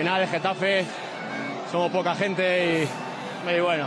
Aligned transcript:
final 0.00 0.22
es 0.22 0.30
Getafe, 0.30 0.86
somos 1.70 1.92
poca 1.92 2.14
gente 2.14 2.86
y, 3.46 3.50
y 3.50 3.60
bueno, 3.60 3.86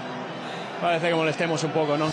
parece 0.80 1.10
que 1.10 1.16
molestemos 1.16 1.64
un 1.64 1.72
poco, 1.72 1.98
¿no? 1.98 2.12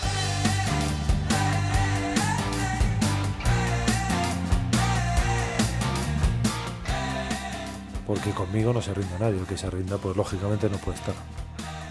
porque 8.07 8.31
conmigo 8.31 8.73
no 8.73 8.81
se 8.81 8.93
rinda 8.95 9.19
nadie, 9.19 9.39
el 9.39 9.45
que 9.45 9.55
se 9.55 9.69
rinda 9.69 9.99
pues 9.99 10.17
lógicamente 10.17 10.67
no 10.67 10.77
puede 10.77 10.97
estar. 10.97 11.13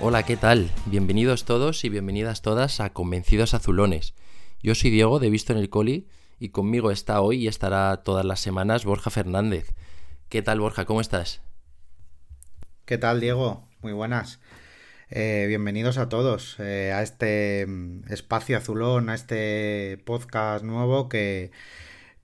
Hola, 0.00 0.24
¿qué 0.24 0.36
tal? 0.36 0.72
Bienvenidos 0.86 1.44
todos 1.44 1.84
y 1.84 1.90
bienvenidas 1.90 2.42
todas 2.42 2.80
a 2.80 2.90
Convencidos 2.90 3.54
Azulones. 3.54 4.14
Yo 4.64 4.74
soy 4.74 4.90
Diego 4.90 5.20
de 5.20 5.30
Visto 5.30 5.52
en 5.52 5.60
el 5.60 5.70
Coli 5.70 6.08
y 6.40 6.48
conmigo 6.48 6.90
está 6.90 7.20
hoy 7.20 7.44
y 7.44 7.46
estará 7.46 8.02
todas 8.02 8.24
las 8.24 8.40
semanas 8.40 8.84
Borja 8.84 9.10
Fernández. 9.10 9.72
¿Qué 10.28 10.42
tal 10.42 10.58
Borja? 10.58 10.84
¿Cómo 10.84 11.00
estás? 11.00 11.40
¿Qué 12.90 12.98
tal 12.98 13.20
Diego? 13.20 13.68
Muy 13.82 13.92
buenas. 13.92 14.40
Eh, 15.10 15.44
bienvenidos 15.46 15.96
a 15.96 16.08
todos 16.08 16.56
eh, 16.58 16.90
a 16.92 17.04
este 17.04 17.64
mm, 17.64 18.12
espacio 18.12 18.58
azulón, 18.58 19.10
a 19.10 19.14
este 19.14 20.02
podcast 20.04 20.64
nuevo 20.64 21.08
que, 21.08 21.52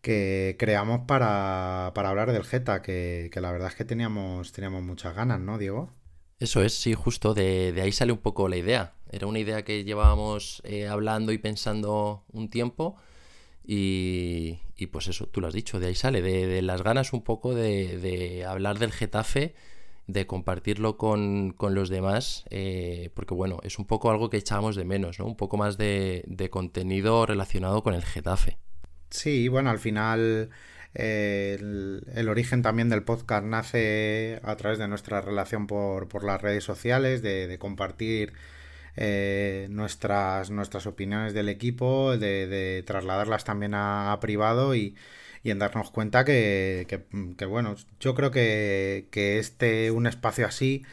que 0.01 0.56
creamos 0.59 1.02
para, 1.06 1.87
hablar 1.87 2.33
del 2.33 2.42
Geta, 2.42 2.83
que, 2.83 3.30
la 3.33 3.52
verdad 3.52 3.69
es 3.69 3.77
que 3.77 3.84
teníamos, 3.84 4.51
teníamos 4.51 4.83
muchas 4.83 5.15
ganas, 5.15 5.39
¿no, 5.39 5.56
Diego? 5.56 5.92
Eso 6.41 6.65
es, 6.65 6.75
sí, 6.75 6.95
justo, 6.95 7.33
de, 7.33 7.73
ahí 7.80 7.92
sale 7.92 8.11
un 8.11 8.19
poco 8.19 8.48
la 8.48 8.56
idea. 8.56 8.95
Era 9.12 9.28
una 9.28 9.39
idea 9.39 9.64
que 9.64 9.84
llevábamos 9.84 10.62
eh, 10.64 10.89
hablando 10.89 11.30
y 11.30 11.39
pensando 11.39 12.25
un 12.33 12.51
tiempo 12.51 12.97
y, 13.64 14.58
pues 14.91 15.06
eso, 15.06 15.28
tú 15.28 15.41
lo 15.41 15.47
has 15.47 15.55
dicho, 15.55 15.78
de 15.78 15.86
ahí 15.86 15.95
sale, 15.95 16.23
de, 16.23 16.61
las 16.62 16.83
ganas 16.83 17.12
un 17.12 17.23
poco 17.23 17.55
de, 17.55 18.45
hablar 18.48 18.80
del 18.80 18.91
Getafe, 18.91 19.55
de 20.06 20.26
compartirlo 20.26 20.96
con, 20.96 21.54
los 21.58 21.88
demás, 21.88 22.44
eh, 22.50 23.10
porque 23.14 23.34
bueno, 23.34 23.58
es 23.62 23.78
un 23.78 23.86
poco 23.86 24.10
algo 24.10 24.30
que 24.30 24.36
echábamos 24.36 24.76
de 24.76 24.84
menos, 24.84 25.18
¿no? 25.18 25.26
Un 25.26 25.36
poco 25.36 25.56
más 25.56 25.78
de, 25.78 26.24
de 26.26 26.50
contenido 26.50 27.26
relacionado 27.26 27.82
con 27.82 27.94
el 27.94 28.04
Getafe. 28.04 28.58
Sí, 29.10 29.48
bueno, 29.48 29.70
al 29.70 29.78
final 29.78 30.50
eh, 30.98 31.58
el, 31.60 32.28
origen 32.30 32.62
también 32.62 32.88
del 32.88 33.02
podcast 33.02 33.44
nace 33.44 34.40
a 34.42 34.56
través 34.56 34.78
de 34.78 34.88
nuestra 34.88 35.20
relación 35.20 35.66
por, 35.66 36.24
las 36.24 36.40
redes 36.40 36.64
sociales, 36.64 37.20
de, 37.20 37.54
compartir 37.58 38.32
eh, 38.97 39.69
nuestras, 39.70 40.50
nuestras 40.50 40.86
opiniones 40.86 41.34
del 41.34 41.48
equipo, 41.48 42.16
de, 42.16 42.83
trasladarlas 42.86 43.44
también 43.44 43.72
a, 43.75 44.16
privado 44.20 44.75
y, 44.75 44.94
en 45.44 45.61
darnos 45.61 45.92
cuenta 45.92 46.25
que, 46.25 47.05
bueno, 47.48 47.77
yo 48.00 48.14
creo 48.17 48.33
que, 48.33 49.06
que 49.12 49.39
este, 49.39 49.92
un 49.92 50.08
espacio 50.08 50.44
así, 50.47 50.84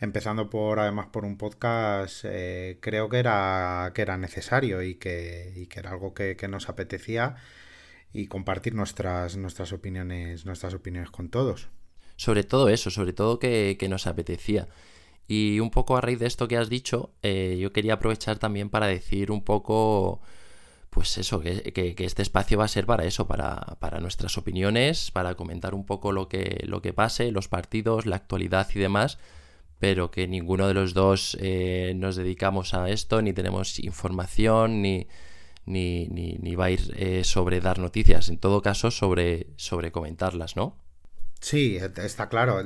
empezando 0.00 0.50
por 0.50 0.80
además 0.80 1.06
por 1.06 1.24
un 1.24 1.38
podcast, 1.38 2.24
eh, 2.24 2.78
creo 2.80 3.08
que 3.08 3.18
era, 3.18 3.92
que 3.94 4.02
era 4.02 4.18
necesario 4.18 4.82
y 4.82 4.96
que, 4.96 5.54
y 5.56 5.66
que 5.66 5.80
era 5.80 5.92
algo 5.92 6.12
que, 6.12 6.36
que 6.36 6.48
nos 6.48 6.68
apetecía 6.68 7.36
y 8.12 8.26
compartir 8.26 8.74
nuestras, 8.74 9.36
nuestras 9.36 9.72
opiniones, 9.72 10.44
nuestras 10.44 10.74
opiniones 10.74 11.10
con 11.10 11.30
todos. 11.30 11.68
Sobre 12.16 12.44
todo 12.44 12.68
eso, 12.68 12.90
sobre 12.90 13.12
todo 13.12 13.38
que, 13.38 13.76
nos 13.88 14.06
apetecía. 14.06 14.68
Y 15.28 15.60
un 15.60 15.70
poco 15.70 15.96
a 15.96 16.00
raíz 16.00 16.18
de 16.18 16.26
esto 16.26 16.48
que 16.48 16.56
has 16.56 16.68
dicho, 16.68 17.10
eh, 17.22 17.56
yo 17.60 17.72
quería 17.72 17.94
aprovechar 17.94 18.38
también 18.38 18.70
para 18.70 18.86
decir 18.86 19.30
un 19.30 19.42
poco, 19.42 20.20
pues 20.90 21.16
eso, 21.18 21.40
que, 21.40 21.94
este 21.98 22.22
espacio 22.22 22.58
va 22.58 22.64
a 22.64 22.68
ser 22.68 22.86
para 22.86 23.04
eso, 23.04 23.26
para, 23.26 23.98
nuestras 24.00 24.36
opiniones, 24.36 25.10
para 25.10 25.34
comentar 25.34 25.74
un 25.74 25.86
poco 25.86 26.12
lo 26.12 26.28
que, 26.28 26.64
lo 26.66 26.82
que 26.82 26.92
pase, 26.92 27.30
los 27.30 27.48
partidos, 27.48 28.04
la 28.06 28.16
actualidad 28.16 28.68
y 28.74 28.78
demás, 28.78 29.18
pero 29.78 30.10
que 30.10 30.28
ninguno 30.28 30.68
de 30.68 30.74
los 30.74 30.92
dos 30.92 31.36
eh, 31.40 31.94
nos 31.96 32.16
dedicamos 32.16 32.74
a 32.74 32.90
esto, 32.90 33.22
ni 33.22 33.32
tenemos 33.32 33.78
información, 33.78 34.82
ni, 34.82 35.06
ni, 35.66 36.06
ni, 36.08 36.54
va 36.56 36.66
a 36.66 36.70
ir 36.70 36.94
eh, 36.96 37.24
sobre 37.24 37.60
dar 37.60 37.78
noticias, 37.78 38.28
en 38.28 38.38
todo 38.38 38.62
caso 38.62 38.90
sobre, 38.90 39.46
sobre 39.56 39.92
comentarlas, 39.92 40.56
¿no? 40.56 40.76
Sí, 41.40 41.76
está 41.76 42.28
claro. 42.28 42.62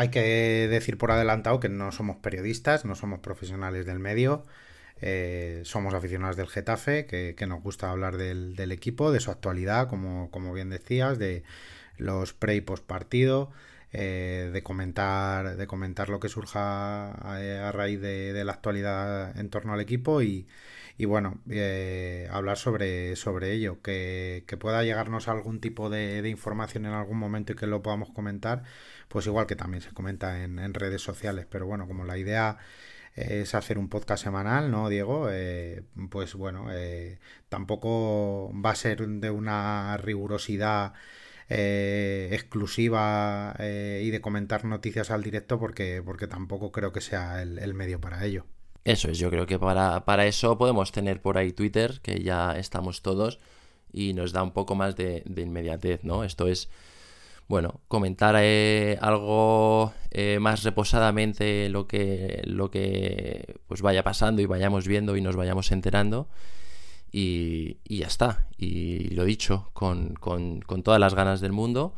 Hay 0.00 0.08
que 0.08 0.66
decir 0.70 0.96
por 0.96 1.10
adelantado 1.10 1.60
que 1.60 1.68
no 1.68 1.92
somos 1.92 2.16
periodistas, 2.16 2.86
no 2.86 2.94
somos 2.94 3.20
profesionales 3.20 3.84
del 3.84 3.98
medio, 3.98 4.44
somos 5.64 5.92
aficionados 5.92 6.36
del 6.36 6.48
Getafe, 6.48 7.04
que, 7.04 7.46
nos 7.46 7.62
gusta 7.62 7.90
hablar 7.90 8.16
del, 8.16 8.72
equipo, 8.72 9.12
de 9.12 9.20
su 9.20 9.30
actualidad, 9.30 9.88
como, 9.88 10.30
como 10.30 10.54
bien 10.54 10.70
decías, 10.70 11.18
de 11.18 11.42
los 11.98 12.32
pre 12.32 12.54
y 12.56 12.62
post 12.62 12.86
partido. 12.86 13.50
de 13.92 14.60
comentar 14.64 15.56
de 15.56 15.66
comentar 15.66 16.08
lo 16.08 16.18
que 16.20 16.28
surja 16.28 17.10
a, 17.12 17.72
raíz 17.72 18.00
de, 18.00 18.42
la 18.44 18.52
actualidad 18.52 19.38
en 19.38 19.50
torno 19.50 19.74
al 19.74 19.80
equipo 19.80 20.22
y, 20.22 20.46
bueno, 21.04 21.40
eh, 21.50 22.28
hablar 22.30 22.56
sobre, 22.56 23.16
sobre 23.16 23.52
ello, 23.52 23.82
que, 23.82 24.44
pueda 24.58 24.82
llegarnos 24.82 25.28
algún 25.28 25.60
tipo 25.60 25.90
de, 25.90 26.26
información 26.28 26.86
en 26.86 26.92
algún 26.92 27.18
momento 27.18 27.52
y 27.52 27.56
que 27.56 27.66
lo 27.66 27.82
podamos 27.82 28.10
comentar, 28.10 28.62
pues 29.10 29.26
igual 29.26 29.46
que 29.46 29.56
también 29.56 29.82
se 29.82 29.90
comenta 29.90 30.42
en, 30.42 30.72
redes 30.72 31.02
sociales, 31.02 31.46
pero 31.50 31.66
bueno, 31.66 31.86
como 31.86 32.04
la 32.04 32.16
idea 32.16 32.56
es 33.14 33.54
hacer 33.54 33.76
un 33.76 33.90
podcast 33.90 34.24
semanal, 34.24 34.70
¿no, 34.70 34.88
Diego? 34.88 35.28
Eh, 35.30 35.82
pues 36.08 36.34
bueno, 36.34 36.68
eh, 36.72 37.18
tampoco 37.50 38.50
va 38.54 38.70
a 38.70 38.74
ser 38.74 39.06
de 39.06 39.30
una 39.30 39.98
rigurosidad 39.98 40.94
exclusiva 41.48 43.56
y 43.58 44.10
de 44.10 44.20
comentar 44.20 44.64
noticias 44.64 45.10
al 45.10 45.24
directo 45.24 45.58
porque, 45.58 46.00
porque 46.04 46.28
tampoco 46.28 46.70
creo 46.70 46.92
que 46.92 47.00
sea 47.00 47.42
el 47.42 47.74
medio 47.74 48.00
para 48.00 48.24
ello. 48.24 48.46
Eso 48.84 49.10
es, 49.10 49.18
yo 49.18 49.30
creo 49.30 49.46
que 49.46 49.58
para, 49.58 50.04
para, 50.04 50.26
eso 50.26 50.56
podemos 50.56 50.90
tener 50.90 51.20
por 51.20 51.36
ahí 51.36 51.52
Twitter, 51.52 52.00
que 52.02 52.22
ya 52.22 52.56
estamos 52.56 53.02
todos, 53.02 53.38
y 53.92 54.14
nos 54.14 54.32
da 54.32 54.42
un 54.42 54.52
poco 54.52 54.74
más 54.74 54.96
de, 54.96 55.22
inmediatez, 55.36 56.02
¿no? 56.02 56.24
Esto 56.24 56.48
es, 56.48 56.70
bueno, 57.50 57.80
comentar 57.88 58.36
eh, 58.38 58.96
algo 59.00 59.92
eh, 60.12 60.38
más 60.40 60.62
reposadamente 60.62 61.68
lo 61.68 61.88
que, 61.88 62.42
lo 62.44 62.70
que 62.70 63.56
pues 63.66 63.82
vaya 63.82 64.04
pasando 64.04 64.40
y 64.40 64.46
vayamos 64.46 64.86
viendo 64.86 65.16
y 65.16 65.20
nos 65.20 65.34
vayamos 65.34 65.72
enterando. 65.72 66.28
Y, 67.10 67.78
y 67.82 67.98
ya 67.98 68.06
está. 68.06 68.46
Y 68.56 69.12
lo 69.14 69.24
dicho, 69.24 69.70
con, 69.72 70.14
con, 70.14 70.60
con 70.60 70.84
todas 70.84 71.00
las 71.00 71.16
ganas 71.16 71.40
del 71.40 71.50
mundo. 71.50 71.96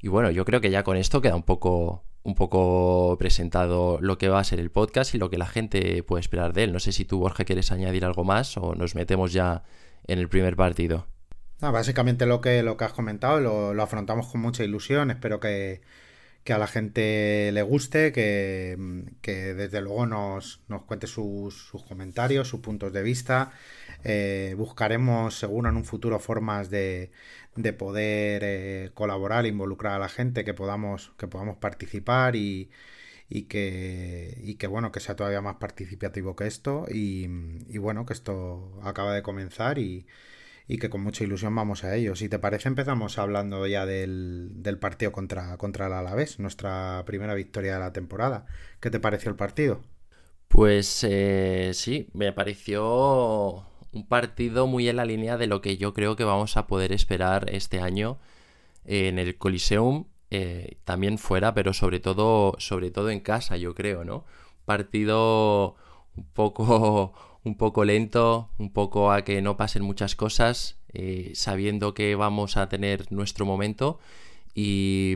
Y 0.00 0.08
bueno, 0.08 0.30
yo 0.30 0.46
creo 0.46 0.62
que 0.62 0.70
ya 0.70 0.84
con 0.84 0.96
esto 0.96 1.20
queda 1.20 1.36
un 1.36 1.42
poco, 1.42 2.02
un 2.22 2.34
poco 2.34 3.18
presentado 3.18 3.98
lo 4.00 4.16
que 4.16 4.30
va 4.30 4.38
a 4.38 4.44
ser 4.44 4.58
el 4.58 4.70
podcast 4.70 5.14
y 5.14 5.18
lo 5.18 5.28
que 5.28 5.36
la 5.36 5.46
gente 5.46 6.02
puede 6.02 6.22
esperar 6.22 6.54
de 6.54 6.64
él. 6.64 6.72
No 6.72 6.80
sé 6.80 6.92
si 6.92 7.04
tú, 7.04 7.18
Borja, 7.18 7.44
quieres 7.44 7.70
añadir 7.72 8.06
algo 8.06 8.24
más 8.24 8.56
o 8.56 8.74
nos 8.74 8.94
metemos 8.94 9.34
ya 9.34 9.64
en 10.06 10.18
el 10.18 10.30
primer 10.30 10.56
partido. 10.56 11.08
Básicamente 11.70 12.26
lo 12.26 12.40
que, 12.40 12.62
lo 12.62 12.76
que 12.76 12.84
has 12.84 12.92
comentado 12.92 13.40
lo, 13.40 13.82
afrontamos 13.82 14.28
con 14.28 14.40
mucha 14.40 14.64
ilusión. 14.64 15.10
Espero 15.10 15.40
que, 15.40 15.80
a 16.48 16.58
la 16.58 16.66
gente 16.66 17.50
le 17.52 17.62
guste, 17.62 18.12
que, 18.12 18.76
desde 19.56 19.80
luego 19.80 20.06
nos, 20.06 20.60
nos 20.68 20.82
cuente 20.82 21.06
sus, 21.06 21.72
comentarios, 21.88 22.48
sus 22.48 22.60
puntos 22.60 22.92
de 22.92 23.02
vista. 23.02 23.52
Eh, 24.04 24.54
buscaremos 24.58 25.38
seguro 25.38 25.70
en 25.70 25.76
un 25.76 25.84
futuro 25.84 26.18
formas 26.18 26.70
de, 26.70 27.10
de 27.56 27.72
poder 27.72 28.42
eh, 28.44 28.90
colaborar, 28.94 29.46
involucrar 29.46 29.94
a 29.94 29.98
la 29.98 30.08
gente, 30.08 30.44
que 30.44 30.54
podamos, 30.54 31.12
que 31.18 31.28
podamos 31.28 31.56
participar 31.56 32.36
y, 32.36 32.70
y 33.28 33.42
que, 33.44 34.38
y 34.42 34.56
que 34.56 34.66
bueno, 34.66 34.92
que 34.92 35.00
sea 35.00 35.16
todavía 35.16 35.40
más 35.40 35.56
participativo 35.56 36.36
que 36.36 36.46
esto 36.46 36.86
y, 36.90 37.28
y 37.68 37.78
bueno, 37.78 38.06
que 38.06 38.12
esto 38.12 38.80
acaba 38.82 39.14
de 39.14 39.22
comenzar 39.22 39.78
y, 39.78 40.06
y, 40.66 40.78
que 40.78 40.90
con 40.90 41.02
mucha 41.02 41.24
ilusión 41.24 41.54
vamos 41.54 41.84
a 41.84 41.94
ello. 41.94 42.16
Si 42.16 42.28
te 42.28 42.38
parece, 42.38 42.68
empezamos 42.68 43.18
hablando 43.18 43.66
ya 43.66 43.86
del, 43.86 44.50
del 44.56 44.78
partido 44.78 45.12
contra, 45.12 45.56
contra 45.56 45.86
el 45.86 45.92
Alavés, 45.92 46.38
nuestra 46.38 47.02
primera 47.06 47.34
victoria 47.34 47.74
de 47.74 47.80
la 47.80 47.92
temporada. 47.92 48.46
¿Qué 48.80 48.90
te 48.90 49.00
pareció 49.00 49.30
el 49.30 49.36
partido? 49.36 49.82
Pues 50.48 51.04
eh, 51.08 51.72
sí, 51.74 52.08
me 52.12 52.32
pareció 52.32 53.66
un 53.92 54.06
partido 54.06 54.66
muy 54.66 54.88
en 54.88 54.96
la 54.96 55.04
línea 55.04 55.36
de 55.36 55.46
lo 55.46 55.60
que 55.60 55.76
yo 55.76 55.94
creo 55.94 56.16
que 56.16 56.24
vamos 56.24 56.56
a 56.56 56.66
poder 56.66 56.92
esperar 56.92 57.48
este 57.50 57.80
año 57.80 58.18
en 58.84 59.18
el 59.18 59.36
Coliseum, 59.38 60.06
eh, 60.30 60.78
también 60.84 61.18
fuera, 61.18 61.54
pero 61.54 61.72
sobre 61.72 62.00
todo, 62.00 62.54
sobre 62.58 62.90
todo 62.90 63.10
en 63.10 63.20
casa, 63.20 63.56
yo 63.56 63.74
creo, 63.74 64.04
¿no? 64.04 64.24
Partido 64.64 65.76
un 66.16 66.24
poco, 66.32 67.14
un 67.44 67.56
poco 67.56 67.84
lento, 67.84 68.50
un 68.58 68.72
poco 68.72 69.12
a 69.12 69.22
que 69.22 69.42
no 69.42 69.56
pasen 69.56 69.82
muchas 69.82 70.16
cosas, 70.16 70.78
eh, 70.92 71.32
sabiendo 71.34 71.94
que 71.94 72.14
vamos 72.14 72.56
a 72.56 72.68
tener 72.68 73.10
nuestro 73.12 73.46
momento 73.46 73.98
y, 74.54 75.14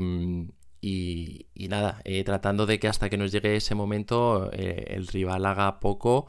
y, 0.80 1.46
nada, 1.69 2.00
eh, 2.04 2.22
tratando 2.25 2.66
de 2.66 2.78
que 2.78 2.88
hasta 2.88 3.10
que 3.10 3.16
nos 3.16 3.32
llegue 3.32 3.56
ese 3.56 3.75
momento 3.75 4.50
el 4.52 5.06
rival 5.06 5.46
haga 5.46 5.80
poco 5.80 6.26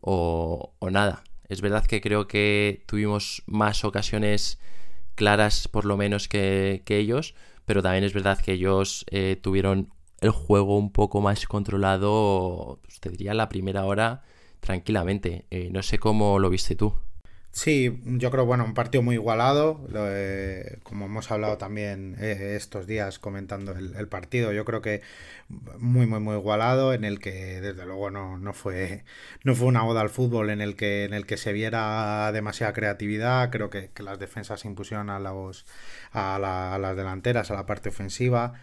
o, 0.00 0.74
o 0.78 0.90
nada. 0.90 1.24
Es 1.48 1.60
verdad 1.62 1.84
que 1.84 2.00
creo 2.00 2.28
que 2.28 2.84
tuvimos 2.86 3.42
más 3.46 3.84
ocasiones 3.84 4.60
claras 5.20 5.68
por 5.68 5.84
lo 5.84 5.96
menos 5.96 6.28
que, 6.28 6.82
ellos, 6.86 7.34
pero 7.66 7.82
también 7.82 8.04
es 8.04 8.14
verdad 8.14 8.38
que 8.38 8.52
ellos 8.52 9.04
eh, 9.10 9.36
tuvieron 9.40 9.92
el 10.20 10.30
juego 10.30 10.78
un 10.78 10.92
poco 10.92 11.20
más 11.20 11.44
controlado, 11.46 12.78
pues, 12.82 13.00
te 13.00 13.10
diría 13.10 13.34
la 13.34 13.48
primera 13.48 13.84
hora 13.84 14.22
tranquilamente. 14.60 15.44
Eh, 15.50 15.70
no 15.72 15.82
sé 15.82 15.98
cómo 15.98 16.38
lo 16.38 16.50
viste 16.50 16.76
tú. 16.76 16.94
Sí, 17.52 18.00
yo 18.04 18.30
creo, 18.30 18.46
bueno, 18.46 18.64
un 18.64 18.74
partido 18.74 19.02
muy 19.02 19.16
igualado, 19.16 19.80
como 20.84 21.06
hemos 21.06 21.30
hablado 21.32 21.58
también 21.58 22.16
eh, 22.20 22.54
estos 22.56 22.86
días 22.86 23.18
comentando 23.18 23.72
el, 23.72 24.08
partido, 24.08 24.52
yo 24.52 24.64
creo 24.64 24.80
que 24.82 25.02
muy, 25.78 26.06
muy, 26.06 26.20
muy 26.20 26.36
igualado, 26.36 26.94
en 26.94 27.04
el 27.04 27.18
que 27.18 27.60
desde 27.60 27.84
luego 27.86 28.10
no, 28.10 28.38
no, 28.38 28.52
fue, 28.52 29.04
no 29.42 29.56
fue 29.56 29.66
una 29.66 29.84
oda 29.84 30.00
al 30.00 30.10
fútbol 30.10 30.50
en 30.50 30.60
el 30.60 30.76
que, 30.76 31.04
en 31.04 31.12
el 31.12 31.26
que 31.26 31.36
se 31.36 31.52
viera 31.52 32.30
demasiada 32.32 32.72
creatividad, 32.72 33.50
creo 33.50 33.68
que, 33.68 33.90
las 33.98 34.20
defensas 34.20 34.64
impusieron 34.64 35.10
a, 35.10 35.18
los, 35.18 35.66
a, 36.12 36.36
a 36.36 36.78
las 36.78 36.96
delanteras, 36.96 37.50
a 37.50 37.54
la 37.54 37.66
parte 37.66 37.88
ofensiva. 37.88 38.54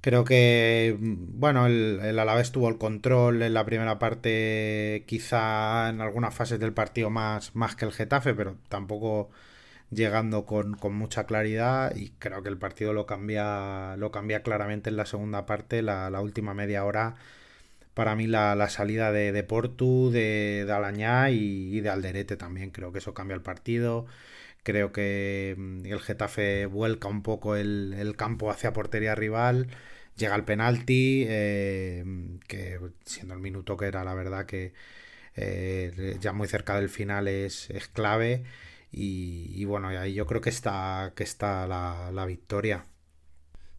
Creo 0.00 0.24
que, 0.24 0.96
bueno, 0.98 1.66
el, 1.66 2.00
el, 2.02 2.18
Alavés 2.18 2.52
tuvo 2.52 2.68
el 2.70 2.78
control 2.78 3.42
en 3.42 3.52
la 3.52 3.66
primera 3.66 3.98
parte, 3.98 5.04
quizá 5.06 5.90
en 5.90 6.00
algunas 6.00 6.34
fases 6.34 6.58
del 6.58 6.72
partido 6.72 7.10
más, 7.10 7.54
más 7.54 7.76
que 7.76 7.84
el 7.84 7.92
Getafe, 7.92 8.34
pero 8.34 8.56
tampoco 8.68 9.30
llegando 9.90 10.46
con, 10.46 10.76
mucha 10.94 11.24
claridad 11.26 11.94
y 11.96 12.10
creo 12.18 12.42
que 12.42 12.48
el 12.48 12.58
partido 12.58 12.92
lo 12.92 13.06
cambia, 13.06 13.96
lo 13.96 14.10
cambia 14.10 14.42
claramente 14.42 14.90
en 14.90 14.96
la 14.96 15.06
segunda 15.06 15.46
parte, 15.46 15.82
la, 15.82 16.20
última 16.20 16.54
media 16.54 16.84
hora. 16.84 17.16
Para 17.94 18.16
mí 18.16 18.26
la, 18.26 18.68
salida 18.70 19.12
de, 19.12 19.32
de, 19.32 19.42
Portu, 19.44 20.10
de, 20.10 20.64
de 20.66 20.72
Alañá 20.72 21.30
y, 21.30 21.80
de 21.80 21.90
Alderete 21.90 22.36
también, 22.36 22.70
creo 22.70 22.92
que 22.92 22.98
eso 22.98 23.14
cambia 23.14 23.34
el 23.34 23.42
partido. 23.42 24.06
Creo 24.62 24.92
que 24.92 25.54
mm, 25.56 25.86
el 25.86 26.00
Getafe 26.00 26.66
vuelca 26.66 27.08
un 27.08 27.22
poco 27.22 27.56
el, 27.56 27.94
el 27.98 28.16
campo 28.16 28.50
hacia 28.50 28.72
portería 28.72 29.14
rival 29.14 29.68
llega 30.20 30.36
el 30.36 30.44
penalti, 30.44 31.24
eh, 31.28 32.04
que 32.46 32.78
siendo 33.04 33.34
el 33.34 33.40
minuto 33.40 33.76
que 33.76 33.86
era, 33.86 34.04
la 34.04 34.14
verdad 34.14 34.46
que 34.46 34.72
eh, 35.34 36.16
ya 36.20 36.32
muy 36.32 36.46
cerca 36.46 36.76
del 36.76 36.88
final 36.88 37.26
es, 37.26 37.68
clave. 37.92 38.44
Y, 38.92 39.64
bueno, 39.64 39.88
ahí 39.88 40.14
yo 40.14 40.26
creo 40.26 40.40
que 40.40 40.50
está, 40.50 41.12
que 41.14 41.22
está 41.22 41.66
la, 41.66 42.26
victoria. 42.26 42.86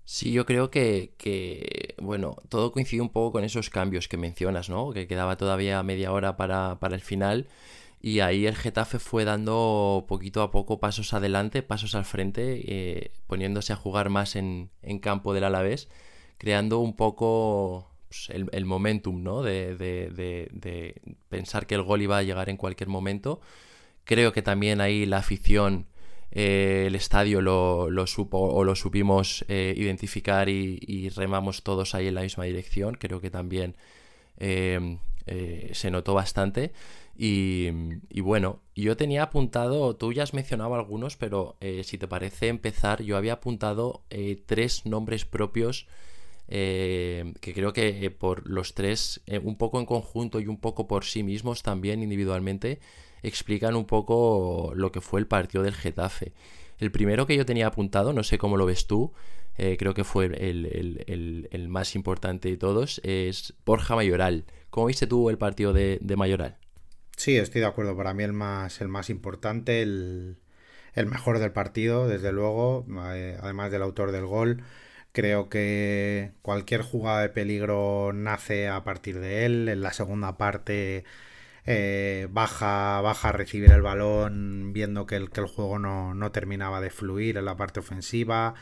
Sí, 0.05 0.31
yo 0.31 0.45
creo 0.45 0.71
que, 0.71 1.95
bueno, 2.01 2.37
todo 2.49 2.71
coincide 2.71 3.01
un 3.01 3.09
poco 3.09 3.33
con 3.33 3.43
esos 3.43 3.69
cambios 3.69 4.07
que 4.07 4.17
mencionas, 4.17 4.69
¿no? 4.69 4.91
Que 4.91 5.07
quedaba 5.07 5.37
todavía 5.37 5.83
media 5.83 6.11
hora 6.11 6.37
para, 6.37 6.77
el 6.81 7.01
final. 7.01 7.47
Y 8.01 8.21
ahí 8.21 8.47
el 8.47 8.55
Getafe 8.55 8.99
fue 8.99 9.25
dando 9.25 10.05
poquito 10.07 10.41
a 10.41 10.51
poco 10.51 10.79
pasos 10.79 11.13
adelante, 11.13 11.61
pasos 11.61 11.93
al 11.95 12.05
frente, 12.05 12.61
eh, 12.65 13.11
poniéndose 13.27 13.73
a 13.73 13.75
jugar 13.75 14.09
más 14.09 14.35
en, 14.35 14.71
en 14.81 14.99
campo 14.99 15.33
del 15.33 15.43
Alavés 15.43 15.87
creando 16.41 16.79
un 16.79 16.95
poco 16.95 17.91
pues, 18.07 18.31
el, 18.31 18.65
momentum, 18.65 19.21
¿no? 19.21 19.43
De, 19.43 20.99
pensar 21.29 21.67
que 21.67 21.75
el 21.75 21.83
gol 21.83 22.01
iba 22.01 22.17
a 22.17 22.23
llegar 22.23 22.49
en 22.49 22.57
cualquier 22.57 22.89
momento. 22.89 23.41
Creo 24.05 24.33
que 24.33 24.41
también 24.41 24.81
ahí 24.81 25.05
la 25.05 25.17
afición, 25.17 25.85
eh, 26.31 26.85
el 26.87 26.95
estadio 26.95 27.41
lo, 27.41 28.07
supo 28.07 28.39
o 28.39 28.63
lo 28.63 28.75
supimos 28.75 29.45
eh, 29.49 29.75
identificar 29.77 30.49
y, 30.49 31.09
remamos 31.09 31.61
todos 31.61 31.93
ahí 31.93 32.07
en 32.07 32.15
la 32.15 32.23
misma 32.23 32.45
dirección. 32.45 32.95
Creo 32.95 33.21
que 33.21 33.29
también 33.29 33.75
se 34.39 35.91
notó 35.91 36.15
bastante. 36.15 36.73
Y, 37.15 37.69
y, 38.09 38.21
bueno, 38.21 38.61
yo 38.75 38.97
tenía 38.97 39.23
apuntado, 39.23 39.95
tú 39.95 40.13
ya 40.13 40.23
has 40.23 40.33
mencionado 40.33 40.73
algunos, 40.75 41.17
pero 41.17 41.57
si 41.83 41.97
te 41.97 42.07
parece 42.07 42.47
empezar, 42.47 43.03
yo 43.03 43.17
había 43.17 43.33
apuntado 43.33 44.03
tres 44.47 44.85
nombres 44.85 45.25
propios 45.25 45.87
eh, 46.53 47.33
que 47.39 47.53
creo 47.53 47.71
que 47.71 48.05
eh, 48.05 48.11
por 48.11 48.45
los 48.45 48.73
tres, 48.73 49.21
eh, 49.25 49.39
un 49.39 49.57
poco 49.57 49.79
en 49.79 49.85
conjunto 49.85 50.41
y 50.41 50.47
un 50.47 50.57
poco 50.57 50.85
por 50.85 51.05
sí 51.05 51.23
mismos 51.23 51.63
también 51.63 52.03
individualmente, 52.03 52.81
explican 53.23 53.77
un 53.77 53.85
poco 53.85 54.73
lo 54.75 54.91
que 54.91 54.99
fue 54.99 55.21
el 55.21 55.27
partido 55.27 55.63
del 55.63 55.73
Getafe. 55.73 56.33
El 56.77 56.91
primero 56.91 57.25
que 57.25 57.37
yo 57.37 57.45
tenía 57.45 57.67
apuntado, 57.67 58.11
no 58.11 58.23
sé 58.23 58.37
cómo 58.37 58.57
lo 58.57 58.65
ves 58.65 58.85
tú, 58.85 59.13
creo 59.55 59.93
que 59.93 60.03
fue 60.03 60.25
el, 60.25 61.67
más 61.69 61.95
importante 61.95 62.49
de 62.49 62.57
todos, 62.57 62.99
es 63.03 63.53
Borja 63.65 63.95
Mayoral. 63.95 64.45
¿Cómo 64.71 64.87
viste 64.87 65.05
tú 65.05 65.29
el 65.29 65.37
partido 65.37 65.71
de, 65.73 65.99
Mayoral? 66.17 66.57
Sí, 67.21 67.37
estoy 67.37 67.61
de 67.61 67.67
acuerdo. 67.67 67.95
Para 67.95 68.15
mí 68.15 68.23
el 68.23 68.33
más, 68.33 68.81
el 68.81 68.87
más 68.87 69.11
importante, 69.11 69.83
el, 69.83 70.37
el 70.95 71.05
mejor 71.05 71.37
del 71.37 71.51
partido, 71.51 72.07
desde 72.07 72.31
luego, 72.31 72.85
además 73.41 73.71
del 73.71 73.83
autor 73.83 74.11
del 74.11 74.25
gol. 74.25 74.63
Creo 75.11 75.47
que 75.49 76.31
cualquier 76.41 76.81
jugada 76.81 77.21
de 77.21 77.29
peligro 77.29 78.11
nace 78.13 78.69
a 78.69 78.83
partir 78.83 79.19
de 79.19 79.45
él. 79.45 79.69
En 79.69 79.81
la 79.81 79.93
segunda 79.93 80.37
parte 80.37 81.03
eh, 81.65 82.27
baja, 82.31 83.01
baja 83.01 83.29
a 83.29 83.31
recibir 83.33 83.71
el 83.71 83.83
balón 83.83 84.73
viendo 84.73 85.05
que 85.05 85.17
el, 85.17 85.29
que 85.31 85.41
el 85.41 85.47
juego 85.47 85.79
no, 85.79 86.31
terminaba 86.31 86.81
de 86.81 86.89
fluir 86.89 87.37
en 87.37 87.45
la 87.45 87.57
parte 87.57 87.81
ofensiva. 87.81 88.55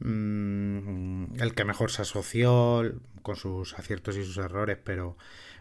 Mm, 0.00 1.40
el 1.40 1.54
que 1.54 1.64
mejor 1.64 1.90
se 1.90 2.02
asoció 2.02 2.82
con 3.22 3.36
sus 3.36 3.78
aciertos 3.78 4.16
y 4.16 4.24
sus 4.24 4.36
errores, 4.38 4.78
pero, 4.84 5.16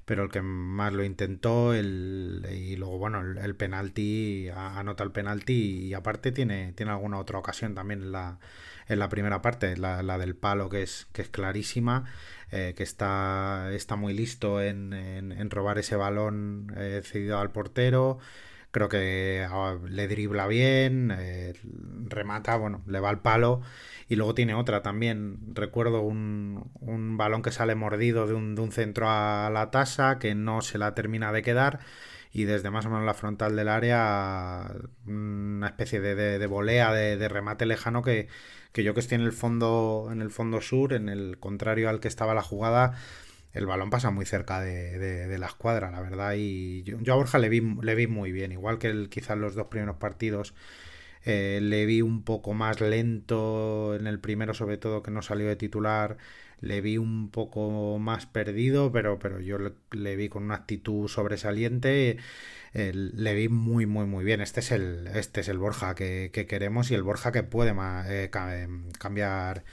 pero 0.05 0.23
el 0.23 0.29
que 0.29 0.41
más 0.41 0.93
lo 0.93 1.03
intentó 1.03 1.73
el, 1.73 2.45
y 2.51 2.75
luego 2.75 2.97
bueno 2.97 3.21
el, 3.21 3.55
penalti 3.55 4.49
anota 4.49 5.03
el 5.03 5.11
penalti 5.11 5.87
y 5.87 5.93
aparte 5.93 6.31
tiene, 6.31 6.73
tiene 6.73 6.91
alguna 6.91 7.19
otra 7.19 7.39
ocasión 7.39 7.73
también 7.75 8.01
en 8.01 8.11
la 8.11 8.39
en 8.87 8.99
la 8.99 9.09
primera 9.09 9.41
parte, 9.41 9.77
la, 9.77 10.17
del 10.17 10.35
palo 10.35 10.69
que 10.69 10.83
es, 10.83 11.07
que 11.13 11.21
es 11.21 11.29
clarísima, 11.29 12.05
eh, 12.51 12.73
que 12.75 12.83
está, 12.83 13.69
está 13.71 13.95
muy 13.95 14.13
listo 14.13 14.61
en, 14.61 14.93
en, 14.93 15.49
robar 15.49 15.77
ese 15.77 15.95
balón 15.95 16.73
eh, 16.77 17.01
cedido 17.03 17.39
al 17.39 17.51
portero. 17.51 18.19
Creo 18.73 18.89
que 18.89 19.45
ah, 19.49 19.77
le 19.87 20.07
dribla 20.07 20.47
bien, 20.47 21.15
eh, 21.15 21.53
remata, 22.07 22.57
bueno, 22.57 22.81
le 22.87 22.99
va 22.99 23.09
al 23.09 23.21
palo. 23.21 23.61
Y 24.09 24.15
luego 24.15 24.33
tiene 24.33 24.55
otra 24.55 24.81
también. 24.81 25.37
Recuerdo 25.53 26.01
un, 26.01 26.71
un 26.81 27.17
balón 27.17 27.43
que 27.43 27.51
sale 27.51 27.75
mordido 27.75 28.27
de 28.27 28.33
un, 28.33 28.55
de 28.55 28.61
un 28.61 28.71
centro 28.71 29.07
a 29.09 29.51
la 29.53 29.69
tasa, 29.71 30.17
que 30.19 30.33
no 30.35 30.61
se 30.61 30.79
la 30.79 30.95
termina 30.95 31.31
de 31.31 31.43
quedar 31.43 31.81
y 32.33 32.45
desde 32.45 32.71
más 32.71 32.85
o 32.87 32.89
menos 32.89 33.05
la 33.05 33.13
frontal 33.13 33.55
del 33.55 33.69
área 33.69 34.73
una 35.05 35.67
especie 35.67 36.01
de, 36.01 36.15
de, 36.15 36.47
volea 36.47 36.91
de, 36.91 37.29
remate 37.29 37.67
lejano 37.67 38.01
que, 38.01 38.27
que 38.71 38.83
yo 38.83 38.95
que 38.95 39.01
estoy 39.01 39.15
en 39.15 39.21
el 39.21 39.33
fondo, 39.33 40.09
en 40.11 40.19
el 40.21 40.31
fondo 40.31 40.59
sur, 40.59 40.93
en 40.93 41.09
el 41.09 41.37
contrario 41.39 41.89
al 41.89 41.99
que 41.99 42.07
estaba 42.07 42.33
la 42.33 42.41
jugada, 42.41 42.93
el 43.53 43.65
balón 43.65 43.89
pasa 43.89 44.11
muy 44.11 44.25
cerca 44.25 44.61
de, 44.61 45.37
la 45.37 45.47
escuadra, 45.47 45.91
la 45.91 46.01
verdad. 46.01 46.33
Y 46.37 46.83
yo, 46.83 46.97
a 47.13 47.15
Borja 47.15 47.39
le 47.39 47.49
vi, 47.49 47.61
le 47.81 47.95
vi 47.95 48.07
muy 48.07 48.31
bien, 48.31 48.51
igual 48.51 48.79
que 48.79 49.07
quizás 49.09 49.37
los 49.37 49.55
dos 49.55 49.67
primeros 49.67 49.97
partidos. 49.97 50.53
Eh, 51.25 51.59
le 51.61 51.85
vi 51.85 52.01
un 52.01 52.23
poco 52.23 52.53
más 52.53 52.81
lento 52.81 53.95
en 53.95 54.07
el 54.07 54.19
primero, 54.19 54.53
sobre 54.53 54.77
todo 54.77 55.03
que 55.03 55.11
no 55.11 55.21
salió 55.21 55.47
de 55.47 55.55
titular. 55.55 56.17
Le 56.59 56.81
vi 56.81 56.97
un 56.97 57.29
poco 57.29 57.97
más 57.99 58.25
perdido, 58.25 58.91
pero, 58.91 59.19
pero 59.19 59.39
yo 59.39 59.57
le 59.91 60.15
vi 60.15 60.29
con 60.29 60.43
una 60.43 60.55
actitud 60.55 61.07
sobresaliente 61.07 62.17
le 62.73 63.33
vi 63.35 63.49
muy, 63.49 63.85
muy, 63.85 64.05
muy 64.05 64.23
bien. 64.23 64.41
Este 64.41 64.59
es 64.59 64.71
el, 64.71 65.07
este 65.13 65.41
es 65.41 65.47
el 65.47 65.57
Borja 65.57 65.95
que, 65.95 66.31
queremos 66.47 66.91
y 66.91 66.95
el 66.95 67.03
Borja 67.03 67.31
que 67.31 67.43
puede 67.43 67.73
eh, 68.07 68.29
cambiar, 68.99 69.63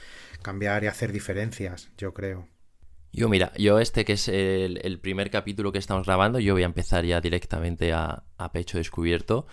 cambiar 0.41 0.83
y 0.83 0.87
hacer 0.87 1.11
diferencias, 1.11 1.89
yo 1.97 2.13
creo. 2.13 2.47
Yo, 3.13 3.27
mira, 3.27 3.51
yo 3.57 3.79
este 3.79 4.05
que 4.05 4.13
es 4.13 4.27
el, 4.29 4.99
primer 5.01 5.29
capítulo 5.29 5.71
que 5.71 5.79
estamos 5.79 6.05
grabando, 6.05 6.39
yo 6.39 6.53
voy 6.53 6.63
a 6.63 6.65
empezar 6.65 7.05
ya 7.05 7.19
directamente 7.19 7.91
a, 7.93 8.23
pecho 8.53 8.77
descubierto 8.77 9.47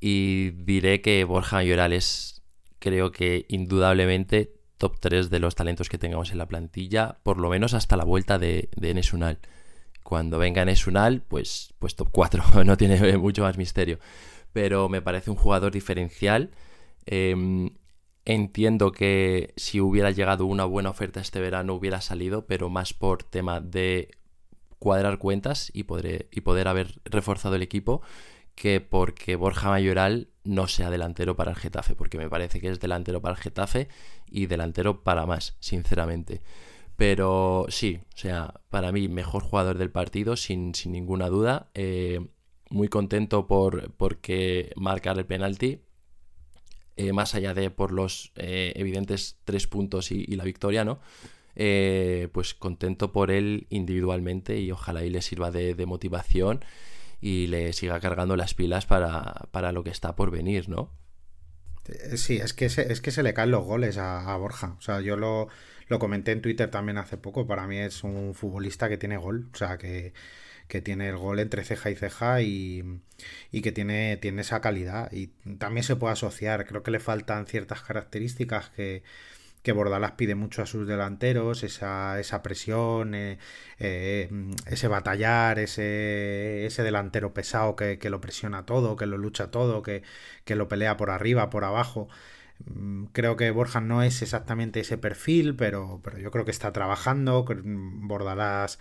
y 0.00 0.50
diré 0.50 1.00
que 1.00 1.24
Borja 1.24 1.56
Mayoral 1.56 1.92
es, 1.92 2.42
creo 2.78 3.10
que 3.12 3.44
indudablemente, 3.48 4.54
top 4.78 4.98
3 5.00 5.30
de 5.30 5.38
los 5.40 5.54
talentos 5.54 5.88
que 5.88 5.98
tengamos 5.98 6.30
en 6.30 6.38
la 6.38 6.46
plantilla, 6.46 7.18
por 7.22 7.38
lo 7.38 7.48
menos 7.50 7.74
hasta 7.74 7.96
la 7.96 8.04
vuelta 8.04 8.38
de, 8.38 8.68
de 8.76 8.94
Nesunal. 8.94 9.38
Cuando 10.02 10.38
venga 10.38 10.62
en 10.62 10.68
Esunal, 10.68 11.22
pues, 11.26 11.74
pues 11.78 11.96
top 11.96 12.08
4, 12.10 12.42
no 12.64 12.76
tiene 12.76 13.16
mucho 13.18 13.42
más 13.42 13.58
misterio. 13.58 13.98
Pero 14.52 14.88
me 14.88 15.00
parece 15.02 15.30
un 15.30 15.36
jugador 15.36 15.72
diferencial. 15.72 16.50
Em, 17.06 17.70
entiendo 18.24 18.92
que 18.92 19.52
si 19.56 19.80
hubiera 19.80 20.10
llegado 20.10 20.46
una 20.46 20.64
buena 20.64 20.90
oferta 20.90 21.20
este 21.20 21.40
verano 21.40 21.74
hubiera 21.74 22.00
salido, 22.00 22.46
pero 22.46 22.68
más 22.68 22.94
por 22.94 23.22
tema 23.24 23.60
de 23.60 24.10
cuadrar 24.78 25.18
cuentas 25.18 25.70
y 25.74 25.84
poder, 25.84 26.28
y 26.32 26.40
poder 26.42 26.68
haber 26.68 27.00
reforzado 27.04 27.54
el 27.54 27.62
equipo 27.62 28.02
que 28.54 28.80
porque 28.80 29.36
Borja 29.36 29.70
Mayoral 29.70 30.28
no 30.44 30.68
sea 30.68 30.90
delantero 30.90 31.36
para 31.36 31.52
el 31.52 31.56
Getafe, 31.56 31.94
porque 31.94 32.18
me 32.18 32.28
parece 32.28 32.60
que 32.60 32.68
es 32.68 32.80
delantero 32.80 33.20
para 33.22 33.34
el 33.34 33.40
Getafe 33.40 33.88
y 34.26 34.46
delantero 34.46 35.02
para 35.02 35.26
más, 35.26 35.56
sinceramente. 35.60 36.42
Pero 36.96 37.66
sí, 37.68 38.00
o 38.14 38.16
sea, 38.16 38.60
para 38.70 38.92
mí, 38.92 39.08
mejor 39.08 39.42
jugador 39.42 39.78
del 39.78 39.90
partido, 39.90 40.36
sin, 40.36 40.72
ninguna 40.86 41.28
duda. 41.28 41.70
Eh, 41.74 42.20
muy 42.70 42.88
contento 42.88 43.46
por 43.46 43.92
porque 43.94 44.72
marcar 44.76 45.18
el 45.18 45.26
penalti. 45.26 45.80
Eh, 46.96 47.12
más 47.12 47.34
allá 47.34 47.54
de 47.54 47.70
por 47.70 47.90
los 47.90 48.32
eh, 48.36 48.72
evidentes 48.76 49.38
tres 49.44 49.66
puntos 49.66 50.12
y, 50.12 50.26
la 50.26 50.44
victoria, 50.44 50.84
¿no? 50.84 51.00
Eh, 51.54 52.28
pues 52.32 52.54
contento 52.54 53.12
por 53.12 53.30
él 53.30 53.66
individualmente 53.70 54.58
y 54.60 54.70
ojalá 54.70 55.04
y 55.04 55.10
le 55.10 55.22
sirva 55.22 55.50
de, 55.50 55.74
motivación 55.86 56.64
y 57.20 57.46
le 57.46 57.72
siga 57.72 58.00
cargando 58.00 58.36
las 58.36 58.54
pilas 58.54 58.86
para, 58.86 59.48
para, 59.50 59.72
lo 59.72 59.84
que 59.84 59.90
está 59.90 60.16
por 60.16 60.30
venir, 60.30 60.68
¿no? 60.68 60.90
Sí, 62.14 62.36
es 62.36 62.52
que 62.54 62.68
se, 62.68 62.92
es 62.92 63.00
que 63.00 63.10
se 63.10 63.22
le 63.22 63.34
caen 63.34 63.50
los 63.50 63.64
goles 63.64 63.98
a, 63.98 64.36
Borja. 64.36 64.76
O 64.78 64.80
sea, 64.82 65.00
yo 65.00 65.16
lo, 65.16 65.48
lo, 65.88 65.98
comenté 65.98 66.32
en 66.32 66.42
Twitter 66.42 66.70
también 66.70 66.98
hace 66.98 67.16
poco. 67.16 67.46
Para 67.46 67.66
mí 67.66 67.78
es 67.78 68.04
un 68.04 68.34
futbolista 68.34 68.88
que 68.88 68.98
tiene 68.98 69.16
gol. 69.16 69.48
O 69.52 69.56
sea, 69.56 69.78
que, 69.78 70.12
que 70.68 70.80
tiene 70.80 71.08
el 71.08 71.16
gol 71.16 71.38
entre 71.38 71.64
ceja 71.64 71.90
y 71.90 71.96
ceja 71.96 72.42
y, 72.42 73.00
que 73.62 73.72
tiene, 73.72 74.16
tiene 74.18 74.42
esa 74.42 74.60
calidad. 74.60 75.10
Y 75.12 75.28
también 75.58 75.84
se 75.84 75.96
puede 75.96 76.12
asociar, 76.14 76.66
creo 76.66 76.82
que 76.82 76.90
le 76.90 77.00
faltan 77.00 77.46
ciertas 77.46 77.82
características 77.82 78.70
que, 78.70 79.02
que 79.62 79.72
Bordalás 79.72 80.12
pide 80.12 80.34
mucho 80.34 80.62
a 80.62 80.66
sus 80.66 80.86
delanteros, 80.86 81.62
esa, 81.62 82.18
esa 82.20 82.42
presión, 82.42 83.14
eh, 83.14 83.38
eh, 83.78 84.28
ese 84.66 84.88
batallar, 84.88 85.58
ese, 85.58 86.66
ese 86.66 86.82
delantero 86.82 87.32
pesado 87.32 87.76
que, 87.76 87.98
lo 88.10 88.20
presiona 88.20 88.66
todo, 88.66 88.96
que 88.96 89.06
lo 89.06 89.18
lucha 89.18 89.50
todo, 89.50 89.82
que, 89.82 90.02
que 90.44 90.56
lo 90.56 90.68
pelea 90.68 90.96
por 90.96 91.10
arriba, 91.10 91.50
por 91.50 91.64
abajo. 91.64 92.08
Mm, 92.66 93.06
creo 93.12 93.36
que 93.36 93.50
Borja 93.50 93.80
no 93.80 94.02
es 94.02 94.22
exactamente 94.22 94.80
ese 94.80 94.98
perfil, 94.98 95.56
pero, 95.56 96.00
pero 96.02 96.18
yo 96.18 96.30
creo 96.30 96.44
que 96.44 96.50
está 96.50 96.72
trabajando. 96.72 97.44
Bordalás 97.64 98.78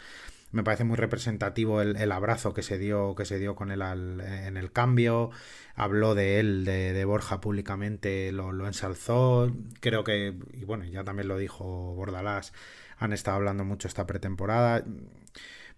me 0.51 0.63
parece 0.63 0.83
muy 0.83 0.97
representativo 0.97 1.81
el, 1.81 2.11
abrazo 2.11 2.53
que 2.53 2.61
se 2.61 2.77
dio 2.77 3.15
que 3.15 3.25
se 3.25 3.39
dio 3.39 3.55
con 3.55 3.71
él 3.71 3.81
en 3.81 4.57
el 4.57 4.71
cambio. 4.71 5.31
Habló 5.75 6.15
de 6.15 6.39
él 6.39 6.65
de, 6.65 7.05
Borja 7.05 7.41
públicamente 7.41 8.31
lo, 8.31 8.67
ensalzó. 8.67 9.51
Creo 9.79 10.03
que 10.03 10.35
y 10.53 10.65
bueno 10.65 10.85
ya 10.85 11.03
también 11.03 11.27
lo 11.27 11.37
dijo 11.37 11.95
Bordalás 11.95 12.53
han 12.97 13.13
estado 13.13 13.37
hablando 13.37 13.65
mucho 13.65 13.87
esta 13.87 14.05
pretemporada. 14.05 14.85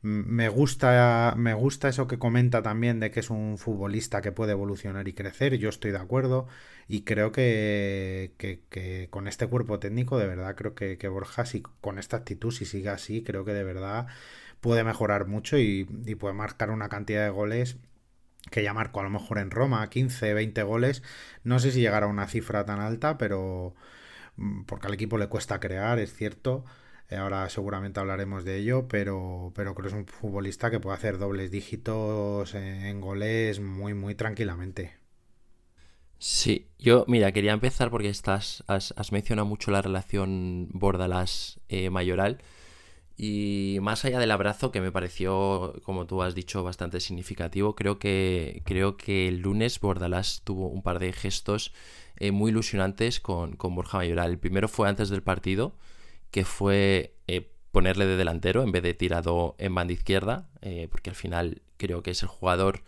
Me 0.02 0.50
gusta, 0.50 1.34
me 1.38 1.54
gusta 1.54 1.88
eso 1.88 2.08
que 2.08 2.20
comenta 2.20 2.62
también 2.62 3.00
de 3.00 3.10
que 3.10 3.22
es 3.22 3.30
un 3.30 3.58
futbolista 3.58 4.22
que 4.22 4.34
puede 4.34 4.52
evolucionar 4.52 5.08
y 5.08 5.14
crecer. 5.14 5.58
Yo 5.58 5.70
estoy 5.70 5.92
de 5.92 6.00
acuerdo. 6.00 6.48
Y 6.90 7.04
creo 7.04 7.32
que, 7.32 8.34
que, 8.38 9.08
con 9.10 9.30
este 9.30 9.48
cuerpo 9.48 9.80
técnico, 9.80 10.18
de 10.18 10.28
verdad, 10.28 10.56
creo 10.58 10.76
que, 10.76 10.98
que 10.98 11.08
Borja, 11.08 11.46
si 11.46 11.62
con 11.62 12.00
esta 12.00 12.18
actitud, 12.18 12.52
si 12.52 12.66
sigue 12.66 12.90
así, 12.90 13.24
creo 13.24 13.46
que 13.46 13.54
de 13.54 13.64
verdad 13.64 14.08
puede 14.64 14.86
mejorar 14.86 15.28
mucho 15.28 15.58
y, 15.58 15.84
puede 16.18 16.34
marcar 16.34 16.72
una 16.72 16.88
cantidad 16.88 17.24
de 17.26 17.30
goles 17.30 17.78
que 18.50 18.64
ya 18.64 18.74
marcó 18.74 19.02
a 19.02 19.04
lo 19.04 19.10
mejor 19.10 19.38
en 19.40 19.52
Roma, 19.52 19.90
15, 19.90 20.34
20 20.34 20.64
goles. 20.64 21.04
No 21.44 21.60
sé 21.60 21.72
si 21.72 21.82
llegará 21.82 22.06
a 22.08 22.10
una 22.10 22.28
cifra 22.28 22.66
tan 22.66 22.80
alta, 22.80 23.18
pero 23.18 23.76
mm, 24.38 24.64
porque 24.64 24.88
al 24.88 24.94
equipo 24.94 25.18
le 25.18 25.28
cuesta 25.28 25.60
crear, 25.60 26.00
es 26.00 26.14
cierto. 26.14 26.64
Eh, 27.10 27.18
ahora 27.18 27.50
seguramente 27.50 28.00
hablaremos 28.00 28.46
de 28.46 28.58
ello, 28.58 28.88
pero, 28.88 29.52
pero 29.56 29.76
creo 29.76 29.84
que 29.84 29.96
es 29.96 30.02
un 30.02 30.08
futbolista 30.08 30.72
que 30.72 30.80
puede 30.80 30.96
hacer 30.96 31.18
dobles 31.18 31.52
dígitos 31.52 32.56
en, 32.56 33.02
goles 33.02 33.60
muy, 33.60 33.94
muy 33.94 34.16
tranquilamente. 34.16 34.94
Sí, 36.20 36.70
yo, 36.80 37.04
mira, 37.10 37.34
quería 37.34 37.52
empezar 37.52 37.92
porque 37.92 38.10
estás, 38.10 38.64
has, 38.68 39.12
mencionado 39.12 39.46
mucho 39.46 39.72
la 39.72 39.82
relación 39.82 40.70
Bordalas-Mayoral. 40.72 42.38
Eh, 42.40 42.44
y 43.16 43.78
más 43.82 44.06
allá 44.06 44.20
del 44.20 44.32
abrazo, 44.32 44.72
que 44.72 44.82
me 44.82 44.92
pareció, 44.92 45.76
como 45.84 46.08
tú 46.08 46.24
has 46.24 46.34
dicho, 46.34 46.64
bastante 46.64 47.00
significativo, 47.00 47.76
creo 47.76 48.00
que, 48.00 48.64
creo 48.66 48.98
que 48.98 49.28
el 49.28 49.40
lunes 49.40 49.80
Bordalás 49.80 50.42
tuvo 50.44 50.68
un 50.68 50.82
par 50.82 51.00
de 51.00 51.14
gestos 51.14 51.74
eh, 52.18 52.32
muy 52.32 52.50
ilusionantes 52.52 53.20
con, 53.20 53.56
con, 53.56 53.76
Borja 53.76 54.00
Mayoral. 54.00 54.32
El 54.32 54.40
primero 54.40 54.68
fue 54.68 54.90
antes 54.90 55.10
del 55.10 55.22
partido, 55.22 55.76
que 56.32 56.44
fue 56.44 57.16
eh, 57.28 57.52
ponerle 57.72 58.08
de 58.08 58.18
delantero 58.18 58.64
en 58.64 58.72
vez 58.72 58.82
de 58.82 58.96
tirado 58.96 59.56
en 59.60 59.76
banda 59.76 59.94
izquierda, 59.94 60.50
eh, 60.62 60.88
porque 60.90 61.12
al 61.12 61.16
final 61.16 61.62
creo 61.78 62.02
que 62.02 62.12
es 62.12 62.24
el 62.24 62.30
jugador 62.30 62.84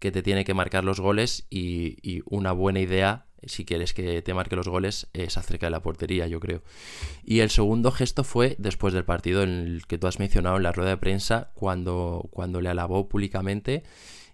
que 0.00 0.10
te 0.10 0.22
tiene 0.22 0.44
que 0.44 0.54
marcar 0.54 0.84
los 0.84 1.00
goles 1.00 1.46
y, 1.50 1.98
y 2.02 2.22
una 2.26 2.52
buena 2.52 2.80
idea 2.80 3.27
si 3.44 3.64
quieres 3.64 3.94
que 3.94 4.22
te 4.22 4.34
marque 4.34 4.56
los 4.56 4.68
goles, 4.68 5.08
es 5.12 5.36
acerca 5.38 5.66
de 5.66 5.70
la 5.70 5.82
portería, 5.82 6.26
yo 6.26 6.40
creo. 6.40 6.62
Y 7.24 7.40
el 7.40 7.50
segundo 7.50 7.90
gesto 7.92 8.24
fue 8.24 8.56
después 8.58 8.94
del 8.94 9.04
partido, 9.04 9.42
en 9.42 9.50
el 9.50 9.86
que 9.86 9.98
tú 9.98 10.06
has 10.06 10.18
mencionado 10.18 10.56
en 10.56 10.62
la 10.62 10.72
rueda 10.72 10.90
de 10.90 10.96
prensa, 10.96 11.50
cuando, 11.54 12.28
cuando 12.30 12.60
le 12.60 12.68
alabó 12.68 13.08
públicamente 13.08 13.82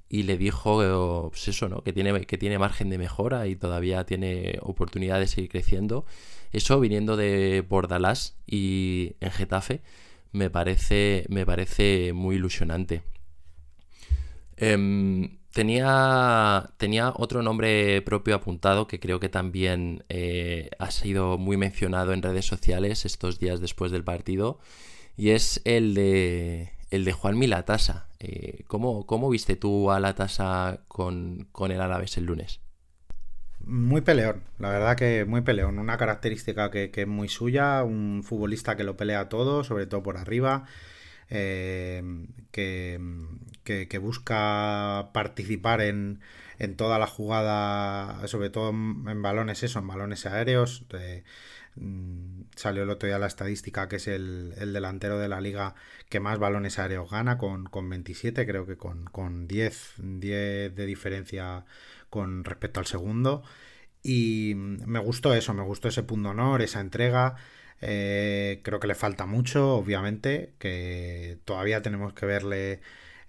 y 0.08 0.24
le 0.24 0.36
dijo 0.36 1.30
pues 1.30 1.48
eso, 1.48 1.68
¿no? 1.68 1.82
que, 1.82 1.92
tiene, 1.92 2.24
que 2.26 2.38
tiene 2.38 2.58
margen 2.58 2.90
de 2.90 2.98
mejora 2.98 3.46
y 3.46 3.56
todavía 3.56 4.04
tiene 4.04 4.58
oportunidad 4.62 5.18
de 5.18 5.26
seguir 5.26 5.50
creciendo. 5.50 6.04
Eso 6.52 6.78
viniendo 6.78 7.16
de 7.16 7.64
Bordalás 7.68 8.36
y 8.46 9.16
en 9.20 9.30
Getafe 9.32 9.82
me 10.30 10.50
parece, 10.50 11.26
me 11.28 11.44
parece 11.46 12.12
muy 12.12 12.36
ilusionante. 12.36 13.02
Em, 14.56 15.38
Tenía, 15.54 16.70
tenía 16.78 17.12
otro 17.14 17.40
nombre 17.40 18.02
propio 18.02 18.34
apuntado 18.34 18.88
que 18.88 18.98
creo 18.98 19.20
que 19.20 19.28
también 19.28 20.02
eh, 20.08 20.68
ha 20.80 20.90
sido 20.90 21.38
muy 21.38 21.56
mencionado 21.56 22.12
en 22.12 22.22
redes 22.22 22.44
sociales 22.44 23.04
estos 23.04 23.38
días 23.38 23.60
después 23.60 23.92
del 23.92 24.02
partido 24.02 24.58
y 25.16 25.30
es 25.30 25.62
el 25.64 25.94
de, 25.94 26.72
el 26.90 27.04
de 27.04 27.12
Juan 27.12 27.38
Milatasa. 27.38 28.08
Eh, 28.18 28.64
¿cómo, 28.66 29.06
¿cómo, 29.06 29.30
viste 29.30 29.54
tú 29.54 29.92
a 29.92 30.00
la 30.00 30.16
tasa 30.16 30.80
con, 30.88 31.46
con 31.52 31.70
el 31.70 31.80
Alavés 31.80 32.16
el 32.16 32.24
lunes? 32.24 32.58
Muy 33.60 34.00
peleón, 34.00 34.42
la 34.58 34.70
verdad 34.70 34.96
que 34.96 35.24
muy 35.24 35.42
peleón. 35.42 35.78
Una 35.78 35.96
característica 35.98 36.72
que, 36.72 36.90
que 36.90 37.02
es 37.02 37.08
muy 37.08 37.28
suya, 37.28 37.84
un 37.84 38.24
futbolista 38.24 38.74
que 38.74 38.82
lo 38.82 38.96
pelea 38.96 39.28
todo, 39.28 39.62
sobre 39.62 39.86
todo 39.86 40.02
por 40.02 40.16
arriba. 40.16 40.64
Eh, 41.30 42.02
que, 42.52 43.98
busca 44.00 45.10
participar 45.12 45.80
en, 45.80 46.20
en, 46.58 46.76
toda 46.76 46.98
la 46.98 47.06
jugada, 47.06 48.26
sobre 48.28 48.50
todo 48.50 48.70
en, 48.70 49.22
balones, 49.22 49.62
eso, 49.62 49.78
en 49.78 49.86
balones 49.86 50.26
aéreos. 50.26 50.84
Mm, 51.76 52.42
salió 52.54 52.84
el 52.84 52.90
otro 52.90 53.08
día 53.08 53.18
la 53.18 53.26
estadística 53.26 53.88
que 53.88 53.96
es 53.96 54.06
el, 54.06 54.54
delantero 54.72 55.18
de 55.18 55.28
la 55.28 55.40
liga 55.40 55.74
que 56.08 56.20
más 56.20 56.38
balones 56.38 56.78
aéreos 56.78 57.10
gana 57.10 57.36
con, 57.36 57.64
con 57.66 57.88
27, 57.88 58.46
creo 58.46 58.64
que 58.66 58.76
con, 58.76 59.06
con 59.06 59.48
10, 59.48 59.94
10 59.98 60.74
de 60.74 60.86
diferencia 60.86 61.64
con 62.10 62.44
respecto 62.44 62.80
al 62.80 62.86
segundo. 62.86 63.42
Y 64.02 64.52
me 64.56 64.98
gustó 65.00 65.34
eso, 65.34 65.54
me 65.54 65.62
gustó 65.62 65.88
ese 65.88 66.02
punto 66.02 66.30
honor, 66.30 66.62
esa 66.62 66.80
entrega. 66.80 67.36
Eh, 67.80 68.60
creo 68.62 68.80
que 68.80 68.86
le 68.86 68.94
falta 68.94 69.26
mucho, 69.26 69.76
obviamente, 69.76 70.54
que 70.58 71.38
todavía 71.44 71.82
tenemos 71.82 72.14
que 72.14 72.26
verle 72.26 72.80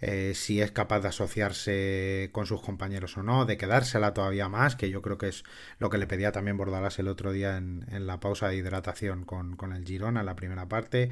eh, 0.02 0.34
si 0.36 0.62
es 0.62 0.72
capaz 0.72 1.00
de 1.00 1.08
asociarse 1.08 2.30
con 2.32 2.46
sus 2.46 2.62
compañeros 2.62 3.18
o 3.18 3.24
no, 3.24 3.46
de 3.46 3.58
quedársela 3.58 4.14
todavía 4.14 4.50
más, 4.50 4.76
que 4.76 4.90
yo 4.90 5.02
creo 5.02 5.18
que 5.18 5.30
es 5.30 5.44
lo 5.80 5.90
que 5.90 5.98
le 5.98 6.06
pedía 6.06 6.32
también 6.32 6.58
Bordalás 6.58 7.00
el 7.00 7.08
otro 7.08 7.32
día 7.32 7.58
en, 7.58 7.86
la 8.06 8.20
pausa 8.20 8.50
de 8.50 8.58
hidratación 8.58 9.24
con, 9.26 9.58
el 9.74 9.86
Girona 9.86 10.20
en 10.20 10.26
la 10.26 10.36
primera 10.36 10.68
parte, 10.68 11.10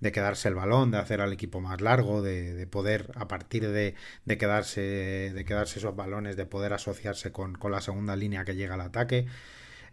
de 0.00 0.12
quedarse 0.12 0.48
el 0.48 0.54
balón, 0.56 0.90
de 0.90 0.98
hacer 0.98 1.20
al 1.20 1.32
equipo 1.32 1.60
más 1.60 1.80
largo, 1.80 2.22
de, 2.22 2.66
poder, 2.66 3.12
a 3.14 3.28
partir 3.28 3.68
de, 3.68 3.94
de, 4.24 4.38
quedarse, 4.38 5.32
de 5.32 5.44
quedarse 5.44 5.78
esos 5.78 5.96
balones, 5.96 6.36
de 6.36 6.46
poder 6.46 6.72
asociarse 6.72 7.32
con 7.32 7.58
la 7.70 7.80
segunda 7.80 8.16
línea 8.16 8.44
que 8.44 8.56
llega 8.56 8.74
al 8.74 8.80
ataque. 8.80 9.26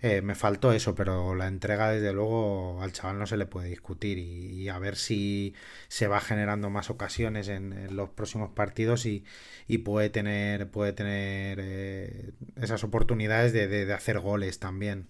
Eh, 0.03 0.23
me 0.23 0.33
faltó 0.33 0.71
eso, 0.71 0.95
pero 0.95 1.35
la 1.35 1.47
entrega, 1.47 1.91
desde 1.91 2.11
luego, 2.11 2.81
al 2.81 2.91
chaval 2.91 3.19
no 3.19 3.27
se 3.27 3.37
le 3.37 3.45
puede 3.45 3.69
discutir 3.69 4.17
y, 4.17 4.67
a 4.67 4.79
ver 4.79 4.95
si 4.95 5.53
se 5.89 6.07
va 6.07 6.19
generando 6.19 6.71
más 6.71 6.89
ocasiones 6.89 7.47
en, 7.49 7.95
los 7.95 8.09
próximos 8.09 8.49
partidos 8.49 9.05
y, 9.05 9.23
puede 9.85 10.09
tener, 10.09 10.71
puede 10.71 10.93
tener 10.93 11.59
eh, 11.61 12.31
esas 12.55 12.83
oportunidades 12.83 13.53
de, 13.53 13.93
hacer 13.93 14.19
goles 14.19 14.57
también. 14.57 15.07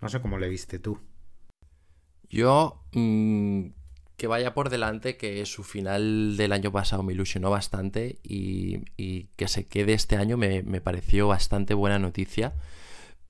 No 0.00 0.08
sé 0.08 0.20
cómo 0.20 0.38
le 0.38 0.48
viste 0.48 0.80
tú. 0.80 0.98
Yo, 2.28 2.82
mm, 2.94 3.66
que 4.16 4.26
vaya 4.26 4.54
por 4.54 4.70
delante, 4.70 5.16
que 5.16 5.46
su 5.46 5.62
final 5.62 6.36
del 6.36 6.52
año 6.52 6.72
pasado 6.72 7.04
me 7.04 7.12
ilusionó 7.12 7.50
bastante 7.50 8.18
y, 8.24 8.80
que 9.36 9.46
se 9.46 9.68
quede 9.68 9.92
este 9.92 10.16
año 10.16 10.36
me, 10.36 10.64
me 10.64 10.80
pareció 10.80 11.28
bastante 11.28 11.74
buena 11.74 12.00
noticia. 12.00 12.54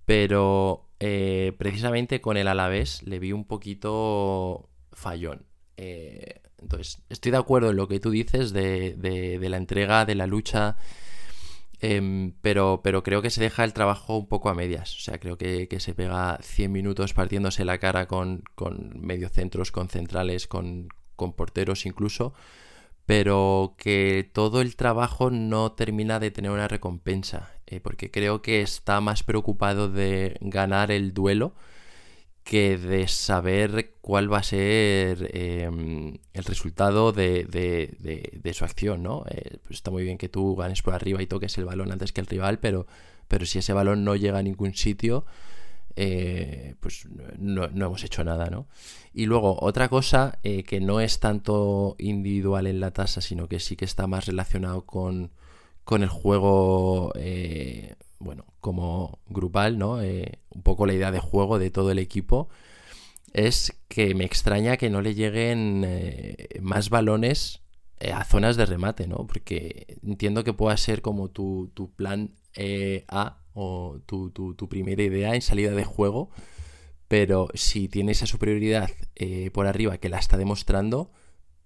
Pero 0.07 0.86
eh, 1.01 1.55
precisamente 1.59 2.21
con 2.21 2.37
el 2.37 2.49
Alavés 2.49 3.03
le 3.03 3.19
vi 3.19 3.33
un 3.33 3.45
poquito 3.45 4.71
fallón. 4.93 5.47
Eh, 5.77 6.41
entonces, 6.59 7.03
estoy 7.11 7.33
de 7.33 7.39
acuerdo 7.39 7.71
en 7.71 7.77
lo 7.77 7.87
que 7.87 8.01
tú 8.01 8.11
dices 8.11 8.53
de, 8.53 9.39
la 9.41 9.57
entrega, 9.57 10.05
de 10.07 10.15
la 10.15 10.27
lucha, 10.27 10.77
em, 11.81 12.33
pero, 12.41 12.81
pero 12.83 13.03
creo 13.03 13.21
que 13.21 13.31
se 13.31 13.43
deja 13.43 13.65
el 13.65 13.75
trabajo 13.75 14.17
un 14.17 14.27
poco 14.27 14.49
a 14.49 14.55
medias. 14.55 14.97
O 14.97 15.01
sea, 15.01 15.19
creo 15.21 15.37
que, 15.37 15.69
se 15.79 15.95
pega 15.95 16.39
100 16.43 16.73
minutos 16.73 17.13
partiéndose 17.15 17.65
la 17.65 17.79
cara 17.79 18.07
con, 18.09 18.43
con 18.55 18.99
mediocentros, 19.01 19.71
con 19.71 19.89
centrales, 19.89 20.47
con, 20.47 20.89
con 21.15 21.35
porteros 21.35 21.85
incluso, 21.87 22.33
pero 23.07 23.77
que 23.79 24.29
todo 24.33 24.61
el 24.61 24.77
trabajo 24.77 25.31
no 25.31 25.73
termina 25.73 26.19
de 26.19 26.33
tener 26.33 26.51
una 26.51 26.69
recompensa, 26.69 27.53
eh, 27.67 27.81
porque 27.81 28.11
creo 28.11 28.43
que 28.43 28.63
está 28.63 29.01
más 29.01 29.23
preocupado 29.23 29.89
de 29.89 30.37
ganar 30.41 30.91
el 30.91 31.15
duelo 31.15 31.55
que 32.43 32.79
de 32.79 33.09
saber 33.09 33.95
cuál 34.01 34.33
va 34.33 34.39
a 34.39 34.43
ser 34.45 35.31
em, 35.35 36.19
el 36.33 36.45
resultado 36.45 37.13
de, 37.13 38.53
su 38.55 38.65
acción, 38.65 39.03
¿no? 39.03 39.25
Eh, 39.29 39.59
pues 39.65 39.79
está 39.79 39.91
muy 39.91 40.05
bien 40.05 40.17
que 40.17 40.29
tú 40.29 40.55
ganes 40.55 40.83
por 40.83 40.95
arriba 40.95 41.21
y 41.23 41.27
toques 41.27 41.59
el 41.59 41.65
balón 41.65 41.91
antes 41.91 42.13
que 42.13 42.21
el 42.21 42.29
rival, 42.29 42.61
pero, 42.61 42.87
pero 43.29 43.47
si 43.47 43.59
ese 43.59 43.73
balón 43.73 44.05
no 44.05 44.15
llega 44.15 44.39
a 44.39 44.43
ningún 44.43 44.75
sitio, 44.75 45.25
eh, 45.99 46.75
pues 46.81 47.09
no, 47.39 47.65
hemos 47.65 48.05
hecho 48.05 48.23
nada, 48.23 48.51
¿no? 48.51 48.67
Y 49.15 49.25
luego, 49.25 49.57
otra 49.63 49.89
cosa 49.89 50.39
eh, 50.43 50.63
que 50.63 50.79
no 50.79 51.01
es 51.01 51.21
tanto 51.21 51.97
individual 51.99 52.67
en 52.67 52.81
la 52.81 52.91
tasa, 52.91 53.23
sino 53.23 53.49
que 53.49 53.61
sí 53.61 53.77
que 53.77 53.87
está 53.87 54.07
más 54.07 54.27
relacionado 54.27 54.85
con, 54.85 55.33
el 55.91 56.09
juego, 56.09 57.13
eh, 57.17 57.95
bueno, 58.19 58.45
como 58.61 59.21
grupal, 59.29 59.79
¿no? 59.79 59.95
un 59.95 60.63
poco 60.63 60.85
la 60.85 60.93
idea 60.93 61.11
de 61.11 61.21
juego 61.21 61.59
de 61.59 61.71
todo 61.71 61.91
el 61.91 61.99
equipo, 61.99 62.51
es 63.33 63.75
que 63.89 64.15
me 64.15 64.25
extraña 64.25 64.77
que 64.77 64.91
no 64.91 65.01
le 65.01 65.15
lleguen 65.15 65.87
más 66.61 66.91
balones 66.91 67.63
a 68.13 68.25
zonas 68.25 68.57
de 68.57 68.67
remate, 68.67 69.07
¿no? 69.07 69.27
Porque 69.27 69.99
entiendo 70.03 70.45
que 70.45 70.53
pueda 70.53 70.77
ser 70.77 71.01
como 71.01 71.29
tu, 71.31 71.71
tu 71.75 71.91
plan 71.93 72.35
A 73.09 73.39
o 73.59 74.01
tu, 74.05 74.31
tu, 74.31 74.69
primera 74.69 75.03
idea 75.03 75.35
en 75.35 75.41
salida 75.41 75.71
de 75.71 75.85
juego, 75.85 76.29
pero 77.09 77.49
si 77.55 77.89
tiene 77.89 78.13
esa 78.13 78.27
superioridad 78.27 78.91
eh, 79.15 79.51
por 79.51 79.67
arriba 79.67 79.97
que 79.97 80.11
la 80.11 80.19
está 80.19 80.37
demostrando, 80.37 81.11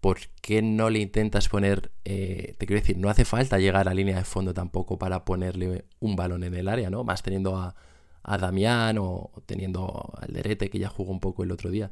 ¿por 0.01 0.19
qué 0.41 0.63
no 0.63 0.89
le 0.89 1.01
intentas 1.01 1.49
poner, 1.49 1.91
eh, 2.05 2.55
te 2.59 2.67
quiero 2.67 2.81
decir, 2.81 2.97
no 2.97 3.11
hace 3.11 3.25
falta 3.25 3.59
llegar 3.59 3.89
a 3.89 3.95
línea 3.95 4.19
de 4.19 4.25
fondo 4.25 4.55
tampoco 4.55 4.99
para 4.99 5.25
ponerle 5.25 5.85
un 5.99 6.15
balón 6.15 6.45
en 6.45 6.55
el 6.55 6.69
área, 6.69 6.91
¿no? 6.91 7.03
Más 7.03 7.25
teniendo 7.25 7.57
a, 7.57 7.75
a 8.23 8.39
Damián 8.39 8.99
o 8.99 9.33
teniendo 9.47 10.13
al 10.17 10.33
Derete 10.33 10.71
que 10.71 10.79
ya 10.79 10.89
jugó 10.89 11.11
un 11.11 11.21
poco 11.21 11.43
el 11.43 11.51
otro 11.51 11.71
día. 11.71 11.91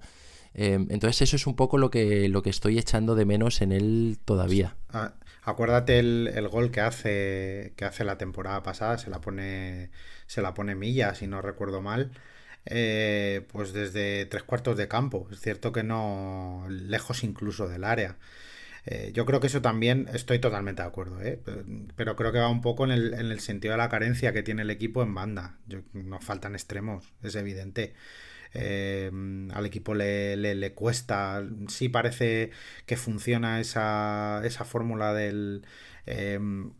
Em, 0.60 0.88
entonces 0.90 1.22
eso 1.22 1.36
es 1.36 1.46
un 1.46 1.54
poco 1.54 1.78
lo 1.78 1.88
que, 1.90 2.28
lo 2.28 2.42
que 2.42 2.50
estoy 2.50 2.78
echando 2.78 3.14
de 3.14 3.24
menos 3.24 3.62
en 3.62 3.70
él 3.70 4.18
todavía. 4.24 4.76
Ah, 4.90 5.14
Acuérdate 5.48 5.98
el, 5.98 6.48
gol 6.48 6.70
que 6.70 6.82
hace, 6.82 7.72
que 7.76 7.86
hace 7.86 8.04
la 8.04 8.18
temporada 8.18 8.62
pasada, 8.62 8.98
se 8.98 9.08
la 9.08 9.22
pone, 9.22 9.90
se 10.26 10.42
la 10.42 10.52
pone 10.52 10.74
Milla, 10.74 11.14
si 11.14 11.26
no 11.26 11.40
recuerdo 11.40 11.80
mal. 11.80 12.10
Eh, 12.66 13.46
pues 13.50 13.72
desde 13.72 14.26
tres 14.26 14.42
cuartos 14.42 14.76
de 14.76 14.88
campo. 14.88 15.26
Es 15.32 15.40
cierto 15.40 15.72
que 15.72 15.82
no, 15.82 16.66
lejos 16.68 17.24
incluso 17.24 17.66
del 17.66 17.84
área. 17.84 18.18
Eh, 18.84 19.12
yo 19.14 19.24
creo 19.24 19.40
que 19.40 19.46
eso 19.46 19.62
también 19.62 20.06
estoy 20.12 20.38
totalmente 20.38 20.82
de 20.82 20.88
acuerdo, 20.88 21.20
¿eh? 21.22 21.40
pero 21.96 22.16
creo 22.16 22.32
que 22.32 22.40
va 22.40 22.48
un 22.48 22.60
poco 22.60 22.84
en 22.84 22.90
el, 22.90 23.14
en 23.14 23.30
el, 23.30 23.40
sentido 23.40 23.72
de 23.72 23.78
la 23.78 23.88
carencia 23.88 24.32
que 24.34 24.42
tiene 24.42 24.62
el 24.62 24.70
equipo 24.70 25.02
en 25.02 25.14
banda. 25.14 25.58
nos 25.94 26.24
faltan 26.24 26.54
extremos, 26.54 27.12
es 27.22 27.36
evidente. 27.36 27.94
Eh, 28.54 29.10
al 29.52 29.66
equipo 29.66 29.94
le, 29.94 30.36
le, 30.36 30.74
cuesta. 30.74 31.42
Sí 31.68 31.88
parece 31.88 32.50
que 32.86 32.96
funciona 32.96 33.60
esa, 33.60 34.42
esa 34.44 34.64
fórmula 34.64 35.14
del... 35.14 35.66
Em, 36.06 36.72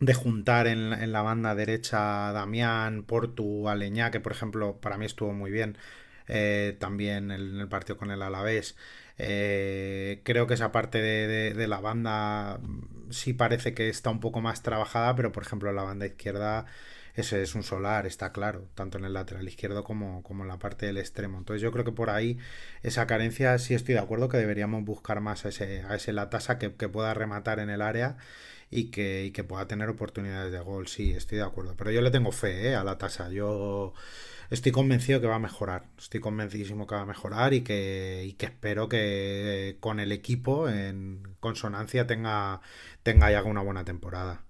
de 0.00 0.14
juntar 0.14 0.66
en, 0.66 1.12
la 1.12 1.22
banda 1.22 1.54
derecha 1.54 2.32
Damián, 2.32 3.04
Portu, 3.04 3.68
Aleñá, 3.68 4.10
que 4.10 4.18
por 4.20 4.32
ejemplo 4.32 4.80
para 4.80 4.98
mí 4.98 5.06
estuvo 5.06 5.32
muy 5.32 5.52
bien 5.52 5.78
eh, 6.26 6.76
también 6.80 7.30
en 7.30 7.60
el 7.60 7.68
partido 7.68 7.96
con 7.98 8.10
el 8.10 8.22
Alavés. 8.22 8.76
Eh, 9.18 10.20
creo 10.24 10.46
que 10.48 10.54
esa 10.54 10.72
parte 10.72 11.00
de, 11.00 11.54
de, 11.54 11.68
la 11.68 11.80
banda 11.80 12.60
sí 13.10 13.32
parece 13.32 13.74
que 13.74 13.88
está 13.88 14.10
un 14.10 14.20
poco 14.20 14.40
más 14.40 14.62
trabajada, 14.62 15.14
pero 15.14 15.30
por 15.32 15.44
ejemplo 15.44 15.72
la 15.72 15.84
banda 15.84 16.06
izquierda 16.06 16.66
ese 17.14 17.42
es 17.42 17.54
un 17.54 17.62
solar, 17.62 18.06
está 18.06 18.32
claro, 18.32 18.68
tanto 18.74 18.98
en 18.98 19.04
el 19.04 19.12
lateral 19.12 19.46
izquierdo 19.46 19.84
como, 19.84 20.22
como 20.22 20.44
en 20.44 20.48
la 20.48 20.58
parte 20.58 20.86
del 20.86 20.98
extremo. 20.98 21.38
Entonces 21.38 21.62
yo 21.62 21.70
creo 21.72 21.84
que 21.84 21.92
por 21.92 22.10
ahí 22.10 22.38
esa 22.82 23.06
carencia 23.06 23.58
sí 23.58 23.74
estoy 23.74 23.94
de 23.94 24.00
acuerdo 24.00 24.28
que 24.28 24.38
deberíamos 24.38 24.84
buscar 24.84 25.20
más 25.20 25.44
a 25.44 25.50
ese, 25.50 25.82
a 25.82 25.94
ese 25.96 26.12
la 26.12 26.30
tasa 26.30 26.58
que, 26.58 26.70
pueda 26.70 27.14
rematar 27.14 27.58
en 27.60 27.70
el 27.70 27.82
área 27.82 28.16
y 28.70 28.90
que, 28.90 29.32
que, 29.34 29.44
pueda 29.44 29.66
tener 29.68 29.88
oportunidades 29.90 30.52
de 30.52 30.60
gol. 30.60 30.88
Sí, 30.88 31.12
estoy 31.12 31.38
de 31.38 31.44
acuerdo. 31.44 31.74
Pero 31.76 31.90
yo 31.90 32.00
le 32.00 32.10
tengo 32.10 32.32
fe 32.32 32.70
¿eh? 32.70 32.74
a 32.74 32.84
la 32.84 32.98
tasa. 32.98 33.30
Yo 33.30 33.94
estoy 34.50 34.72
convencido 34.72 35.20
que 35.20 35.26
va 35.26 35.36
a 35.36 35.38
mejorar. 35.38 35.84
Estoy 35.98 36.20
convencidísimo 36.20 36.86
que 36.86 36.94
va 36.94 37.02
a 37.02 37.06
mejorar 37.06 37.54
y 37.54 37.62
que, 37.62 38.24
y 38.26 38.34
que 38.34 38.46
espero 38.46 38.88
que 38.88 39.76
con 39.80 40.00
el 40.00 40.12
equipo 40.12 40.68
en 40.68 41.22
consonancia 41.40 42.06
tenga, 42.06 42.60
tenga 43.02 43.30
ya 43.30 43.42
una 43.44 43.62
buena 43.62 43.84
temporada. 43.84 44.44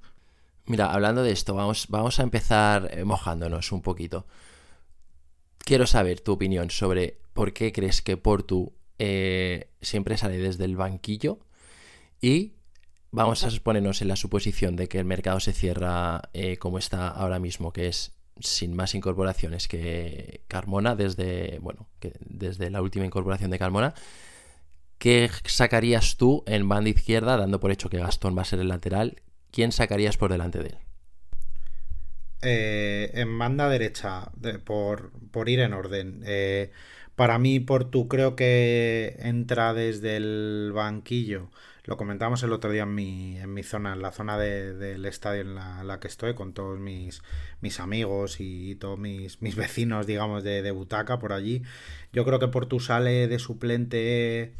Mira, 0.66 0.92
hablando 0.92 1.22
de 1.22 1.32
esto, 1.32 1.54
vamos, 1.54 1.86
vamos 1.88 2.20
a 2.20 2.22
empezar 2.22 2.90
eh, 2.92 3.04
mojándonos 3.04 3.72
un 3.72 3.82
poquito. 3.82 4.26
Quiero 5.58 5.86
saber 5.86 6.20
tu 6.20 6.32
opinión 6.32 6.70
sobre 6.70 7.18
por 7.32 7.52
qué 7.52 7.72
crees 7.72 8.02
que 8.02 8.16
Portu 8.16 8.72
eh, 8.98 9.70
siempre 9.80 10.16
sale 10.16 10.38
desde 10.38 10.64
el 10.64 10.76
banquillo 10.76 11.40
y 12.20 12.54
vamos 13.10 13.44
a 13.44 13.50
ponernos 13.62 14.02
en 14.02 14.08
la 14.08 14.16
suposición 14.16 14.76
de 14.76 14.88
que 14.88 14.98
el 14.98 15.04
mercado 15.04 15.40
se 15.40 15.52
cierra 15.52 16.22
eh, 16.32 16.56
como 16.58 16.78
está 16.78 17.08
ahora 17.08 17.38
mismo, 17.38 17.72
que 17.72 17.88
es 17.88 18.14
sin 18.40 18.74
más 18.74 18.94
incorporaciones 18.94 19.68
que 19.68 20.44
Carmona 20.48 20.94
desde, 20.94 21.58
bueno, 21.60 21.88
que 22.00 22.12
desde 22.20 22.70
la 22.70 22.82
última 22.82 23.04
incorporación 23.04 23.50
de 23.50 23.58
Carmona. 23.58 23.94
¿Qué 24.98 25.28
sacarías 25.44 26.16
tú 26.16 26.44
en 26.46 26.68
banda 26.68 26.90
izquierda, 26.90 27.36
dando 27.36 27.58
por 27.58 27.72
hecho 27.72 27.90
que 27.90 27.98
Gastón 27.98 28.36
va 28.36 28.42
a 28.42 28.46
ser 28.46 28.60
el 28.60 28.68
lateral? 28.68 29.20
¿Quién 29.52 29.70
sacarías 29.70 30.16
por 30.16 30.32
delante 30.32 30.58
de 30.58 30.70
él? 30.70 30.78
Eh, 32.42 33.12
en 33.14 33.38
banda 33.38 33.68
derecha, 33.68 34.32
por, 34.64 35.12
ir 35.48 35.60
en 35.60 35.72
orden. 35.74 36.22
Eh, 36.26 36.72
para 37.14 37.38
mí, 37.38 37.60
Portu 37.60 38.08
creo 38.08 38.34
que 38.34 39.16
entra 39.20 39.74
desde 39.74 40.16
el 40.16 40.72
banquillo. 40.74 41.50
Lo 41.84 41.96
comentamos 41.96 42.42
el 42.42 42.52
otro 42.52 42.70
día 42.70 42.82
en 42.82 42.94
mi, 42.94 43.38
en 43.38 43.54
mi 43.54 43.62
zona, 43.62 43.92
en 43.92 44.02
la 44.02 44.12
zona 44.12 44.38
del 44.38 45.04
estadio 45.04 45.42
en 45.42 45.54
la, 45.54 45.98
que 46.00 46.08
estoy, 46.08 46.34
con 46.34 46.52
todos 46.52 46.78
mis, 46.80 47.22
mis 47.60 47.80
amigos 47.80 48.36
y 48.40 48.76
todos 48.76 48.98
mis, 48.98 49.40
mis 49.42 49.54
vecinos, 49.56 50.06
digamos, 50.06 50.42
de, 50.42 50.62
de 50.62 50.70
butaca 50.72 51.18
por 51.18 51.32
allí. 51.32 51.62
Yo 52.12 52.24
creo 52.24 52.38
que 52.40 52.48
Portu 52.48 52.80
sale 52.80 53.28
de 53.28 53.38
suplente 53.38 54.52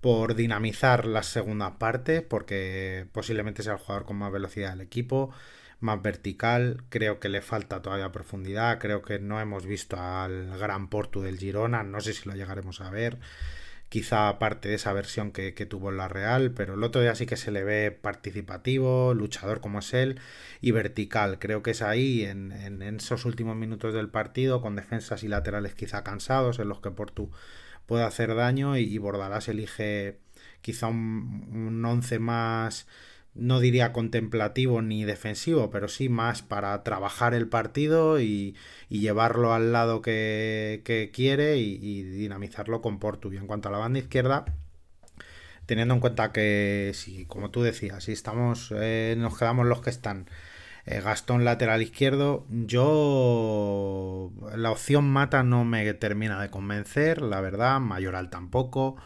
por 0.00 0.34
dinamizar 0.34 1.06
la 1.06 1.22
segunda 1.22 1.78
parte, 1.78 2.22
porque 2.22 3.06
posiblemente 3.12 3.62
sea 3.62 3.74
el 3.74 3.78
jugador 3.78 4.04
con 4.04 4.16
más 4.16 4.32
velocidad 4.32 4.70
del 4.70 4.80
equipo, 4.82 5.32
más 5.80 6.02
vertical, 6.02 6.82
creo 6.88 7.20
que 7.20 7.28
le 7.28 7.42
falta 7.42 7.82
todavía 7.82 8.12
profundidad, 8.12 8.78
creo 8.78 9.02
que 9.02 9.18
no 9.18 9.40
hemos 9.40 9.66
visto 9.66 9.96
al 9.98 10.58
gran 10.58 10.88
Portu 10.88 11.22
del 11.22 11.38
Girona, 11.38 11.82
no 11.82 12.00
sé 12.00 12.12
si 12.12 12.28
lo 12.28 12.34
llegaremos 12.34 12.80
a 12.80 12.90
ver, 12.90 13.18
quizá 13.88 14.38
parte 14.38 14.68
de 14.68 14.76
esa 14.76 14.92
versión 14.92 15.32
que, 15.32 15.52
tuvo 15.66 15.90
en 15.90 15.98
la 15.98 16.08
Real, 16.08 16.52
pero 16.52 16.74
el 16.74 16.82
otro 16.82 17.00
día 17.00 17.14
sí 17.14 17.26
que 17.26 17.36
se 17.36 17.50
le 17.50 17.64
ve 17.64 17.90
participativo, 17.90 19.14
luchador 19.14 19.60
como 19.60 19.80
es 19.80 19.94
él, 19.94 20.20
y 20.60 20.70
vertical, 20.72 21.38
creo 21.38 21.62
que 21.62 21.72
es 21.72 21.82
ahí, 21.82 22.22
en, 22.22 22.52
en 22.52 22.82
esos 22.82 23.24
últimos 23.24 23.56
minutos 23.56 23.94
del 23.94 24.08
partido, 24.08 24.60
con 24.62 24.76
defensas 24.76 25.22
y 25.22 25.28
laterales 25.28 25.74
quizá 25.74 26.02
cansados, 26.04 26.58
en 26.58 26.68
los 26.68 26.80
que 26.80 26.90
Portu 26.90 27.30
puede 27.86 28.04
hacer 28.04 28.34
daño 28.34 28.76
y, 28.76 28.98
Bordalás 28.98 29.48
elige 29.48 30.18
quizá 30.60 30.88
un, 30.88 31.48
un 31.52 31.84
once 31.84 32.18
más 32.18 32.86
no 33.36 33.60
diría 33.60 33.92
contemplativo 33.92 34.82
ni 34.82 35.04
defensivo, 35.04 35.70
pero 35.70 35.88
sí 35.88 36.08
más 36.08 36.42
para 36.42 36.82
trabajar 36.82 37.34
el 37.34 37.48
partido 37.48 38.20
y, 38.20 38.56
llevarlo 38.88 39.52
al 39.52 39.72
lado 39.72 40.02
que, 40.02 41.10
quiere 41.12 41.58
y, 41.58 42.02
dinamizarlo 42.02 42.80
con 42.82 42.98
Portu. 42.98 43.32
Y 43.32 43.36
en 43.36 43.46
cuanto 43.46 43.68
a 43.68 43.72
la 43.72 43.78
banda 43.78 43.98
izquierda, 43.98 44.46
teniendo 45.66 45.94
en 45.94 46.00
cuenta 46.00 46.32
que, 46.32 46.92
si, 46.94 47.26
como 47.26 47.50
tú 47.50 47.62
decías, 47.62 48.04
si 48.04 48.12
estamos, 48.12 48.72
eh, 48.76 49.14
nos 49.18 49.38
quedamos 49.38 49.66
los 49.66 49.80
que 49.82 49.90
están 49.90 50.26
eh, 50.86 51.00
Gastón 51.00 51.44
lateral 51.44 51.82
izquierdo. 51.82 52.46
Yo. 52.50 54.32
La 54.56 54.70
opción 54.70 55.08
mata 55.10 55.42
no 55.42 55.64
me 55.64 55.92
termina 55.94 56.40
de 56.40 56.50
convencer, 56.50 57.22
la 57.22 57.40
verdad. 57.40 57.80
Mayoral 57.80 58.30
tampoco. 58.30 58.96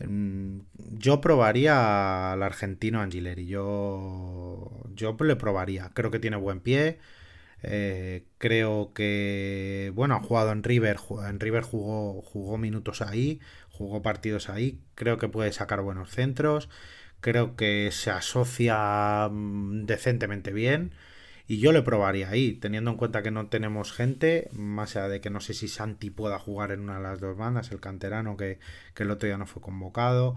Mm, 0.00 0.60
yo 0.76 1.20
probaría 1.20 2.32
al 2.32 2.42
argentino 2.42 3.00
Angileri. 3.00 3.46
Yo. 3.46 4.70
Yo 4.94 5.16
le 5.20 5.36
probaría. 5.36 5.90
Creo 5.94 6.10
que 6.10 6.18
tiene 6.18 6.36
buen 6.36 6.60
pie. 6.60 6.98
Eh, 7.62 8.26
creo 8.38 8.92
que. 8.94 9.92
Bueno, 9.94 10.16
ha 10.16 10.20
jugado 10.22 10.52
en 10.52 10.62
River. 10.62 10.98
En 11.28 11.40
River 11.40 11.62
jugó, 11.62 12.58
minutos 12.58 13.00
ahí. 13.02 13.40
Jugó 13.70 14.02
partidos 14.02 14.50
ahí. 14.50 14.80
Creo 14.94 15.18
que 15.18 15.28
puede 15.28 15.52
sacar 15.52 15.80
buenos 15.82 16.10
centros. 16.10 16.68
Creo 17.20 17.56
que 17.56 17.90
se 17.92 18.10
asocia 18.10 19.28
mm, 19.30 19.86
decentemente 19.86 20.52
bien. 20.52 20.92
Y 21.46 21.58
yo 21.58 21.72
le 21.72 21.82
probaría 21.82 22.30
ahí, 22.30 22.54
teniendo 22.54 22.90
en 22.90 22.96
cuenta 22.96 23.22
que 23.22 23.30
no 23.30 23.48
tenemos 23.48 23.92
gente, 23.92 24.48
más 24.52 24.96
allá 24.96 25.08
de 25.08 25.20
que 25.20 25.30
no 25.30 25.40
sé 25.40 25.52
si 25.54 25.68
Santi 25.68 26.10
pueda 26.10 26.38
jugar 26.38 26.72
en 26.72 26.80
una 26.80 26.96
de 26.96 27.02
las 27.02 27.20
dos 27.20 27.36
bandas, 27.36 27.70
el 27.70 27.80
canterano 27.80 28.36
que, 28.36 28.58
el 28.96 29.10
otro 29.10 29.26
día 29.26 29.36
no 29.38 29.46
fue 29.46 29.62
convocado. 29.62 30.36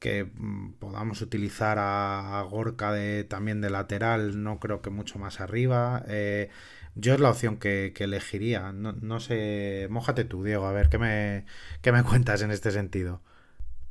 que 0.00 0.24
mm, 0.24 0.74
podamos 0.80 1.22
utilizar 1.22 1.78
a, 1.80 2.42
Gorka 2.50 2.92
de, 2.92 3.24
también 3.24 3.60
de 3.60 3.70
lateral, 3.70 4.42
no 4.42 4.58
creo 4.60 4.82
que 4.82 4.90
mucho 4.90 5.18
más 5.18 5.40
arriba. 5.40 6.04
Eh, 6.08 6.50
yo 6.94 7.14
es 7.14 7.20
la 7.20 7.30
opción 7.30 7.58
que, 7.58 7.92
elegiría. 7.98 8.72
No, 8.72 9.20
sé, 9.20 9.88
mójate 9.90 10.24
tú, 10.24 10.44
Diego, 10.44 10.66
a 10.66 10.72
ver 10.72 10.88
qué 10.88 10.98
me, 10.98 11.46
qué 11.82 11.92
me 11.92 12.02
cuentas 12.04 12.42
en 12.42 12.50
este 12.50 12.70
sentido. 12.70 13.22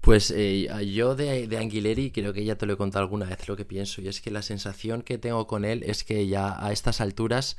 Pues 0.02 0.32
eh, 0.36 0.68
yo 0.94 1.16
de, 1.16 1.48
de, 1.48 1.58
Anguileri 1.58 2.12
creo 2.12 2.32
que 2.32 2.46
ya 2.46 2.56
te 2.56 2.66
lo 2.66 2.74
he 2.74 2.78
contado 2.78 3.04
alguna 3.04 3.26
vez 3.26 3.48
lo 3.50 3.58
que 3.58 3.66
pienso 3.66 4.02
y 4.02 4.08
es 4.08 4.22
que 4.22 4.32
la 4.32 4.42
sensación 4.42 5.02
que 5.02 5.18
tengo 5.18 5.46
con 5.46 5.66
él 5.66 5.84
es 5.86 6.06
que 6.06 6.26
ya 6.28 6.66
a 6.66 6.72
estas 6.72 7.02
alturas 7.02 7.58